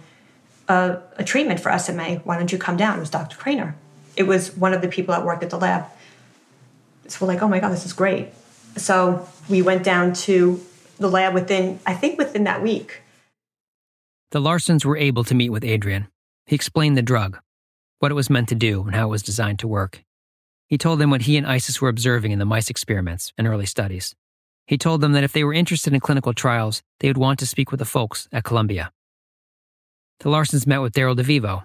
a, 0.67 0.99
a 1.19 1.23
treatment 1.23 1.61
for 1.61 1.79
SMA. 1.79 2.17
Why 2.25 2.37
don't 2.37 2.51
you 2.51 2.59
come 2.59 2.77
down? 2.77 2.97
It 2.97 3.01
was 3.01 3.11
Dr. 3.11 3.37
Krainer. 3.37 3.75
It 4.17 4.25
was 4.25 4.57
one 4.57 4.75
of 4.75 4.83
the 4.83 4.89
people 4.89 5.15
that 5.15 5.25
worked 5.25 5.45
at 5.45 5.51
the 5.51 5.59
lab. 5.59 5.85
So 7.07 7.25
we're 7.25 7.33
like, 7.33 7.43
oh 7.43 7.49
my 7.49 7.61
God, 7.61 7.71
this 7.71 7.87
is 7.87 7.93
great. 7.93 8.31
So 8.77 9.29
we 9.49 9.63
went 9.63 9.85
down 9.85 10.13
to 10.15 10.61
the 10.99 11.09
lab 11.09 11.35
within, 11.35 11.81
I 11.87 11.95
think 11.95 12.19
within 12.19 12.45
that 12.45 12.63
week. 12.63 13.03
The 14.31 14.41
Larsons 14.41 14.85
were 14.85 14.97
able 14.97 15.25
to 15.25 15.35
meet 15.35 15.51
with 15.51 15.65
Adrian. 15.65 16.09
He 16.47 16.55
explained 16.55 16.97
the 16.97 17.03
drug, 17.03 17.39
what 17.99 18.11
it 18.11 18.15
was 18.15 18.31
meant 18.31 18.49
to 18.49 18.55
do, 18.55 18.83
and 18.83 18.95
how 18.95 19.09
it 19.09 19.11
was 19.11 19.23
designed 19.23 19.59
to 19.61 19.69
work. 19.69 20.03
He 20.67 20.79
told 20.79 21.01
them 21.01 21.11
what 21.11 21.23
he 21.23 21.37
and 21.37 21.47
ISIS 21.47 21.81
were 21.83 21.91
observing 21.91 22.33
in 22.33 22.39
the 22.39 22.47
mice 22.47 22.71
experiments 22.71 23.33
and 23.37 23.47
early 23.47 23.67
studies. 23.67 24.15
He 24.67 24.79
told 24.79 25.01
them 25.01 25.13
that 25.13 25.25
if 25.25 25.33
they 25.33 25.45
were 25.45 25.53
interested 25.53 25.93
in 25.93 26.01
clinical 26.01 26.33
trials, 26.33 26.83
they 27.01 27.09
would 27.09 27.19
want 27.19 27.39
to 27.41 27.47
speak 27.47 27.71
with 27.71 27.79
the 27.79 27.85
folks 27.85 28.29
at 28.33 28.45
Columbia. 28.45 28.91
The 30.21 30.31
Larsons 30.31 30.67
met 30.67 30.81
with 30.81 30.95
Darryl 30.95 31.17
De 31.17 31.23
Vivo. 31.23 31.65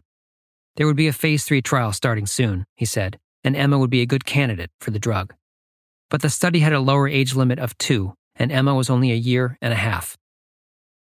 There 0.75 0.87
would 0.87 0.95
be 0.95 1.07
a 1.07 1.13
phase 1.13 1.45
three 1.45 1.61
trial 1.61 1.93
starting 1.93 2.25
soon, 2.25 2.65
he 2.75 2.85
said, 2.85 3.17
and 3.43 3.55
Emma 3.55 3.77
would 3.77 3.89
be 3.89 4.01
a 4.01 4.05
good 4.05 4.25
candidate 4.25 4.71
for 4.79 4.91
the 4.91 4.99
drug. 4.99 5.33
But 6.09 6.21
the 6.21 6.29
study 6.29 6.59
had 6.59 6.73
a 6.73 6.79
lower 6.79 7.07
age 7.07 7.35
limit 7.35 7.59
of 7.59 7.77
two, 7.77 8.13
and 8.35 8.51
Emma 8.51 8.73
was 8.73 8.89
only 8.89 9.11
a 9.11 9.15
year 9.15 9.57
and 9.61 9.73
a 9.73 9.77
half. 9.77 10.17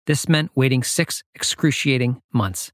This 0.06 0.28
meant 0.28 0.52
waiting 0.54 0.82
six 0.82 1.22
excruciating 1.34 2.22
months. 2.32 2.72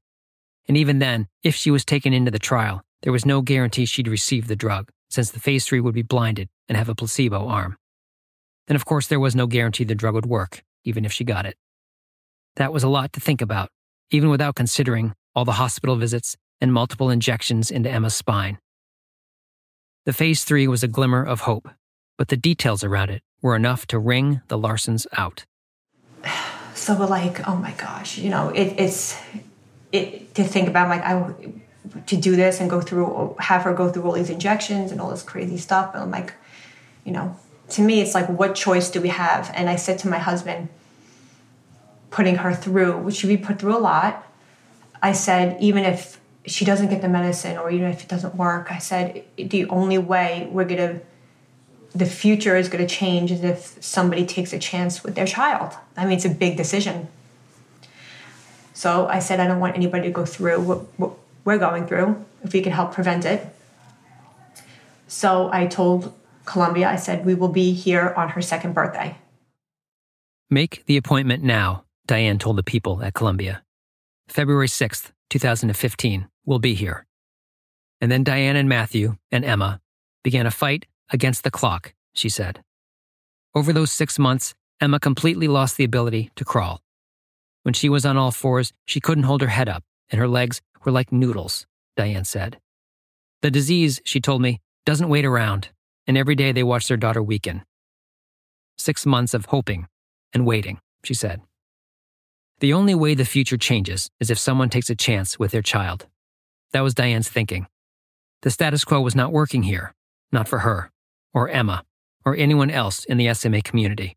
And 0.67 0.77
even 0.77 0.99
then, 0.99 1.27
if 1.43 1.55
she 1.55 1.71
was 1.71 1.83
taken 1.83 2.13
into 2.13 2.31
the 2.31 2.39
trial, 2.39 2.81
there 3.01 3.11
was 3.11 3.25
no 3.25 3.41
guarantee 3.41 3.85
she'd 3.85 4.07
receive 4.07 4.47
the 4.47 4.55
drug, 4.55 4.89
since 5.09 5.31
the 5.31 5.39
phase 5.39 5.65
three 5.65 5.81
would 5.81 5.95
be 5.95 6.03
blinded 6.03 6.47
and 6.69 6.77
have 6.77 6.89
a 6.89 6.95
placebo 6.95 7.47
arm. 7.47 7.75
And 8.67 8.75
of 8.75 8.85
course, 8.85 9.07
there 9.07 9.19
was 9.19 9.35
no 9.35 9.47
guarantee 9.47 9.83
the 9.83 9.95
drug 9.95 10.13
would 10.13 10.25
work, 10.25 10.63
even 10.85 11.03
if 11.03 11.11
she 11.11 11.23
got 11.23 11.45
it. 11.45 11.57
That 12.55 12.71
was 12.71 12.83
a 12.83 12.89
lot 12.89 13.11
to 13.13 13.19
think 13.19 13.41
about, 13.41 13.69
even 14.11 14.29
without 14.29 14.55
considering 14.55 15.13
all 15.35 15.43
the 15.43 15.53
hospital 15.53 15.97
visits 15.97 16.37
and 16.61 16.71
multiple 16.71 17.09
injections 17.09 17.71
into 17.71 17.89
Emma's 17.89 18.15
spine. 18.15 18.59
The 20.05 20.13
phase 20.13 20.45
three 20.45 20.67
was 20.67 20.83
a 20.83 20.87
glimmer 20.87 21.23
of 21.23 21.41
hope, 21.41 21.69
but 22.17 22.27
the 22.27 22.37
details 22.37 22.83
around 22.83 23.09
it 23.09 23.21
were 23.41 23.55
enough 23.55 23.85
to 23.87 23.99
wring 23.99 24.41
the 24.47 24.57
Larsons 24.57 25.05
out. 25.17 25.45
So 26.75 26.99
we're 26.99 27.05
like, 27.05 27.47
oh 27.47 27.55
my 27.55 27.71
gosh, 27.73 28.17
you 28.17 28.29
know, 28.29 28.49
it, 28.49 28.73
it's 28.77 29.15
it 29.93 30.35
to 30.35 30.43
think 30.43 30.67
about 30.67 30.89
like 30.89 31.01
I 31.01 31.33
to 32.07 32.17
do 32.17 32.35
this 32.35 32.59
and 32.59 32.69
go 32.69 32.81
through 32.81 33.37
have 33.39 33.61
her 33.61 33.73
go 33.73 33.89
through 33.89 34.03
all 34.03 34.11
these 34.11 34.29
injections 34.29 34.91
and 34.91 34.99
all 34.99 35.09
this 35.09 35.23
crazy 35.23 35.55
stuff. 35.57 35.93
But 35.93 36.01
I'm 36.01 36.11
like, 36.11 36.33
you 37.05 37.13
know, 37.13 37.37
to 37.69 37.81
me 37.81 38.01
it's 38.01 38.13
like 38.13 38.27
what 38.27 38.55
choice 38.55 38.91
do 38.91 38.99
we 38.99 39.09
have? 39.09 39.49
And 39.53 39.69
I 39.69 39.77
said 39.77 39.99
to 39.99 40.09
my 40.09 40.17
husband, 40.17 40.67
putting 42.13 42.35
her 42.35 42.53
through, 42.53 42.97
which 42.97 43.23
be 43.23 43.37
put 43.37 43.59
through 43.59 43.75
a 43.75 43.79
lot. 43.79 44.25
I 45.01 45.13
said, 45.13 45.61
even 45.61 45.83
if 45.83 46.19
she 46.45 46.63
doesn't 46.63 46.89
get 46.89 47.01
the 47.01 47.09
medicine 47.09 47.57
or 47.57 47.71
even 47.71 47.89
if 47.89 48.03
it 48.03 48.09
doesn't 48.09 48.35
work, 48.35 48.71
I 48.71 48.77
said 48.77 49.23
the 49.37 49.65
only 49.69 49.97
way 49.97 50.47
we're 50.51 50.65
gonna 50.65 51.01
the 51.95 52.05
future 52.05 52.55
is 52.55 52.69
going 52.69 52.85
to 52.85 52.93
change 52.93 53.31
if 53.31 53.77
somebody 53.81 54.25
takes 54.25 54.51
a 54.53 54.59
chance 54.59 55.03
with 55.03 55.15
their 55.15 55.27
child. 55.27 55.73
I 55.95 56.05
mean, 56.05 56.15
it's 56.15 56.25
a 56.25 56.29
big 56.29 56.57
decision. 56.57 57.07
So 58.73 59.07
I 59.07 59.19
said, 59.19 59.39
I 59.39 59.47
don't 59.47 59.59
want 59.59 59.75
anybody 59.75 60.07
to 60.07 60.11
go 60.11 60.25
through 60.25 60.61
what, 60.61 60.79
what 60.97 61.11
we're 61.45 61.59
going 61.59 61.85
through 61.85 62.25
if 62.43 62.53
we 62.53 62.61
can 62.61 62.71
help 62.71 62.93
prevent 62.93 63.25
it. 63.25 63.47
So 65.07 65.49
I 65.53 65.67
told 65.67 66.13
Columbia, 66.45 66.89
I 66.89 66.95
said, 66.95 67.25
we 67.25 67.35
will 67.35 67.49
be 67.49 67.73
here 67.73 68.13
on 68.17 68.29
her 68.29 68.41
second 68.41 68.73
birthday. 68.73 69.15
Make 70.49 70.85
the 70.87 70.97
appointment 70.97 71.43
now, 71.43 71.85
Diane 72.07 72.39
told 72.39 72.57
the 72.57 72.63
people 72.63 73.03
at 73.03 73.13
Columbia. 73.13 73.63
February 74.27 74.67
6th, 74.67 75.11
2015, 75.29 76.27
we'll 76.45 76.59
be 76.59 76.73
here. 76.73 77.05
And 78.01 78.11
then 78.11 78.23
Diane 78.23 78.55
and 78.55 78.67
Matthew 78.67 79.17
and 79.31 79.45
Emma 79.45 79.79
began 80.23 80.45
a 80.45 80.51
fight 80.51 80.85
against 81.11 81.43
the 81.43 81.51
clock, 81.51 81.93
she 82.13 82.29
said. 82.29 82.61
Over 83.55 83.73
those 83.73 83.91
six 83.91 84.17
months, 84.17 84.55
Emma 84.81 84.99
completely 84.99 85.47
lost 85.47 85.77
the 85.77 85.83
ability 85.83 86.31
to 86.35 86.45
crawl. 86.45 86.81
When 87.63 87.73
she 87.73 87.89
was 87.89 88.05
on 88.05 88.17
all 88.17 88.31
fours, 88.31 88.73
she 88.85 88.99
couldn't 88.99 89.23
hold 89.23 89.41
her 89.41 89.47
head 89.47 89.69
up, 89.69 89.83
and 90.09 90.19
her 90.19 90.27
legs 90.27 90.61
were 90.83 90.91
like 90.91 91.11
noodles, 91.11 91.65
Diane 91.95 92.25
said. 92.25 92.59
The 93.41 93.51
disease, 93.51 94.01
she 94.03 94.19
told 94.19 94.41
me, 94.41 94.61
doesn't 94.85 95.09
wait 95.09 95.25
around, 95.25 95.69
and 96.07 96.17
every 96.17 96.35
day 96.35 96.51
they 96.51 96.63
watch 96.63 96.87
their 96.87 96.97
daughter 96.97 97.23
weaken. 97.23 97.63
Six 98.77 99.05
months 99.05 99.33
of 99.33 99.45
hoping 99.45 99.87
and 100.33 100.45
waiting, 100.45 100.79
she 101.03 101.13
said. 101.13 101.41
The 102.59 102.73
only 102.73 102.95
way 102.95 103.13
the 103.13 103.25
future 103.25 103.57
changes 103.57 104.09
is 104.19 104.29
if 104.29 104.39
someone 104.39 104.69
takes 104.69 104.89
a 104.89 104.95
chance 104.95 105.37
with 105.37 105.51
their 105.51 105.61
child. 105.61 106.07
That 106.71 106.81
was 106.81 106.93
Diane's 106.93 107.29
thinking. 107.29 107.67
The 108.41 108.51
status 108.51 108.83
quo 108.83 109.01
was 109.01 109.15
not 109.15 109.31
working 109.31 109.63
here, 109.63 109.93
not 110.31 110.47
for 110.47 110.59
her, 110.59 110.89
or 111.33 111.49
Emma, 111.49 111.83
or 112.25 112.35
anyone 112.35 112.69
else 112.69 113.05
in 113.05 113.17
the 113.17 113.33
SMA 113.33 113.61
community. 113.61 114.15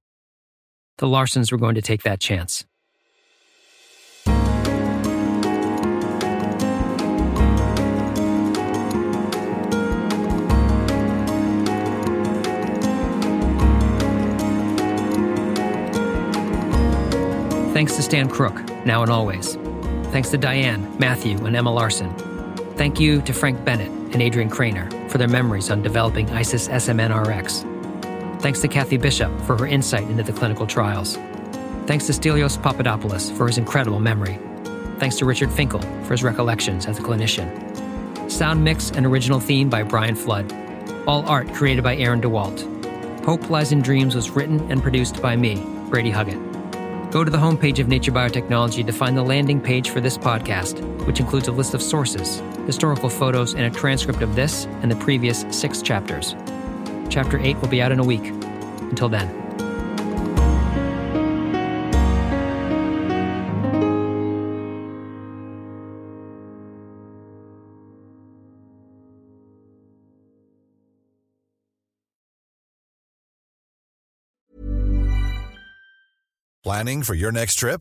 The 0.99 1.07
Larsons 1.07 1.53
were 1.53 1.59
going 1.59 1.75
to 1.75 1.83
take 1.83 2.03
that 2.03 2.21
chance. 2.21 2.65
Thanks 17.77 17.97
to 17.97 18.03
Stan 18.03 18.31
Crooke, 18.31 18.65
now 18.87 19.03
and 19.03 19.11
always. 19.11 19.57
Thanks 20.11 20.31
to 20.31 20.39
Diane, 20.39 20.97
Matthew, 20.99 21.37
and 21.45 21.55
Emma 21.55 21.71
Larson. 21.71 22.36
Thank 22.77 23.01
you 23.01 23.23
to 23.23 23.33
Frank 23.33 23.65
Bennett 23.65 23.89
and 23.89 24.21
Adrian 24.21 24.51
Krainer 24.51 25.11
for 25.11 25.17
their 25.17 25.29
memories 25.29 25.71
on 25.71 25.81
developing 25.81 26.29
ISIS 26.31 26.69
SMNRX. 26.69 28.41
Thanks 28.43 28.61
to 28.61 28.69
Kathy 28.69 28.99
Bishop 28.99 29.33
for 29.43 29.57
her 29.57 29.67
insight 29.67 30.03
into 30.11 30.23
the 30.23 30.33
clinical 30.35 30.67
trials. 30.67 31.17
Thanks 31.87 32.05
to 32.07 32.13
Stelios 32.13 32.63
Papadopoulos 32.63 33.31
for 33.31 33.47
his 33.47 33.57
incredible 33.57 33.99
memory. 33.99 34.39
Thanks 34.99 35.17
to 35.17 35.25
Richard 35.25 35.51
Finkel 35.51 35.81
for 36.03 36.11
his 36.11 36.23
recollections 36.23 36.85
as 36.85 36.99
a 36.99 37.03
clinician. 37.03 38.31
Sound 38.31 38.63
mix 38.63 38.91
and 38.91 39.07
original 39.07 39.41
theme 39.41 39.71
by 39.71 39.83
Brian 39.83 40.15
Flood. 40.15 40.53
All 41.07 41.27
art 41.27 41.53
created 41.55 41.83
by 41.83 41.97
Aaron 41.97 42.21
DeWalt. 42.21 43.25
Hope 43.25 43.49
Lies 43.49 43.73
in 43.73 43.81
Dreams 43.81 44.15
was 44.15 44.31
written 44.31 44.71
and 44.71 44.83
produced 44.83 45.23
by 45.23 45.35
me, 45.35 45.63
Brady 45.89 46.13
Huggett. 46.13 46.43
Go 47.11 47.25
to 47.25 47.31
the 47.31 47.39
homepage 47.39 47.79
of 47.79 47.89
Nature 47.89 48.13
Biotechnology 48.13 48.85
to 48.85 48.93
find 48.93 49.17
the 49.17 49.23
landing 49.23 49.63
page 49.63 49.89
for 49.89 50.03
this 50.03 50.19
podcast, 50.19 50.79
which 51.07 51.21
includes 51.21 51.49
a 51.49 51.53
list 51.53 51.73
of 51.73 51.81
sources, 51.81 52.43
historical 52.67 53.09
photos, 53.09 53.55
and 53.55 53.65
a 53.65 53.71
transcript 53.71 54.23
of 54.23 54.35
this 54.35 54.67
and 54.83 54.91
the 54.91 54.97
previous 54.97 55.47
six 55.51 55.81
chapters. 55.81 56.35
Chapter 57.09 57.39
8 57.39 57.57
will 57.59 57.69
be 57.69 57.81
out 57.81 57.93
in 57.93 58.01
a 58.01 58.05
week. 58.05 58.27
Until 58.91 59.09
then. 59.09 59.47
Planning 76.67 77.05
for 77.05 77.15
your 77.15 77.31
next 77.31 77.55
trip? 77.55 77.81